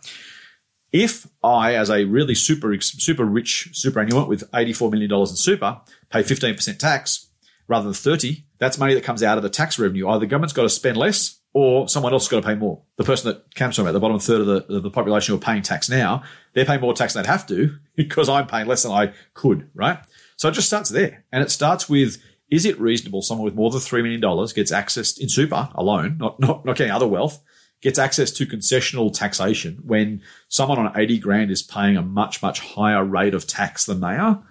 If 0.91 1.27
I, 1.43 1.75
as 1.75 1.89
a 1.89 2.03
really 2.03 2.35
super, 2.35 2.79
super 2.81 3.25
rich 3.25 3.69
superannuant 3.73 4.27
with 4.27 4.49
$84 4.51 4.91
million 4.91 5.11
in 5.11 5.25
super, 5.27 5.79
pay 6.09 6.21
15% 6.21 6.77
tax 6.79 7.27
rather 7.67 7.85
than 7.85 7.93
30, 7.93 8.45
that's 8.59 8.77
money 8.77 8.93
that 8.93 9.03
comes 9.03 9.23
out 9.23 9.37
of 9.37 9.43
the 9.43 9.49
tax 9.49 9.79
revenue. 9.79 10.07
Either 10.09 10.19
the 10.19 10.27
government's 10.27 10.53
got 10.53 10.63
to 10.63 10.69
spend 10.69 10.97
less 10.97 11.39
or 11.53 11.87
someone 11.87 12.13
else 12.13 12.23
has 12.23 12.29
got 12.29 12.41
to 12.41 12.47
pay 12.47 12.55
more. 12.55 12.81
The 12.97 13.03
person 13.03 13.29
that 13.29 13.55
Cam's 13.55 13.75
talking 13.75 13.87
about, 13.87 13.93
the 13.93 13.99
bottom 13.99 14.19
third 14.19 14.41
of 14.41 14.47
the, 14.47 14.75
of 14.75 14.83
the 14.83 14.91
population 14.91 15.33
who 15.33 15.37
are 15.37 15.43
paying 15.43 15.61
tax 15.61 15.89
now, 15.89 16.23
they're 16.53 16.65
paying 16.65 16.81
more 16.81 16.93
tax 16.93 17.13
than 17.13 17.23
they'd 17.23 17.29
have 17.29 17.47
to 17.47 17.77
because 17.95 18.29
I'm 18.29 18.47
paying 18.47 18.67
less 18.67 18.83
than 18.83 18.91
I 18.91 19.13
could, 19.33 19.69
right? 19.73 19.99
So 20.35 20.49
it 20.49 20.53
just 20.53 20.67
starts 20.67 20.89
there. 20.89 21.23
And 21.31 21.43
it 21.43 21.51
starts 21.51 21.87
with, 21.87 22.21
is 22.49 22.65
it 22.65 22.79
reasonable 22.79 23.21
someone 23.21 23.45
with 23.45 23.55
more 23.55 23.69
than 23.69 23.79
$3 23.79 24.03
million 24.03 24.47
gets 24.53 24.71
access 24.71 25.17
in 25.17 25.29
super 25.29 25.69
alone, 25.75 26.17
not, 26.19 26.39
not, 26.39 26.65
not 26.65 26.75
getting 26.75 26.91
other 26.91 27.07
wealth, 27.07 27.41
gets 27.81 27.99
access 27.99 28.31
to 28.31 28.45
concessional 28.45 29.13
taxation 29.13 29.81
when 29.85 30.21
someone 30.47 30.79
on 30.79 30.91
80 30.95 31.19
grand 31.19 31.51
is 31.51 31.61
paying 31.61 31.97
a 31.97 32.01
much, 32.01 32.41
much 32.41 32.59
higher 32.59 33.03
rate 33.03 33.33
of 33.33 33.47
tax 33.47 33.85
than 33.85 33.99
they 34.01 34.15
are? 34.15 34.43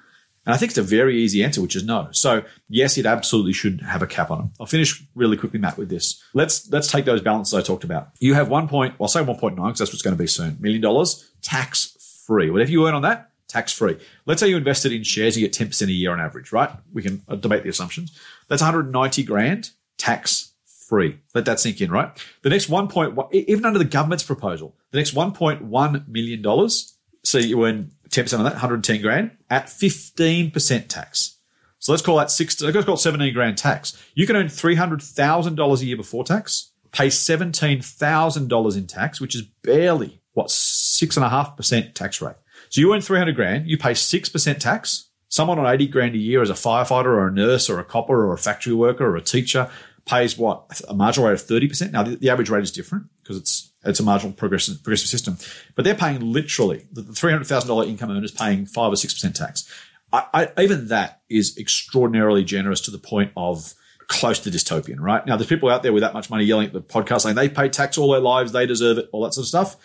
And 0.46 0.54
I 0.54 0.56
think 0.56 0.70
it's 0.70 0.78
a 0.78 0.82
very 0.82 1.18
easy 1.18 1.44
answer, 1.44 1.60
which 1.60 1.76
is 1.76 1.84
no. 1.84 2.08
So 2.12 2.44
yes, 2.68 2.96
it 2.96 3.06
absolutely 3.06 3.52
should 3.52 3.82
have 3.82 4.02
a 4.02 4.06
cap 4.06 4.30
on 4.30 4.38
them. 4.38 4.52
I'll 4.58 4.66
finish 4.66 5.04
really 5.14 5.36
quickly, 5.36 5.60
Matt, 5.60 5.76
with 5.76 5.90
this. 5.90 6.22
Let's 6.32 6.70
let's 6.70 6.90
take 6.90 7.04
those 7.04 7.20
balances 7.20 7.54
I 7.54 7.62
talked 7.62 7.84
about. 7.84 8.10
You 8.20 8.34
have 8.34 8.48
one 8.48 8.66
point, 8.66 8.94
I'll 9.00 9.08
say 9.08 9.20
1.9 9.20 9.54
because 9.54 9.78
that's 9.78 9.92
what's 9.92 10.02
going 10.02 10.16
to 10.16 10.22
be 10.22 10.26
soon. 10.26 10.56
Million 10.60 10.80
dollars 10.80 11.30
tax 11.42 11.96
free. 12.26 12.50
Whatever 12.50 12.70
you 12.70 12.88
earn 12.88 12.94
on 12.94 13.02
that, 13.02 13.30
tax 13.48 13.72
free. 13.72 13.98
Let's 14.26 14.40
say 14.40 14.48
you 14.48 14.56
invested 14.56 14.92
in 14.92 15.02
shares, 15.02 15.36
you 15.36 15.46
get 15.46 15.52
10% 15.52 15.88
a 15.88 15.92
year 15.92 16.12
on 16.12 16.20
average, 16.20 16.52
right? 16.52 16.70
We 16.92 17.02
can 17.02 17.22
uh, 17.28 17.36
debate 17.36 17.64
the 17.64 17.68
assumptions. 17.68 18.18
That's 18.48 18.62
190 18.62 19.22
grand 19.24 19.70
tax 19.98 20.49
free. 20.90 21.18
Let 21.34 21.46
that 21.46 21.60
sink 21.60 21.80
in, 21.80 21.90
right? 21.90 22.10
The 22.42 22.50
next 22.50 22.68
1.1, 22.68 23.32
even 23.32 23.64
under 23.64 23.78
the 23.78 23.84
government's 23.86 24.24
proposal, 24.24 24.76
the 24.90 24.98
next 24.98 25.14
1.1 25.14 26.08
million 26.08 26.42
dollars, 26.42 26.98
so 27.22 27.38
you 27.38 27.64
earn 27.64 27.92
10% 28.10 28.24
of 28.34 28.44
that, 28.44 28.54
110 28.54 29.00
grand 29.00 29.30
at 29.48 29.66
15% 29.66 30.88
tax. 30.88 31.38
So 31.78 31.92
let's 31.92 32.02
call 32.02 32.16
that 32.16 32.30
six, 32.30 32.60
let's 32.60 32.84
call 32.84 32.96
it 32.96 32.98
17 32.98 33.32
grand 33.32 33.56
tax. 33.56 33.96
You 34.14 34.26
can 34.26 34.36
earn 34.36 34.48
$300,000 34.48 35.80
a 35.80 35.84
year 35.84 35.96
before 35.96 36.24
tax, 36.24 36.72
pay 36.92 37.06
$17,000 37.06 38.76
in 38.76 38.86
tax, 38.86 39.20
which 39.20 39.34
is 39.34 39.42
barely 39.62 40.20
what 40.34 40.50
six 40.50 41.16
and 41.16 41.24
a 41.24 41.30
half 41.30 41.56
percent 41.56 41.94
tax 41.94 42.20
rate. 42.20 42.36
So 42.68 42.80
you 42.80 42.92
earn 42.92 43.00
300 43.00 43.34
grand, 43.34 43.68
you 43.68 43.78
pay 43.78 43.92
6% 43.92 44.58
tax. 44.58 45.06
Someone 45.28 45.60
on 45.60 45.72
80 45.72 45.86
grand 45.86 46.14
a 46.16 46.18
year 46.18 46.42
as 46.42 46.50
a 46.50 46.54
firefighter 46.54 47.06
or 47.06 47.28
a 47.28 47.32
nurse 47.32 47.70
or 47.70 47.78
a 47.78 47.84
copper 47.84 48.26
or 48.26 48.32
a 48.32 48.38
factory 48.38 48.74
worker 48.74 49.06
or 49.06 49.16
a 49.16 49.22
teacher 49.22 49.70
pays 50.10 50.36
what 50.36 50.80
a 50.88 50.94
marginal 50.94 51.28
rate 51.28 51.40
of 51.40 51.46
30%. 51.46 51.92
Now 51.92 52.02
the, 52.02 52.16
the 52.16 52.30
average 52.30 52.50
rate 52.50 52.64
is 52.64 52.72
different 52.72 53.06
because 53.22 53.36
it's, 53.36 53.70
it's 53.84 54.00
a 54.00 54.02
marginal 54.02 54.32
progressive, 54.32 54.82
progressive 54.82 55.08
system, 55.08 55.38
but 55.76 55.84
they're 55.84 55.94
paying 55.94 56.20
literally 56.20 56.86
the 56.92 57.02
$300,000 57.02 57.86
income 57.86 58.10
earners 58.10 58.32
paying 58.32 58.66
five 58.66 58.92
or 58.92 58.96
6% 58.96 59.34
tax. 59.34 59.72
I, 60.12 60.26
I, 60.34 60.62
even 60.62 60.88
that 60.88 61.20
is 61.30 61.56
extraordinarily 61.56 62.42
generous 62.42 62.80
to 62.82 62.90
the 62.90 62.98
point 62.98 63.30
of 63.36 63.72
close 64.08 64.40
to 64.40 64.50
dystopian, 64.50 64.98
right? 64.98 65.24
Now, 65.24 65.36
there's 65.36 65.48
people 65.48 65.70
out 65.70 65.84
there 65.84 65.92
with 65.92 66.02
that 66.02 66.12
much 66.12 66.28
money 66.28 66.44
yelling 66.44 66.66
at 66.66 66.72
the 66.72 66.80
podcast 66.80 67.20
saying 67.20 67.36
they 67.36 67.48
pay 67.48 67.68
tax 67.68 67.96
all 67.96 68.10
their 68.10 68.20
lives, 68.20 68.50
they 68.50 68.66
deserve 68.66 68.98
it, 68.98 69.08
all 69.12 69.22
that 69.22 69.34
sort 69.34 69.44
of 69.44 69.48
stuff. 69.48 69.76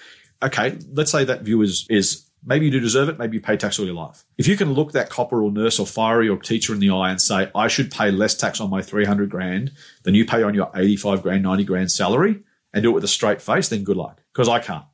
Okay, 0.42 0.80
let's 0.92 1.12
say 1.12 1.24
that 1.24 1.44
view 1.44 1.62
is, 1.62 1.86
is 1.90 2.25
maybe 2.46 2.66
you 2.66 2.72
do 2.72 2.80
deserve 2.80 3.10
it, 3.10 3.18
maybe 3.18 3.38
you 3.38 3.42
pay 3.42 3.58
tax 3.58 3.80
all 3.80 3.86
your 3.86 3.96
life. 3.96 4.24
If 4.38 4.48
you 4.48 4.56
can 4.56 4.74
look 4.74 4.92
that 4.92 5.10
copper 5.10 5.44
or 5.44 5.52
nurse 5.52 5.80
or 5.80 5.86
fiery 5.86 6.30
or 6.30 6.38
teacher 6.38 6.74
in 6.74 6.80
the 6.80 6.92
eye 6.92 7.10
and 7.10 7.22
say, 7.22 7.50
I 7.56 7.68
should 7.68 7.92
pay 7.92 8.12
less 8.12 8.36
tax 8.36 8.60
on 8.60 8.70
my 8.70 8.82
300 8.82 9.30
grand 9.30 9.72
than 10.04 10.16
you 10.16 10.26
pay 10.26 10.44
on 10.44 10.54
your 10.54 10.70
85 10.76 11.22
grand, 11.22 11.44
90 11.44 11.64
grand 11.64 11.92
salary 11.92 12.44
and 12.74 12.84
do 12.84 12.92
it 12.92 12.94
with 12.94 13.04
a 13.04 13.10
straight 13.10 13.42
face, 13.42 13.70
then 13.70 13.84
good 13.84 13.98
luck. 13.98 14.22
Because 14.34 14.50
I 14.50 14.60
can't. 14.60 14.86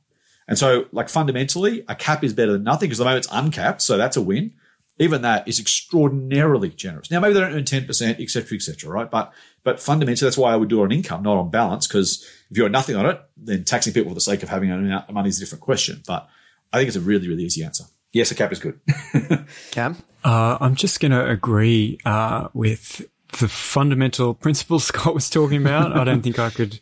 And 0.48 0.58
so, 0.58 0.86
like 0.92 1.08
fundamentally, 1.08 1.84
a 1.88 1.94
cap 1.94 2.24
is 2.24 2.32
better 2.32 2.52
than 2.52 2.64
nothing 2.64 2.88
because 2.88 2.98
the 2.98 3.04
moment 3.04 3.24
it's 3.24 3.34
uncapped, 3.34 3.82
so 3.82 3.96
that's 3.96 4.16
a 4.16 4.22
win 4.22 4.52
even 4.98 5.22
that 5.22 5.48
is 5.48 5.58
extraordinarily 5.58 6.68
generous. 6.68 7.10
Now, 7.10 7.20
maybe 7.20 7.34
they 7.34 7.40
don't 7.40 7.54
earn 7.54 7.64
10%, 7.64 8.20
et 8.20 8.30
cetera, 8.30 8.56
et 8.56 8.62
cetera, 8.62 8.90
right? 8.90 9.10
But, 9.10 9.32
but 9.64 9.80
fundamentally, 9.80 10.26
that's 10.26 10.38
why 10.38 10.52
I 10.52 10.56
would 10.56 10.68
do 10.68 10.80
it 10.80 10.84
on 10.84 10.92
income, 10.92 11.22
not 11.22 11.38
on 11.38 11.50
balance, 11.50 11.86
because 11.86 12.28
if 12.50 12.56
you 12.56 12.64
earn 12.64 12.72
nothing 12.72 12.96
on 12.96 13.06
it, 13.06 13.20
then 13.36 13.64
taxing 13.64 13.92
people 13.92 14.10
for 14.10 14.14
the 14.14 14.20
sake 14.20 14.42
of 14.42 14.48
having 14.48 14.70
an 14.70 14.84
amount 14.84 15.08
of 15.08 15.14
money 15.14 15.28
is 15.28 15.38
a 15.38 15.40
different 15.40 15.62
question. 15.62 16.02
But 16.06 16.28
I 16.72 16.78
think 16.78 16.88
it's 16.88 16.96
a 16.96 17.00
really, 17.00 17.28
really 17.28 17.44
easy 17.44 17.62
answer. 17.64 17.84
Yes, 18.12 18.30
a 18.30 18.34
cap 18.34 18.52
is 18.52 18.58
good. 18.58 18.80
Cam? 19.70 19.96
Uh, 20.24 20.58
I'm 20.60 20.74
just 20.74 21.00
going 21.00 21.12
to 21.12 21.28
agree 21.28 21.98
uh, 22.04 22.48
with 22.52 23.08
the 23.40 23.48
fundamental 23.48 24.34
principles 24.34 24.84
Scott 24.86 25.14
was 25.14 25.30
talking 25.30 25.60
about. 25.62 25.96
I 25.96 26.04
don't 26.04 26.22
think 26.22 26.38
I 26.38 26.50
could 26.50 26.78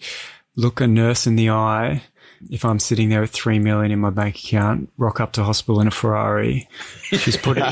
look 0.56 0.80
a 0.80 0.86
nurse 0.86 1.26
in 1.26 1.36
the 1.36 1.50
eye 1.50 2.02
if 2.48 2.64
I'm 2.64 2.78
sitting 2.78 3.10
there 3.10 3.20
with 3.20 3.30
three 3.30 3.58
million 3.58 3.92
in 3.92 3.98
my 3.98 4.10
bank 4.10 4.36
account, 4.36 4.90
rock 4.96 5.20
up 5.20 5.32
to 5.32 5.44
hospital 5.44 5.80
in 5.80 5.86
a 5.86 5.90
Ferrari, 5.90 6.68
she's 7.02 7.36
putting, 7.36 7.64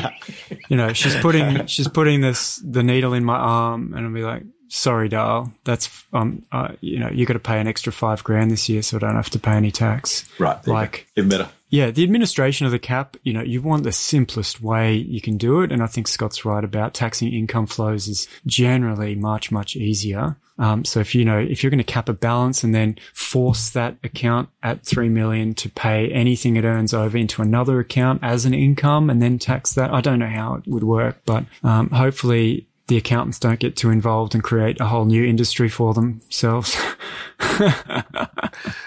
you 0.68 0.76
know, 0.76 0.92
she's 0.92 1.16
putting, 1.16 1.66
she's 1.66 1.88
putting 1.88 2.20
this, 2.20 2.56
the 2.56 2.82
needle 2.82 3.14
in 3.14 3.24
my 3.24 3.36
arm 3.36 3.94
and 3.94 4.06
I'll 4.06 4.12
be 4.12 4.22
like, 4.22 4.42
sorry, 4.68 5.08
Dal, 5.08 5.52
that's, 5.64 6.04
um, 6.12 6.44
uh, 6.52 6.72
you 6.80 6.98
know, 6.98 7.08
you 7.08 7.24
got 7.24 7.34
to 7.34 7.38
pay 7.38 7.60
an 7.60 7.66
extra 7.66 7.92
five 7.92 8.22
grand 8.24 8.50
this 8.50 8.68
year. 8.68 8.82
So 8.82 8.98
I 8.98 9.00
don't 9.00 9.16
have 9.16 9.30
to 9.30 9.38
pay 9.38 9.52
any 9.52 9.70
tax. 9.70 10.28
Right. 10.38 10.64
Like, 10.66 11.06
even 11.16 11.30
better. 11.30 11.48
Yeah, 11.70 11.90
the 11.90 12.02
administration 12.02 12.64
of 12.64 12.72
the 12.72 12.78
cap, 12.78 13.16
you 13.22 13.32
know, 13.32 13.42
you 13.42 13.60
want 13.60 13.82
the 13.82 13.92
simplest 13.92 14.62
way 14.62 14.94
you 14.94 15.20
can 15.20 15.36
do 15.36 15.60
it. 15.60 15.70
And 15.70 15.82
I 15.82 15.86
think 15.86 16.08
Scott's 16.08 16.44
right 16.44 16.64
about 16.64 16.94
taxing 16.94 17.32
income 17.32 17.66
flows 17.66 18.08
is 18.08 18.26
generally 18.46 19.14
much, 19.14 19.50
much 19.50 19.76
easier. 19.76 20.36
Um, 20.58 20.84
so 20.84 21.00
if 21.00 21.14
you 21.14 21.24
know, 21.24 21.38
if 21.38 21.62
you're 21.62 21.70
going 21.70 21.78
to 21.78 21.84
cap 21.84 22.08
a 22.08 22.12
balance 22.12 22.64
and 22.64 22.74
then 22.74 22.96
force 23.12 23.70
that 23.70 23.96
account 24.02 24.48
at 24.62 24.84
three 24.84 25.08
million 25.08 25.54
to 25.54 25.68
pay 25.68 26.10
anything 26.10 26.56
it 26.56 26.64
earns 26.64 26.92
over 26.92 27.16
into 27.16 27.42
another 27.42 27.78
account 27.78 28.24
as 28.24 28.44
an 28.44 28.54
income 28.54 29.08
and 29.08 29.22
then 29.22 29.38
tax 29.38 29.74
that, 29.74 29.92
I 29.92 30.00
don't 30.00 30.18
know 30.18 30.26
how 30.26 30.54
it 30.54 30.66
would 30.66 30.82
work, 30.82 31.20
but 31.24 31.44
um, 31.62 31.90
hopefully 31.90 32.66
the 32.88 32.96
accountants 32.96 33.38
don't 33.38 33.60
get 33.60 33.76
too 33.76 33.90
involved 33.90 34.34
and 34.34 34.42
create 34.42 34.80
a 34.80 34.86
whole 34.86 35.04
new 35.04 35.24
industry 35.24 35.68
for 35.68 35.92
themselves. 35.92 36.76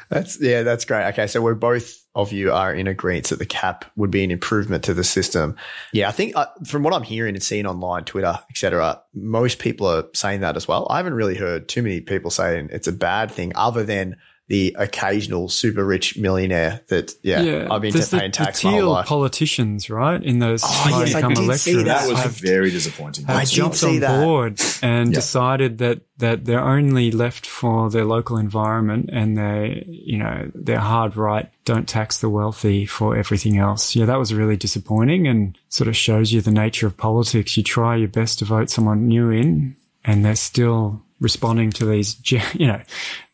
that's 0.10 0.42
yeah, 0.42 0.64
that's 0.64 0.86
great. 0.86 1.08
Okay, 1.10 1.28
so 1.28 1.42
we're 1.42 1.54
both 1.54 2.04
of 2.16 2.34
you 2.34 2.52
are 2.52 2.74
in 2.74 2.88
agreement 2.88 3.28
that 3.28 3.40
the 3.40 3.46
cap 3.46 3.86
would 3.96 4.12
be 4.12 4.24
an 4.24 4.32
improvement 4.32 4.84
to 4.84 4.94
the 4.94 5.04
system. 5.04 5.56
Yeah, 5.94 6.10
I 6.10 6.12
think 6.12 6.36
uh, 6.36 6.48
from 6.66 6.84
what 6.84 6.94
I'm 6.94 7.04
hearing 7.04 7.36
and 7.36 7.44
seeing 7.44 7.68
online, 7.68 8.04
Twitter, 8.04 8.40
etc., 8.50 9.02
most 9.14 9.60
people 9.60 9.88
are 9.88 10.06
saying 10.14 10.42
that 10.42 10.58
as 10.58 10.68
well. 10.68 10.88
I 10.90 10.98
haven't 10.98 11.14
really 11.14 11.36
heard 11.36 11.70
too 11.70 11.84
many 11.84 12.02
people 12.02 12.32
saying 12.32 12.70
it's 12.72 12.88
a 12.88 12.92
bad 12.92 13.32
thing, 13.32 13.54
other 13.56 13.84
than 13.84 14.18
the 14.52 14.76
occasional 14.78 15.48
super 15.48 15.86
rich 15.86 16.18
millionaire 16.18 16.82
that 16.90 17.14
yeah, 17.24 17.42
yeah 17.42 17.68
I've 17.72 17.82
been 17.82 17.94
to 17.94 18.06
paying 18.06 18.32
the, 18.32 18.38
tax 18.38 18.62
the 18.62 18.68
my 18.68 18.80
whole 18.80 18.92
life. 18.92 19.06
politicians, 19.06 19.90
right? 19.90 20.22
In 20.22 20.40
those 20.40 20.62
oh, 20.66 21.04
yes, 21.06 21.16
I 21.16 21.34
did 21.34 21.58
see 21.58 21.76
that. 21.76 21.86
that 21.86 22.10
was 22.10 22.20
have, 22.20 22.34
very 22.34 22.70
disappointing. 22.70 23.30
I 23.30 23.46
jumped 23.46 23.82
on 23.82 24.02
that. 24.02 24.26
board 24.26 24.60
and 24.82 25.08
yep. 25.08 25.16
decided 25.16 25.78
that 25.78 26.02
that 26.18 26.44
they're 26.44 26.60
only 26.60 27.12
left 27.12 27.46
for 27.46 27.90
their 27.90 28.04
local 28.04 28.36
environment 28.36 29.10
and 29.14 29.38
they 29.38 29.86
you 29.88 30.18
know 30.18 30.52
they're 30.54 30.80
hard 30.80 31.16
right 31.16 31.50
don't 31.64 31.88
tax 31.88 32.20
the 32.20 32.30
wealthy 32.30 32.86
for 32.86 33.16
everything 33.16 33.58
else. 33.58 33.96
Yeah, 33.96 34.04
that 34.04 34.20
was 34.20 34.34
really 34.34 34.58
disappointing 34.58 35.28
and 35.28 35.58
sort 35.70 35.88
of 35.88 35.96
shows 35.96 36.34
you 36.34 36.42
the 36.42 36.52
nature 36.52 36.88
of 36.88 36.98
politics. 36.98 37.56
You 37.56 37.64
try 37.64 37.96
your 37.96 38.10
best 38.10 38.40
to 38.40 38.46
vote 38.46 38.70
someone 38.70 39.08
new 39.08 39.30
in 39.30 39.78
and 40.04 40.26
they're 40.26 40.36
still 40.36 41.04
responding 41.22 41.70
to 41.72 41.86
these, 41.86 42.18
you 42.54 42.68
know, 42.68 42.82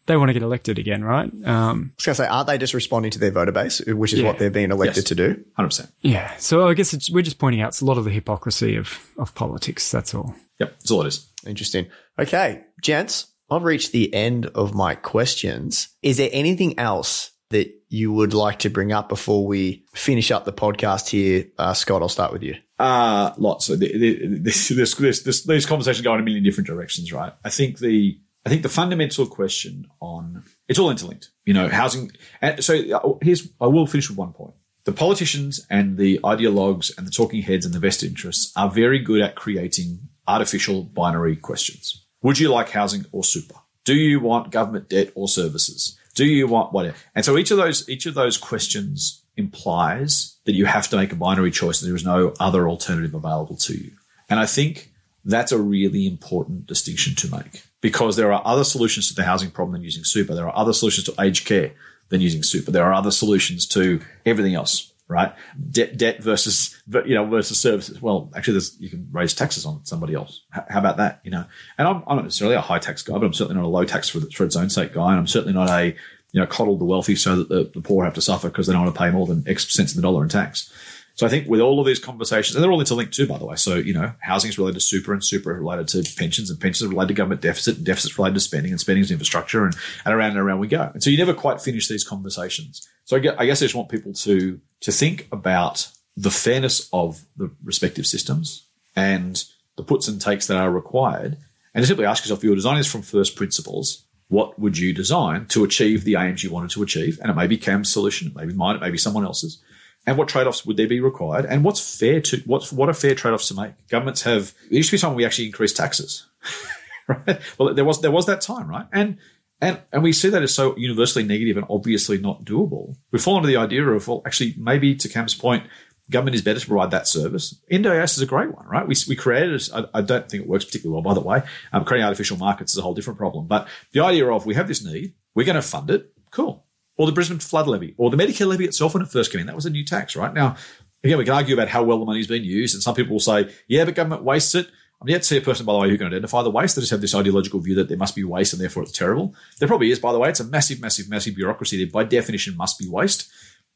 they 0.08 0.18
want 0.18 0.30
to 0.30 0.34
get 0.34 0.42
elected 0.42 0.80
again, 0.80 1.04
right? 1.04 1.32
Um, 1.46 1.46
I 1.46 1.96
was 1.96 2.06
going 2.06 2.16
to 2.16 2.16
say, 2.16 2.28
aren't 2.28 2.48
they 2.48 2.58
just 2.58 2.74
responding 2.74 3.12
to 3.12 3.20
their 3.20 3.32
voter 3.32 3.52
base, 3.52 3.82
which 3.86 4.14
is 4.14 4.20
yeah. 4.20 4.28
what 4.28 4.40
they're 4.40 4.50
being 4.50 4.72
elected 4.72 4.98
yes. 4.98 5.06
to 5.06 5.16
do? 5.16 5.44
100%. 5.60 5.92
Yeah. 6.02 6.36
So 6.38 6.68
I 6.68 6.74
guess 6.74 7.10
we're 7.12 7.22
just 7.22 7.40
pointing 7.40 7.62
out 7.62 7.70
it's 7.70 7.82
a 7.82 7.86
lot 7.86 7.98
of 7.98 8.06
the 8.06 8.12
hypocrisy 8.12 8.76
of, 8.76 9.00
of 9.18 9.36
politics. 9.36 9.92
That's 9.92 10.16
all. 10.16 10.36
Yep. 10.60 10.80
That's 10.80 10.92
all 10.92 11.02
it 11.02 11.08
is. 11.08 11.30
Interesting. 11.46 11.88
Okay. 12.18 12.64
Gents, 12.82 13.28
I've 13.50 13.64
reached 13.64 13.92
the 13.92 14.14
end 14.14 14.48
of 14.48 14.74
my 14.74 14.96
questions. 14.96 15.90
Is 16.02 16.18
there 16.18 16.30
anything 16.32 16.80
else 16.80 17.32
that 17.50 17.72
you 17.90 18.12
would 18.12 18.34
like 18.34 18.60
to 18.60 18.70
bring 18.70 18.92
up 18.92 19.08
before 19.10 19.46
we 19.46 19.86
finish 19.94 20.32
up 20.32 20.46
the 20.46 20.54
podcast 20.54 21.10
here? 21.10 21.46
Uh, 21.58 21.74
Scott, 21.74 22.02
I'll 22.02 22.10
start 22.10 22.34
with 22.34 22.44
you. 22.44 22.56
Uh, 22.80 23.34
lots. 23.38 23.66
So 23.66 23.76
the, 23.76 23.98
the, 23.98 24.40
this, 24.40 24.68
this, 24.70 24.96
this, 24.96 25.22
this, 25.22 25.44
these 25.44 25.66
conversations 25.66 26.04
go 26.04 26.14
in 26.14 26.20
a 26.20 26.24
million 26.24 26.44
different 26.44 26.68
directions, 26.68 27.12
right? 27.12 27.34
I 27.44 27.50
think 27.50 27.80
the 27.80 28.20
I 28.48 28.50
think 28.50 28.64
the 28.64 28.70
fundamental 28.70 29.26
question 29.26 29.88
on 30.00 30.46
it's 30.70 30.80
all 30.80 30.90
interlinked. 30.90 31.32
You 31.44 31.54
know, 31.54 31.68
housing. 31.68 32.14
And 32.42 32.64
so 32.64 32.76
uh, 32.76 33.14
here's 33.22 33.50
I 33.60 33.68
will 33.68 33.86
finish 33.86 34.08
with 34.08 34.18
one 34.18 34.32
point. 34.32 34.54
The 34.86 34.94
politicians 34.94 35.68
and 35.70 35.98
the 35.98 36.22
ideologues 36.24 36.98
and 36.98 37.06
the 37.06 37.12
talking 37.12 37.42
heads 37.42 37.66
and 37.66 37.74
the 37.74 37.80
vested 37.80 38.08
interests 38.08 38.54
are 38.56 38.72
very 38.72 39.00
good 39.00 39.20
at 39.20 39.36
creating 39.36 40.00
artificial 40.30 40.84
binary 40.84 41.36
questions. 41.36 42.06
Would 42.22 42.40
you 42.40 42.48
like 42.48 42.70
housing 42.70 43.06
or 43.12 43.26
super? 43.26 43.56
Do 43.84 43.96
you 43.96 44.22
want 44.22 44.54
government 44.54 44.88
debt 44.88 45.12
or 45.14 45.28
services? 45.28 45.98
Do 46.16 46.26
you 46.26 46.48
want 46.48 46.72
whatever? 46.72 46.96
And 47.16 47.26
so 47.26 47.38
each 47.38 47.52
of 47.52 47.58
those 47.58 47.90
each 47.90 48.06
of 48.06 48.14
those 48.14 48.38
questions 48.38 49.26
implies 49.36 50.38
that 50.46 50.54
you 50.54 50.68
have 50.68 50.88
to 50.92 50.96
make 50.96 51.12
a 51.12 51.18
binary 51.18 51.52
choice. 51.52 51.82
And 51.82 51.90
there 51.90 51.98
is 51.98 52.06
no 52.06 52.34
other 52.40 52.70
alternative 52.70 53.14
available 53.14 53.58
to 53.58 53.74
you. 53.74 53.92
And 54.30 54.40
I 54.40 54.46
think 54.46 54.94
that's 55.26 55.52
a 55.52 55.60
really 55.60 56.08
important 56.08 56.66
distinction 56.66 57.14
to 57.16 57.30
make 57.30 57.64
because 57.82 58.16
there 58.16 58.34
are 58.34 58.42
other 58.46 58.64
solutions 58.64 59.08
to 59.10 59.16
the 59.16 59.24
housing 59.24 59.52
problem 59.52 59.74
than 59.74 59.84
using 59.84 60.04
super. 60.04 60.34
There 60.34 60.48
are 60.48 60.56
other 60.56 60.74
solutions 60.74 61.06
to 61.06 61.22
aged 61.22 61.46
care 61.46 61.74
than 62.10 62.22
using 62.22 62.44
super. 62.44 62.72
There 62.72 62.84
are 62.84 62.94
other 62.94 63.12
solutions 63.12 63.68
to 63.68 64.02
everything 64.26 64.56
else, 64.56 64.94
right? 65.08 65.34
Debt, 65.70 65.98
debt 65.98 66.24
versus, 66.24 66.76
you 67.06 67.14
know, 67.14 67.26
versus 67.26 67.60
services. 67.60 68.02
Well, 68.02 68.32
actually, 68.36 68.54
there's 68.54 68.80
you 68.80 68.90
can 68.90 69.08
raise 69.12 69.34
taxes 69.34 69.66
on 69.66 69.86
somebody 69.86 70.16
else. 70.16 70.42
How 70.50 70.80
about 70.80 70.98
that? 70.98 71.20
You 71.24 71.32
know, 71.32 71.46
and 71.78 71.88
I'm, 71.88 72.04
I'm 72.08 72.16
not 72.16 72.24
necessarily 72.24 72.56
a 72.56 72.62
high 72.62 72.80
tax 72.80 73.04
guy, 73.04 73.14
but 73.14 73.26
I'm 73.26 73.34
certainly 73.34 73.62
not 73.62 73.68
a 73.68 73.70
low 73.70 73.86
tax 73.86 74.10
for, 74.10 74.20
the, 74.20 74.30
for 74.32 74.46
its 74.46 74.56
own 74.56 74.70
sake 74.70 74.94
guy. 74.94 75.12
And 75.12 75.20
I'm 75.20 75.28
certainly 75.28 75.54
not 75.54 75.70
a, 75.70 75.96
you 76.32 76.42
know, 76.42 76.48
coddle 76.48 76.78
the 76.78 76.86
wealthy 76.86 77.16
so 77.16 77.36
that 77.38 77.50
the, 77.50 77.72
the 77.74 77.82
poor 77.82 78.06
have 78.06 78.16
to 78.16 78.22
suffer 78.22 78.50
because 78.50 78.68
they 78.68 78.74
don't 78.74 78.84
want 78.84 78.96
to 78.96 79.00
pay 79.00 79.12
more 79.12 79.28
than 79.28 79.44
X 79.48 79.72
cents 79.74 79.94
in 79.94 80.02
the 80.02 80.08
dollar 80.08 80.24
in 80.24 80.30
tax. 80.30 80.74
So 81.18 81.26
I 81.26 81.30
think 81.30 81.50
with 81.50 81.60
all 81.60 81.80
of 81.80 81.88
these 81.88 81.98
conversations, 81.98 82.56
and 82.56 82.64
they're 82.64 82.72
all 82.72 82.80
interlinked 82.80 83.12
too, 83.12 83.26
by 83.26 83.40
the 83.40 83.46
way. 83.46 83.56
So, 83.56 83.76
you 83.76 83.94
know, 83.94 84.14
housing 84.20 84.50
is 84.50 84.60
related 84.60 84.76
to 84.76 84.86
super 84.86 85.14
and 85.14 85.24
super 85.24 85.52
related 85.52 85.88
to 85.90 86.16
pensions 86.16 86.52
and 86.52 86.60
pensions 86.60 86.88
are 86.88 86.92
related 86.92 87.08
to 87.10 87.14
government 87.16 87.42
deficit 87.42 87.78
and 87.78 87.86
deficits 87.86 88.20
related 88.20 88.36
to 88.36 88.42
spending 88.42 88.72
and 88.72 88.80
spending 88.80 89.04
is 89.04 89.10
infrastructure 89.10 89.66
and, 89.66 89.76
and 90.06 90.14
around 90.14 90.32
and 90.32 90.40
around 90.40 90.60
we 90.60 90.68
go. 90.68 90.92
And 90.94 91.02
so 91.02 91.10
you 91.10 91.18
never 91.18 91.34
quite 91.34 91.60
finish 91.60 91.88
these 91.88 92.04
conversations. 92.04 92.88
So 93.06 93.18
I 93.18 93.20
guess, 93.20 93.36
I 93.40 93.46
guess 93.48 93.64
I 93.64 93.66
just 93.66 93.74
want 93.74 93.90
people 93.90 94.14
to, 94.14 94.62
to 94.82 94.92
think 94.92 95.28
about 95.32 95.90
the 96.16 96.30
fairness 96.30 96.88
of 96.94 97.26
the 97.36 97.50
respective 97.64 98.06
systems 98.06 98.68
and 98.96 99.44
the 99.76 99.84
puts 99.84 100.08
and 100.08 100.22
takes 100.22 100.46
that 100.48 100.58
are 100.58 100.70
required. 100.70 101.38
And 101.74 101.82
to 101.82 101.88
simply 101.88 102.06
ask 102.06 102.24
yourself, 102.24 102.40
if 102.40 102.44
your 102.44 102.56
design 102.56 102.78
is 102.78 102.90
from 102.90 103.02
first 103.02 103.36
principles. 103.36 104.04
What 104.30 104.60
would 104.60 104.78
you 104.78 104.94
design 104.94 105.46
to 105.48 105.64
achieve 105.64 106.04
the 106.04 106.18
aims 106.18 106.44
you 106.44 106.52
wanted 106.52 106.72
to 106.72 106.84
achieve? 106.84 107.18
And 107.22 107.32
it 107.32 107.36
may 107.36 107.48
be 107.48 107.58
Cam's 107.58 107.90
solution, 107.90 108.28
it 108.28 108.36
may 108.36 108.46
be 108.46 108.54
mine, 108.54 108.76
it 108.76 108.82
may 108.82 108.92
be 108.92 108.98
someone 108.98 109.24
else's 109.24 109.64
and 110.08 110.18
what 110.18 110.30
trade 110.30 110.48
offs 110.48 110.66
would 110.66 110.78
there 110.78 110.88
be 110.88 111.02
required, 111.02 111.46
and 111.46 111.64
what's 111.64 112.00
fair 112.00 112.22
to 112.22 112.42
what's 112.46 112.72
what 112.72 112.90
are 112.90 112.94
fair 112.94 113.14
trade 113.14 113.34
offs 113.34 113.50
to 113.50 113.54
make. 113.54 113.74
Governments 113.90 114.24
have 114.24 114.54
there 114.70 114.78
used 114.78 114.90
to 114.90 114.96
be 114.96 115.00
time 115.00 115.14
we 115.14 115.26
actually 115.26 115.48
increased 115.48 115.78
taxes, 115.78 116.26
right? 117.08 117.40
Well, 117.60 117.74
there 117.74 117.86
was 117.86 118.02
there 118.02 118.12
was 118.12 118.26
that 118.26 118.42
time, 118.42 118.68
right? 118.68 118.88
And 118.94 119.18
and 119.60 119.82
and 119.92 120.02
we 120.02 120.14
see 120.14 120.30
that 120.30 120.42
as 120.42 120.54
so 120.54 120.76
universally 120.78 121.26
negative 121.26 121.58
and 121.58 121.66
obviously 121.70 122.18
not 122.18 122.46
doable. 122.46 122.96
We 123.12 123.20
fall 123.20 123.36
into 123.36 123.48
the 123.48 123.58
idea 123.58 123.86
of 123.86 124.08
well, 124.08 124.24
actually, 124.26 124.56
maybe 124.58 124.96
to 124.96 125.10
Cam's 125.10 125.36
point, 125.36 125.66
government 126.10 126.36
is 126.36 126.42
better 126.42 126.60
to 126.60 126.68
provide 126.68 126.92
that 126.92 127.08
service. 127.08 127.60
NDIS 127.72 128.16
is 128.16 128.22
a 128.22 128.26
great 128.26 128.54
one, 128.56 128.66
right? 128.66 128.88
We, 128.88 128.96
we 129.10 129.16
created, 129.16 129.62
I, 129.74 129.86
I 129.96 130.02
don't 130.02 130.30
think 130.30 130.44
it 130.44 130.50
works 130.50 130.66
particularly 130.66 130.94
well, 130.94 131.14
by 131.14 131.20
the 131.20 131.26
way. 131.26 131.44
Um, 131.74 131.84
creating 131.84 132.06
artificial 132.06 132.38
markets 132.38 132.72
is 132.72 132.78
a 132.78 132.82
whole 132.82 132.94
different 132.94 133.20
problem. 133.20 133.48
But 133.48 133.68
the 133.92 134.02
idea 134.02 134.32
of 134.32 134.46
we 134.46 134.56
have 134.56 134.68
this 134.68 134.84
need, 134.84 135.16
we're 135.36 135.46
going 135.46 135.56
to 135.56 135.62
fund 135.62 135.90
it, 135.90 136.14
cool. 136.32 136.67
Or 136.98 137.06
the 137.06 137.12
Brisbane 137.12 137.40
flood 137.40 137.68
levy, 137.68 137.94
or 137.98 138.10
the 138.10 138.18
Medicare 138.18 138.48
levy 138.48 138.66
itself 138.66 138.94
when 138.94 139.04
it 139.04 139.10
first 139.10 139.32
came 139.32 139.40
in. 139.42 139.48
That 139.48 139.56
was 139.56 139.68
a 139.68 139.70
new 139.70 139.86
tax, 139.86 140.16
right? 140.16 140.34
Now, 140.34 140.56
again, 141.04 141.18
we 141.18 141.26
can 141.26 141.34
argue 141.34 141.54
about 141.54 141.68
how 141.70 141.84
well 141.84 142.00
the 142.00 142.06
money's 142.06 142.28
been 142.28 142.44
used, 142.44 142.74
and 142.74 142.82
some 142.82 142.96
people 142.96 143.14
will 143.14 143.20
say, 143.20 143.54
yeah, 143.68 143.86
but 143.86 143.96
government 143.96 144.24
wastes 144.24 144.56
it. 144.56 144.68
I'm 145.00 145.10
yet 145.10 145.20
to 145.20 145.28
see 145.28 145.38
a 145.38 145.42
person, 145.42 145.66
by 145.66 145.74
the 145.74 145.80
way, 145.80 145.90
who 145.90 145.98
can 145.98 146.08
identify 146.08 146.42
the 146.42 146.50
waste. 146.50 146.76
They 146.76 146.82
just 146.82 146.92
have 146.92 147.02
this 147.02 147.14
ideological 147.14 147.60
view 147.60 147.76
that 147.76 147.88
there 147.88 147.98
must 147.98 148.16
be 148.16 148.24
waste 148.24 148.54
and 148.54 148.62
therefore 148.62 148.82
it's 148.82 148.92
terrible. 148.92 149.36
There 149.60 149.68
probably 149.68 149.92
is, 149.92 150.00
by 150.00 150.12
the 150.12 150.18
way. 150.18 150.30
It's 150.30 150.40
a 150.40 150.44
massive, 150.44 150.82
massive, 150.82 151.08
massive 151.08 151.36
bureaucracy 151.36 151.78
that 151.84 151.92
by 151.92 152.04
definition 152.04 152.58
must 152.58 152.80
be 152.80 152.90
waste. 152.90 153.30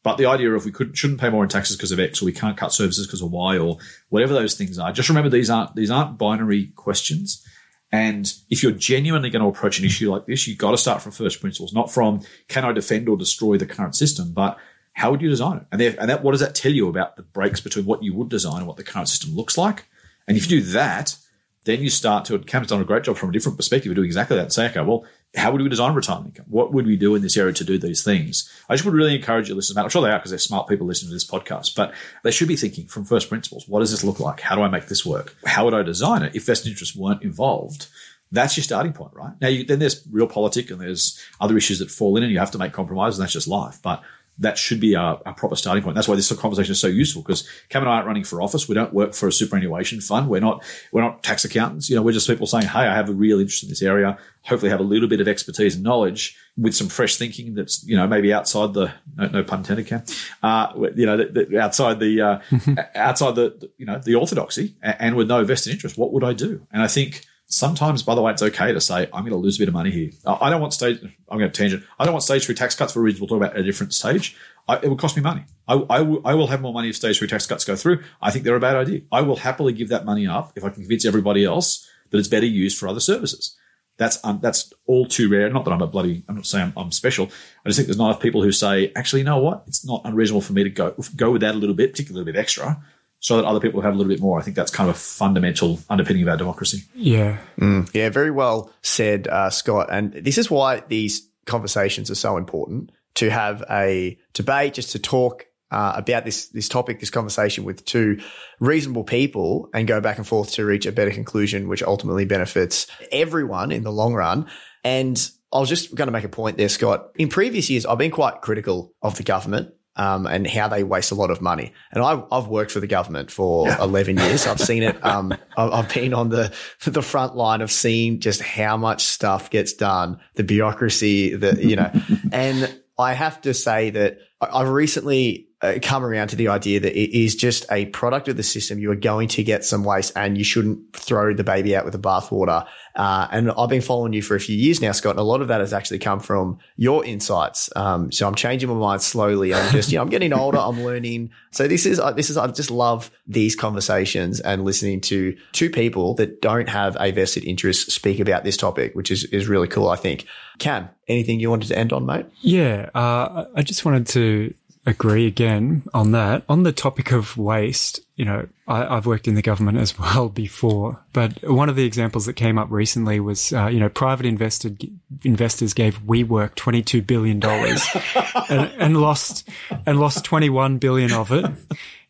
But 0.03 0.17
the 0.17 0.25
idea 0.25 0.51
of 0.51 0.65
we 0.65 0.71
could 0.71 0.97
shouldn't 0.97 1.19
pay 1.19 1.29
more 1.29 1.43
in 1.43 1.49
taxes 1.49 1.77
because 1.77 1.91
of 1.91 1.99
X, 1.99 2.21
or 2.21 2.25
we 2.25 2.31
can't 2.31 2.57
cut 2.57 2.73
services 2.73 3.05
because 3.05 3.21
of 3.21 3.31
Y, 3.31 3.59
or 3.59 3.77
whatever 4.09 4.33
those 4.33 4.55
things 4.55 4.79
are. 4.79 4.91
Just 4.91 5.09
remember 5.09 5.29
these 5.29 5.51
aren't 5.51 5.75
these 5.75 5.91
aren't 5.91 6.17
binary 6.17 6.71
questions. 6.75 7.45
And 7.91 8.33
if 8.49 8.63
you're 8.63 8.71
genuinely 8.71 9.29
going 9.29 9.41
to 9.41 9.49
approach 9.49 9.79
an 9.79 9.85
issue 9.85 10.11
like 10.11 10.25
this, 10.25 10.47
you've 10.47 10.57
got 10.57 10.71
to 10.71 10.77
start 10.77 11.01
from 11.01 11.11
first 11.11 11.41
principles, 11.41 11.73
not 11.73 11.91
from 11.91 12.21
can 12.47 12.63
I 12.63 12.71
defend 12.71 13.09
or 13.09 13.17
destroy 13.17 13.57
the 13.57 13.65
current 13.65 13.95
system, 13.95 14.31
but 14.31 14.57
how 14.93 15.11
would 15.11 15.21
you 15.21 15.29
design 15.29 15.57
it? 15.57 15.63
And, 15.71 15.81
and 15.81 16.09
that, 16.09 16.23
what 16.23 16.31
does 16.31 16.39
that 16.39 16.55
tell 16.55 16.71
you 16.71 16.87
about 16.87 17.17
the 17.17 17.23
breaks 17.23 17.59
between 17.59 17.85
what 17.85 18.03
you 18.03 18.13
would 18.13 18.29
design 18.29 18.59
and 18.59 18.67
what 18.67 18.77
the 18.77 18.83
current 18.83 19.09
system 19.09 19.35
looks 19.35 19.57
like? 19.57 19.85
And 20.27 20.37
if 20.37 20.49
you 20.49 20.61
do 20.61 20.65
that, 20.71 21.17
then 21.65 21.81
you 21.81 21.89
start 21.89 22.25
to, 22.25 22.39
Cam's 22.39 22.67
done 22.67 22.81
a 22.81 22.85
great 22.85 23.03
job 23.03 23.17
from 23.17 23.29
a 23.29 23.33
different 23.33 23.57
perspective 23.57 23.91
of 23.91 23.95
doing 23.95 24.07
exactly 24.07 24.37
that. 24.37 24.51
Say, 24.51 24.67
okay, 24.67 24.81
well, 24.81 25.05
how 25.35 25.51
would 25.51 25.61
we 25.61 25.69
design 25.69 25.93
retirement 25.93 26.35
income? 26.35 26.45
What 26.49 26.73
would 26.73 26.85
we 26.85 26.97
do 26.97 27.15
in 27.15 27.21
this 27.21 27.37
area 27.37 27.53
to 27.53 27.63
do 27.63 27.77
these 27.77 28.03
things? 28.03 28.51
I 28.67 28.75
just 28.75 28.83
would 28.83 28.93
really 28.93 29.15
encourage 29.15 29.47
you 29.47 29.53
to 29.53 29.55
listen. 29.55 29.77
I'm 29.77 29.89
sure 29.89 30.01
they 30.01 30.09
are 30.09 30.19
because 30.19 30.31
they're 30.31 30.37
smart 30.37 30.67
people 30.67 30.85
listening 30.85 31.09
to 31.09 31.15
this 31.15 31.29
podcast, 31.29 31.73
but 31.75 31.93
they 32.23 32.31
should 32.31 32.49
be 32.49 32.57
thinking 32.57 32.87
from 32.87 33.05
first 33.05 33.29
principles. 33.29 33.67
What 33.67 33.79
does 33.79 33.91
this 33.91 34.03
look 34.03 34.19
like? 34.19 34.41
How 34.41 34.55
do 34.55 34.61
I 34.61 34.67
make 34.67 34.87
this 34.87 35.05
work? 35.05 35.35
How 35.45 35.63
would 35.63 35.73
I 35.73 35.83
design 35.83 36.23
it 36.23 36.35
if 36.35 36.45
vested 36.45 36.71
interests 36.71 36.95
weren't 36.97 37.23
involved? 37.23 37.87
That's 38.33 38.57
your 38.57 38.63
starting 38.63 38.93
point, 38.93 39.13
right? 39.13 39.33
Now, 39.39 39.47
you, 39.47 39.63
then 39.63 39.79
there's 39.79 40.05
real 40.11 40.27
politics 40.27 40.69
and 40.69 40.81
there's 40.81 41.19
other 41.39 41.57
issues 41.57 41.79
that 41.79 41.91
fall 41.91 42.17
in 42.17 42.23
and 42.23 42.31
you 42.31 42.39
have 42.39 42.51
to 42.51 42.57
make 42.57 42.73
compromises 42.73 43.17
and 43.17 43.23
that's 43.23 43.33
just 43.33 43.47
life. 43.47 43.79
But 43.81 44.01
that 44.41 44.57
should 44.57 44.79
be 44.79 44.95
a, 44.95 45.17
a, 45.25 45.33
proper 45.33 45.55
starting 45.55 45.83
point. 45.83 45.95
That's 45.95 46.07
why 46.07 46.15
this 46.15 46.31
conversation 46.35 46.71
is 46.71 46.79
so 46.79 46.87
useful 46.87 47.21
because 47.21 47.47
Cam 47.69 47.83
and 47.83 47.89
I 47.89 47.95
aren't 47.95 48.07
running 48.07 48.23
for 48.23 48.41
office. 48.41 48.67
We 48.67 48.73
don't 48.73 48.91
work 48.91 49.13
for 49.13 49.27
a 49.27 49.31
superannuation 49.31 50.01
fund. 50.01 50.29
We're 50.29 50.41
not 50.41 50.63
we're 50.91 51.01
not 51.01 51.21
tax 51.21 51.45
accountants. 51.45 51.89
You 51.89 51.95
know, 51.95 52.01
we're 52.01 52.11
just 52.11 52.27
people 52.27 52.47
saying, 52.47 52.65
"Hey, 52.65 52.79
I 52.79 52.95
have 52.95 53.07
a 53.07 53.13
real 53.13 53.39
interest 53.39 53.63
in 53.63 53.69
this 53.69 53.83
area. 53.83 54.17
Hopefully, 54.43 54.71
have 54.71 54.79
a 54.79 54.83
little 54.83 55.07
bit 55.07 55.21
of 55.21 55.27
expertise 55.27 55.75
and 55.75 55.83
knowledge 55.83 56.35
with 56.57 56.75
some 56.75 56.89
fresh 56.89 57.17
thinking 57.17 57.53
that's 57.53 57.85
you 57.85 57.95
know 57.95 58.07
maybe 58.07 58.33
outside 58.33 58.73
the 58.73 58.91
no, 59.15 59.27
no 59.27 59.43
pun 59.43 59.59
intended, 59.59 59.85
Cam. 59.85 60.03
Uh, 60.41 60.73
you 60.95 61.05
know, 61.05 61.17
the, 61.17 61.45
the, 61.45 61.59
outside 61.59 61.99
the 61.99 62.21
uh, 62.21 62.39
outside 62.95 63.35
the 63.35 63.69
you 63.77 63.85
know 63.85 63.99
the 63.99 64.15
orthodoxy 64.15 64.75
and 64.81 65.15
with 65.15 65.27
no 65.27 65.45
vested 65.45 65.71
interest. 65.71 65.97
What 65.97 66.13
would 66.13 66.23
I 66.23 66.33
do? 66.33 66.65
And 66.71 66.81
I 66.81 66.87
think 66.87 67.25
sometimes, 67.51 68.01
by 68.01 68.15
the 68.15 68.21
way, 68.21 68.31
it's 68.31 68.41
okay 68.41 68.71
to 68.71 68.81
say, 68.81 69.07
I'm 69.13 69.23
going 69.23 69.31
to 69.31 69.37
lose 69.37 69.57
a 69.57 69.59
bit 69.59 69.67
of 69.67 69.73
money 69.73 69.91
here. 69.91 70.09
I 70.25 70.49
don't 70.49 70.61
want 70.61 70.73
stage, 70.73 70.99
I'm 71.29 71.37
going 71.37 71.51
to 71.51 71.57
tangent. 71.57 71.83
I 71.99 72.05
don't 72.05 72.13
want 72.13 72.23
stage 72.23 72.45
three 72.45 72.55
tax 72.55 72.75
cuts 72.75 72.93
for 72.93 73.01
reasons 73.01 73.21
we'll 73.21 73.27
talk 73.27 73.37
about 73.37 73.53
at 73.53 73.59
a 73.59 73.63
different 73.63 73.93
stage. 73.93 74.35
I, 74.67 74.77
it 74.77 74.87
would 74.89 74.99
cost 74.99 75.17
me 75.17 75.23
money. 75.23 75.43
I, 75.67 75.75
I, 75.89 75.97
w- 75.99 76.21
I 76.23 76.33
will 76.33 76.47
have 76.47 76.61
more 76.61 76.73
money 76.73 76.89
if 76.89 76.95
stage 76.95 77.19
three 77.19 77.27
tax 77.27 77.45
cuts 77.45 77.65
go 77.65 77.75
through. 77.75 78.03
I 78.21 78.31
think 78.31 78.45
they're 78.45 78.55
a 78.55 78.59
bad 78.59 78.75
idea. 78.75 79.01
I 79.11 79.21
will 79.21 79.37
happily 79.37 79.73
give 79.73 79.89
that 79.89 80.05
money 80.05 80.27
up 80.27 80.53
if 80.55 80.63
I 80.63 80.69
can 80.69 80.83
convince 80.83 81.05
everybody 81.05 81.43
else 81.45 81.87
that 82.09 82.17
it's 82.17 82.27
better 82.27 82.45
used 82.45 82.77
for 82.77 82.87
other 82.87 82.99
services. 82.99 83.57
That's 83.97 84.23
um, 84.23 84.39
that's 84.41 84.73
all 84.87 85.05
too 85.05 85.29
rare. 85.29 85.49
Not 85.49 85.65
that 85.65 85.71
I'm 85.71 85.81
a 85.81 85.87
bloody. 85.87 86.23
I'm 86.27 86.35
not 86.35 86.45
saying 86.45 86.73
I'm, 86.75 86.85
I'm 86.85 86.91
special. 86.91 87.29
I 87.65 87.69
just 87.69 87.77
think 87.77 87.87
there's 87.87 87.97
not 87.97 88.09
enough 88.09 88.21
people 88.21 88.41
who 88.41 88.51
say, 88.51 88.91
actually, 88.95 89.19
you 89.19 89.25
know 89.25 89.37
what? 89.37 89.63
It's 89.67 89.85
not 89.85 90.01
unreasonable 90.05 90.41
for 90.41 90.53
me 90.53 90.63
to 90.63 90.69
go 90.69 90.95
go 91.15 91.31
with 91.31 91.41
that 91.41 91.53
a 91.53 91.57
little 91.57 91.75
bit, 91.75 91.91
particularly 91.91 92.21
a 92.21 92.25
little 92.25 92.33
bit 92.33 92.39
extra, 92.39 92.83
so 93.21 93.37
that 93.37 93.45
other 93.45 93.59
people 93.59 93.81
have 93.81 93.93
a 93.93 93.95
little 93.95 94.11
bit 94.11 94.19
more. 94.19 94.39
I 94.39 94.41
think 94.41 94.55
that's 94.55 94.71
kind 94.71 94.89
of 94.89 94.95
a 94.95 94.99
fundamental 94.99 95.79
underpinning 95.89 96.23
of 96.23 96.29
our 96.29 96.37
democracy. 96.37 96.83
Yeah. 96.95 97.37
Mm, 97.59 97.89
yeah, 97.93 98.09
very 98.09 98.31
well 98.31 98.73
said, 98.81 99.27
uh, 99.27 99.51
Scott. 99.51 99.89
And 99.91 100.11
this 100.13 100.39
is 100.39 100.49
why 100.51 100.81
these 100.89 101.29
conversations 101.45 102.09
are 102.09 102.15
so 102.15 102.35
important 102.35 102.91
to 103.15 103.29
have 103.29 103.63
a 103.69 104.17
debate, 104.33 104.73
just 104.73 104.91
to 104.93 104.99
talk 104.99 105.45
uh, 105.69 105.93
about 105.95 106.25
this 106.25 106.47
this 106.47 106.67
topic, 106.67 106.99
this 106.99 107.11
conversation 107.11 107.63
with 107.63 107.85
two 107.85 108.19
reasonable 108.59 109.03
people, 109.03 109.69
and 109.73 109.87
go 109.87 110.01
back 110.01 110.17
and 110.17 110.27
forth 110.27 110.51
to 110.53 110.65
reach 110.65 110.87
a 110.87 110.91
better 110.91 111.11
conclusion, 111.11 111.67
which 111.69 111.83
ultimately 111.83 112.25
benefits 112.25 112.87
everyone 113.11 113.71
in 113.71 113.83
the 113.83 113.91
long 113.91 114.15
run. 114.15 114.47
And 114.83 115.31
I 115.53 115.59
was 115.59 115.69
just 115.69 115.93
going 115.93 116.07
to 116.07 116.11
make 116.11 116.23
a 116.23 116.29
point 116.29 116.57
there, 116.57 116.69
Scott. 116.69 117.11
In 117.15 117.29
previous 117.29 117.69
years, 117.69 117.85
I've 117.85 117.99
been 117.99 118.11
quite 118.11 118.41
critical 118.41 118.93
of 119.01 119.15
the 119.17 119.23
government 119.23 119.73
um, 119.95 120.25
and 120.25 120.47
how 120.47 120.67
they 120.67 120.83
waste 120.83 121.11
a 121.11 121.15
lot 121.15 121.31
of 121.31 121.41
money. 121.41 121.73
And 121.91 122.03
I've, 122.03 122.23
I've 122.31 122.47
worked 122.47 122.71
for 122.71 122.79
the 122.79 122.87
government 122.87 123.31
for 123.31 123.67
yeah. 123.67 123.81
11 123.81 124.17
years. 124.17 124.47
I've 124.47 124.59
seen 124.59 124.83
it. 124.83 125.03
Um, 125.03 125.33
I've 125.57 125.93
been 125.93 126.13
on 126.13 126.29
the, 126.29 126.53
the 126.85 127.01
front 127.01 127.35
line 127.35 127.61
of 127.61 127.71
seeing 127.71 128.19
just 128.19 128.41
how 128.41 128.77
much 128.77 129.03
stuff 129.03 129.49
gets 129.49 129.73
done, 129.73 130.19
the 130.35 130.43
bureaucracy, 130.43 131.35
the, 131.35 131.55
you 131.65 131.75
know, 131.75 131.91
and 132.31 132.73
I 132.97 133.13
have 133.13 133.41
to 133.41 133.53
say 133.53 133.89
that 133.91 134.19
I've 134.39 134.69
recently 134.69 135.47
uh, 135.61 135.75
come 135.81 136.03
around 136.03 136.29
to 136.29 136.35
the 136.35 136.47
idea 136.47 136.79
that 136.79 136.99
it 136.99 137.17
is 137.17 137.35
just 137.35 137.65
a 137.71 137.85
product 137.87 138.27
of 138.27 138.37
the 138.37 138.43
system. 138.43 138.79
You 138.79 138.91
are 138.91 138.95
going 138.95 139.27
to 139.29 139.43
get 139.43 139.63
some 139.63 139.83
waste 139.83 140.11
and 140.15 140.37
you 140.37 140.43
shouldn't 140.43 140.93
throw 140.93 141.33
the 141.33 141.43
baby 141.43 141.75
out 141.75 141.85
with 141.85 141.93
the 141.93 141.99
bathwater. 141.99 142.65
Uh, 142.95 143.27
and 143.31 143.51
I've 143.51 143.69
been 143.69 143.81
following 143.81 144.13
you 144.13 144.21
for 144.21 144.35
a 144.35 144.39
few 144.39 144.55
years 144.55 144.81
now, 144.81 144.91
Scott, 144.91 145.11
and 145.11 145.19
a 145.19 145.23
lot 145.23 145.41
of 145.41 145.47
that 145.49 145.61
has 145.61 145.71
actually 145.71 145.99
come 145.99 146.19
from 146.19 146.57
your 146.77 147.05
insights. 147.05 147.69
Um, 147.75 148.11
so 148.11 148.27
I'm 148.27 148.35
changing 148.35 148.69
my 148.69 148.75
mind 148.75 149.01
slowly. 149.01 149.53
I'm 149.53 149.71
just, 149.71 149.91
you 149.91 149.97
know, 149.97 150.01
I'm 150.01 150.09
getting 150.09 150.33
older. 150.33 150.57
I'm 150.57 150.83
learning. 150.83 151.29
So 151.51 151.67
this 151.67 151.85
is, 151.85 152.01
this 152.15 152.29
is, 152.29 152.37
I 152.37 152.47
just 152.47 152.71
love 152.71 153.11
these 153.27 153.55
conversations 153.55 154.39
and 154.39 154.65
listening 154.65 154.99
to 155.01 155.37
two 155.51 155.69
people 155.69 156.15
that 156.15 156.41
don't 156.41 156.69
have 156.69 156.97
a 156.99 157.11
vested 157.11 157.45
interest 157.45 157.91
speak 157.91 158.19
about 158.19 158.43
this 158.43 158.57
topic, 158.57 158.95
which 158.95 159.11
is, 159.11 159.25
is 159.25 159.47
really 159.47 159.67
cool, 159.67 159.89
I 159.89 159.95
think. 159.95 160.25
Cam, 160.59 160.89
anything 161.07 161.39
you 161.39 161.49
wanted 161.49 161.69
to 161.69 161.77
end 161.77 161.93
on, 161.93 162.05
mate? 162.05 162.25
Yeah. 162.41 162.89
Uh, 162.93 163.45
I 163.55 163.61
just 163.63 163.85
wanted 163.85 164.07
to 164.07 164.53
agree 164.85 165.27
again 165.27 165.83
on 165.93 166.11
that. 166.11 166.43
On 166.49 166.63
the 166.63 166.71
topic 166.71 167.11
of 167.11 167.37
waste, 167.37 167.99
you 168.15 168.25
know, 168.25 168.47
I, 168.67 168.95
have 168.95 169.05
worked 169.05 169.27
in 169.27 169.35
the 169.35 169.41
government 169.41 169.77
as 169.77 169.97
well 169.97 170.29
before, 170.45 171.03
but 171.13 171.47
one 171.49 171.69
of 171.69 171.75
the 171.75 171.85
examples 171.85 172.25
that 172.25 172.33
came 172.33 172.57
up 172.57 172.69
recently 172.71 173.19
was, 173.19 173.53
uh, 173.53 173.67
you 173.67 173.79
know, 173.79 173.89
private 173.89 174.25
invested 174.25 174.89
investors 175.23 175.73
gave 175.73 176.01
WeWork 176.01 176.55
twenty 176.55 176.81
two 176.81 177.01
billion 177.01 177.39
dollars 177.39 177.87
and, 178.49 178.71
and 178.77 178.97
lost 178.97 179.47
and 179.85 179.99
lost 179.99 180.25
twenty 180.25 180.49
one 180.49 180.77
billion 180.77 181.11
of 181.11 181.31
it. 181.31 181.45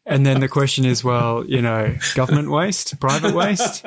And 0.05 0.25
then 0.25 0.39
the 0.39 0.47
question 0.47 0.83
is, 0.83 1.03
well, 1.03 1.45
you 1.45 1.61
know, 1.61 1.95
government 2.15 2.49
waste, 2.49 2.99
private 2.99 3.35
waste 3.35 3.85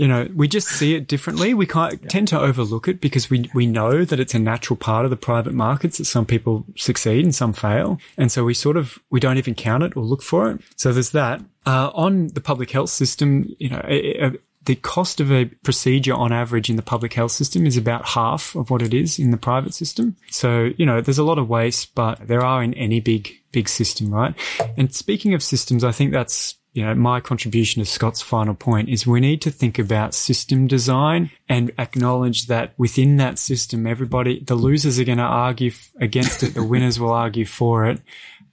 you 0.00 0.08
know, 0.08 0.26
we 0.34 0.48
just 0.48 0.66
see 0.66 0.94
it 0.94 1.06
differently. 1.06 1.52
We 1.52 1.66
can't, 1.66 2.08
tend 2.08 2.26
to 2.28 2.40
overlook 2.40 2.88
it 2.88 3.02
because 3.02 3.28
we, 3.28 3.50
we 3.52 3.66
know 3.66 4.02
that 4.06 4.18
it's 4.18 4.34
a 4.34 4.38
natural 4.38 4.78
part 4.78 5.04
of 5.04 5.10
the 5.10 5.16
private 5.16 5.52
markets 5.52 5.98
that 5.98 6.06
some 6.06 6.24
people 6.24 6.64
succeed 6.74 7.22
and 7.22 7.34
some 7.34 7.52
fail. 7.52 7.98
And 8.16 8.32
so 8.32 8.42
we 8.42 8.54
sort 8.54 8.78
of, 8.78 8.98
we 9.10 9.20
don't 9.20 9.36
even 9.36 9.54
count 9.54 9.82
it 9.82 9.94
or 9.98 10.02
look 10.02 10.22
for 10.22 10.50
it. 10.50 10.62
So 10.74 10.90
there's 10.94 11.10
that. 11.10 11.42
Uh, 11.66 11.90
on 11.92 12.28
the 12.28 12.40
public 12.40 12.70
health 12.70 12.88
system, 12.88 13.54
you 13.58 13.68
know, 13.68 13.84
a, 13.86 14.28
a, 14.28 14.32
the 14.64 14.76
cost 14.76 15.20
of 15.20 15.30
a 15.30 15.44
procedure 15.44 16.14
on 16.14 16.32
average 16.32 16.70
in 16.70 16.76
the 16.76 16.82
public 16.82 17.12
health 17.12 17.32
system 17.32 17.66
is 17.66 17.76
about 17.76 18.06
half 18.06 18.54
of 18.54 18.70
what 18.70 18.80
it 18.80 18.94
is 18.94 19.18
in 19.18 19.32
the 19.32 19.36
private 19.36 19.74
system. 19.74 20.16
So, 20.30 20.70
you 20.78 20.86
know, 20.86 21.02
there's 21.02 21.18
a 21.18 21.24
lot 21.24 21.38
of 21.38 21.46
waste, 21.46 21.94
but 21.94 22.26
there 22.26 22.42
are 22.42 22.62
in 22.62 22.72
any 22.72 23.00
big, 23.00 23.34
big 23.52 23.68
system, 23.68 24.14
right? 24.14 24.34
And 24.78 24.94
speaking 24.94 25.34
of 25.34 25.42
systems, 25.42 25.84
I 25.84 25.92
think 25.92 26.12
that's 26.12 26.56
you 26.72 26.84
know, 26.84 26.94
my 26.94 27.20
contribution 27.20 27.82
to 27.82 27.86
Scott's 27.86 28.22
final 28.22 28.54
point 28.54 28.88
is 28.88 29.06
we 29.06 29.20
need 29.20 29.42
to 29.42 29.50
think 29.50 29.78
about 29.78 30.14
system 30.14 30.68
design 30.68 31.30
and 31.48 31.72
acknowledge 31.78 32.46
that 32.46 32.74
within 32.78 33.16
that 33.16 33.38
system, 33.38 33.86
everybody, 33.86 34.40
the 34.40 34.54
losers 34.54 34.98
are 35.00 35.04
going 35.04 35.18
to 35.18 35.24
argue 35.24 35.72
against 36.00 36.42
it. 36.44 36.54
The 36.54 36.64
winners 36.64 37.00
will 37.00 37.12
argue 37.12 37.44
for 37.44 37.86
it. 37.86 38.00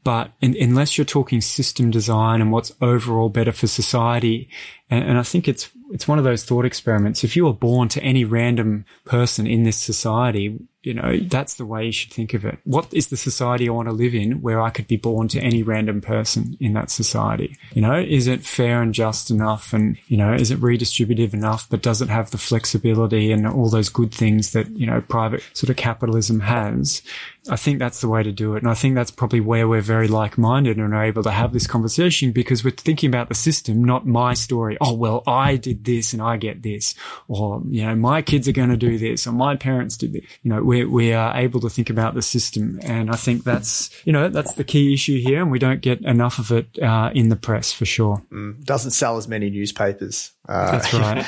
But 0.03 0.31
in, 0.41 0.55
unless 0.59 0.97
you're 0.97 1.05
talking 1.05 1.41
system 1.41 1.91
design 1.91 2.41
and 2.41 2.51
what's 2.51 2.71
overall 2.81 3.29
better 3.29 3.51
for 3.51 3.67
society, 3.67 4.49
and, 4.89 5.03
and 5.03 5.17
I 5.17 5.23
think 5.23 5.47
it's 5.47 5.69
it's 5.91 6.07
one 6.07 6.17
of 6.17 6.23
those 6.23 6.43
thought 6.43 6.65
experiments. 6.65 7.23
If 7.23 7.35
you 7.35 7.45
were 7.45 7.53
born 7.53 7.87
to 7.89 8.01
any 8.01 8.25
random 8.25 8.85
person 9.05 9.45
in 9.47 9.63
this 9.63 9.77
society, 9.77 10.59
you 10.87 10.93
know, 10.93 11.17
that's 11.17 11.55
the 11.55 11.65
way 11.65 11.85
you 11.85 11.91
should 11.91 12.13
think 12.13 12.33
of 12.33 12.45
it. 12.45 12.59
What 12.63 12.87
is 12.93 13.09
the 13.09 13.17
society 13.17 13.67
I 13.67 13.73
want 13.73 13.89
to 13.89 13.91
live 13.91 14.15
in 14.15 14.41
where 14.41 14.61
I 14.61 14.69
could 14.69 14.87
be 14.87 14.95
born 14.95 15.27
to 15.27 15.39
any 15.41 15.61
random 15.61 15.99
person 15.99 16.55
in 16.61 16.71
that 16.73 16.89
society? 16.89 17.57
You 17.73 17.81
know, 17.81 17.99
is 17.99 18.25
it 18.25 18.45
fair 18.45 18.81
and 18.81 18.93
just 18.93 19.29
enough? 19.29 19.73
And, 19.73 19.97
you 20.07 20.15
know, 20.15 20.33
is 20.33 20.49
it 20.49 20.61
redistributive 20.61 21.33
enough, 21.33 21.67
but 21.69 21.81
does 21.81 22.01
it 22.01 22.07
have 22.07 22.31
the 22.31 22.37
flexibility 22.37 23.33
and 23.33 23.45
all 23.45 23.69
those 23.69 23.89
good 23.89 24.13
things 24.13 24.53
that, 24.53 24.69
you 24.69 24.85
know, 24.85 25.01
private 25.01 25.43
sort 25.51 25.69
of 25.69 25.75
capitalism 25.75 26.39
has? 26.39 27.01
I 27.49 27.55
think 27.55 27.79
that's 27.79 28.01
the 28.01 28.07
way 28.07 28.23
to 28.23 28.31
do 28.31 28.55
it. 28.55 28.63
And 28.63 28.69
I 28.69 28.73
think 28.73 28.95
that's 28.95 29.11
probably 29.11 29.39
where 29.39 29.67
we're 29.67 29.81
very 29.81 30.07
like 30.07 30.37
minded 30.37 30.77
and 30.77 30.93
are 30.93 31.03
able 31.03 31.23
to 31.23 31.31
have 31.31 31.53
this 31.53 31.67
conversation 31.67 32.31
because 32.31 32.63
we're 32.63 32.71
thinking 32.71 33.09
about 33.09 33.29
the 33.29 33.35
system, 33.35 33.83
not 33.83 34.05
my 34.05 34.33
story. 34.33 34.77
Oh, 34.81 34.93
well, 34.93 35.23
I 35.25 35.55
did 35.55 35.85
this 35.85 36.13
and 36.13 36.21
I 36.21 36.37
get 36.37 36.63
this. 36.63 36.95
Or, 37.27 37.61
you 37.67 37.85
know, 37.85 37.95
my 37.95 38.21
kids 38.21 38.47
are 38.47 38.53
going 38.53 38.69
to 38.69 38.77
do 38.77 38.97
this 38.97 39.27
or 39.27 39.31
my 39.31 39.55
parents 39.55 39.97
did 39.97 40.13
this. 40.13 40.23
You 40.43 40.49
know, 40.49 40.63
we, 40.63 40.85
we 40.85 41.13
are 41.13 41.35
able 41.35 41.59
to 41.61 41.69
think 41.69 41.89
about 41.89 42.13
the 42.13 42.21
system. 42.21 42.79
And 42.83 43.09
I 43.09 43.15
think 43.15 43.43
that's, 43.43 43.89
you 44.05 44.13
know, 44.13 44.29
that's 44.29 44.53
the 44.53 44.63
key 44.63 44.93
issue 44.93 45.19
here. 45.19 45.41
And 45.41 45.51
we 45.51 45.59
don't 45.59 45.81
get 45.81 46.01
enough 46.01 46.39
of 46.39 46.51
it 46.51 46.77
uh, 46.79 47.11
in 47.13 47.29
the 47.29 47.35
press 47.35 47.71
for 47.71 47.85
sure. 47.85 48.23
Mm, 48.31 48.63
doesn't 48.63 48.91
sell 48.91 49.17
as 49.17 49.27
many 49.27 49.49
newspapers. 49.49 50.31
Uh, 50.47 50.71
that's 50.71 50.93
right. 50.93 51.25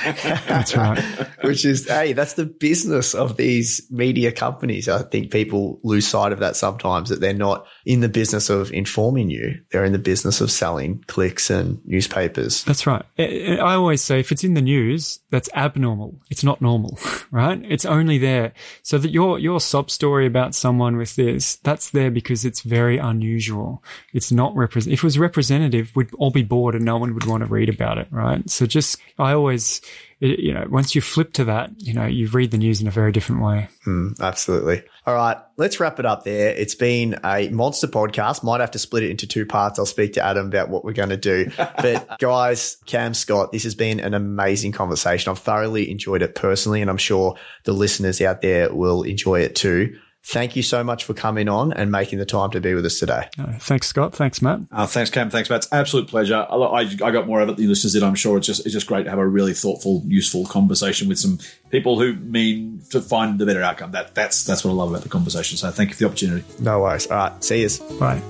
that's 0.47 0.75
right. 0.75 0.99
Which 1.43 1.65
is, 1.65 1.87
hey, 1.87 2.13
that's 2.13 2.33
the 2.33 2.45
business 2.45 3.13
of 3.13 3.37
these 3.37 3.85
media 3.89 4.31
companies. 4.31 4.87
I 4.87 5.03
think 5.03 5.31
people 5.31 5.79
lose 5.83 6.07
sight 6.07 6.31
of 6.31 6.39
that 6.39 6.55
sometimes 6.55 7.09
that 7.09 7.19
they're 7.19 7.33
not 7.33 7.65
in 7.85 7.99
the 7.99 8.09
business 8.09 8.49
of 8.49 8.71
informing 8.71 9.29
you. 9.29 9.59
They're 9.71 9.85
in 9.85 9.91
the 9.91 9.99
business 9.99 10.41
of 10.41 10.51
selling 10.51 11.03
clicks 11.07 11.49
and 11.49 11.79
newspapers. 11.85 12.63
That's 12.63 12.87
right. 12.87 13.03
I 13.17 13.73
always 13.73 14.01
say 14.01 14.19
if 14.19 14.31
it's 14.31 14.43
in 14.43 14.53
the 14.53 14.61
news, 14.61 15.19
that's 15.29 15.49
abnormal. 15.53 16.19
It's 16.29 16.43
not 16.43 16.61
normal, 16.61 16.97
right? 17.31 17.61
It's 17.67 17.85
only 17.85 18.17
there 18.17 18.53
so 18.83 18.97
that 18.97 19.11
your, 19.11 19.37
your 19.39 19.59
sob 19.59 19.91
story 19.91 20.25
about 20.25 20.55
someone 20.55 20.95
with 20.95 21.15
this, 21.15 21.57
that's 21.57 21.89
there 21.89 22.11
because 22.11 22.45
it's 22.45 22.61
very 22.61 22.97
unusual. 22.97 23.83
It's 24.13 24.31
not 24.31 24.55
represent. 24.55 24.93
If 24.93 24.99
it 24.99 25.03
was 25.03 25.19
representative, 25.19 25.91
we'd 25.95 26.13
all 26.15 26.31
be 26.31 26.43
bored 26.43 26.75
and 26.75 26.85
no 26.85 26.97
one 26.97 27.13
would 27.13 27.25
want 27.25 27.41
to 27.41 27.49
read 27.49 27.69
about 27.69 27.97
it, 27.97 28.07
right? 28.11 28.49
So 28.49 28.65
just 28.65 28.97
I 29.17 29.33
always, 29.33 29.81
you 30.19 30.53
know, 30.53 30.65
once 30.69 30.95
you 30.95 31.01
flip 31.01 31.33
to 31.33 31.45
that, 31.45 31.71
you 31.77 31.93
know, 31.93 32.05
you 32.05 32.27
read 32.27 32.51
the 32.51 32.57
news 32.57 32.81
in 32.81 32.87
a 32.87 32.91
very 32.91 33.11
different 33.11 33.41
way. 33.41 33.69
Mm, 33.87 34.19
absolutely. 34.19 34.83
All 35.05 35.15
right, 35.15 35.37
let's 35.57 35.79
wrap 35.79 35.99
it 35.99 36.05
up 36.05 36.23
there. 36.23 36.51
It's 36.51 36.75
been 36.75 37.19
a 37.23 37.49
monster 37.49 37.87
podcast. 37.87 38.43
Might 38.43 38.61
have 38.61 38.71
to 38.71 38.79
split 38.79 39.03
it 39.03 39.09
into 39.09 39.27
two 39.27 39.45
parts. 39.45 39.79
I'll 39.79 39.85
speak 39.85 40.13
to 40.13 40.23
Adam 40.23 40.47
about 40.47 40.69
what 40.69 40.85
we're 40.85 40.93
going 40.93 41.09
to 41.09 41.17
do. 41.17 41.51
But 41.81 42.19
guys, 42.19 42.77
Cam 42.85 43.13
Scott, 43.13 43.51
this 43.51 43.63
has 43.63 43.73
been 43.73 43.99
an 44.01 44.13
amazing 44.13 44.73
conversation. 44.73 45.31
I've 45.31 45.39
thoroughly 45.39 45.89
enjoyed 45.89 46.21
it 46.21 46.35
personally, 46.35 46.81
and 46.81 46.89
I'm 46.89 46.97
sure 46.97 47.35
the 47.63 47.71
listeners 47.71 48.21
out 48.21 48.41
there 48.41 48.73
will 48.73 49.03
enjoy 49.03 49.41
it 49.41 49.55
too. 49.55 49.97
Thank 50.25 50.55
you 50.55 50.61
so 50.61 50.83
much 50.83 51.05
for 51.05 51.13
coming 51.13 51.47
on 51.47 51.73
and 51.73 51.91
making 51.91 52.19
the 52.19 52.25
time 52.25 52.51
to 52.51 52.61
be 52.61 52.73
with 52.73 52.85
us 52.85 52.99
today. 52.99 53.29
Uh, 53.39 53.53
thanks, 53.57 53.87
Scott. 53.87 54.13
Thanks, 54.13 54.41
Matt. 54.41 54.59
Uh, 54.71 54.85
thanks, 54.85 55.09
Cam. 55.09 55.29
Thanks, 55.29 55.49
Matt. 55.49 55.63
It's 55.63 55.73
absolute 55.73 56.07
pleasure. 56.07 56.45
I, 56.49 56.55
I, 56.55 56.81
I, 56.81 57.11
got 57.11 57.25
more 57.25 57.41
of 57.41 57.49
it 57.49 57.55
than 57.55 57.65
the 57.65 57.69
listeners 57.69 57.93
did. 57.93 58.03
I'm 58.03 58.15
sure 58.15 58.37
it's 58.37 58.45
just 58.45 58.65
it's 58.65 58.73
just 58.73 58.85
great 58.85 59.03
to 59.03 59.09
have 59.09 59.19
a 59.19 59.27
really 59.27 59.53
thoughtful, 59.53 60.03
useful 60.05 60.45
conversation 60.45 61.07
with 61.07 61.19
some 61.19 61.39
people 61.71 61.99
who 61.99 62.13
mean 62.13 62.81
to 62.89 63.01
find 63.01 63.39
the 63.39 63.45
better 63.45 63.63
outcome. 63.63 63.91
That 63.91 64.13
that's 64.13 64.43
that's 64.43 64.63
what 64.63 64.71
I 64.71 64.73
love 64.73 64.89
about 64.91 65.03
the 65.03 65.09
conversation. 65.09 65.57
So 65.57 65.71
thank 65.71 65.89
you 65.89 65.95
for 65.95 65.99
the 66.03 66.07
opportunity. 66.07 66.45
No 66.59 66.81
worries. 66.81 67.07
All 67.07 67.17
right. 67.17 67.43
See 67.43 67.61
you. 67.61 67.69
Bye. 67.99 68.21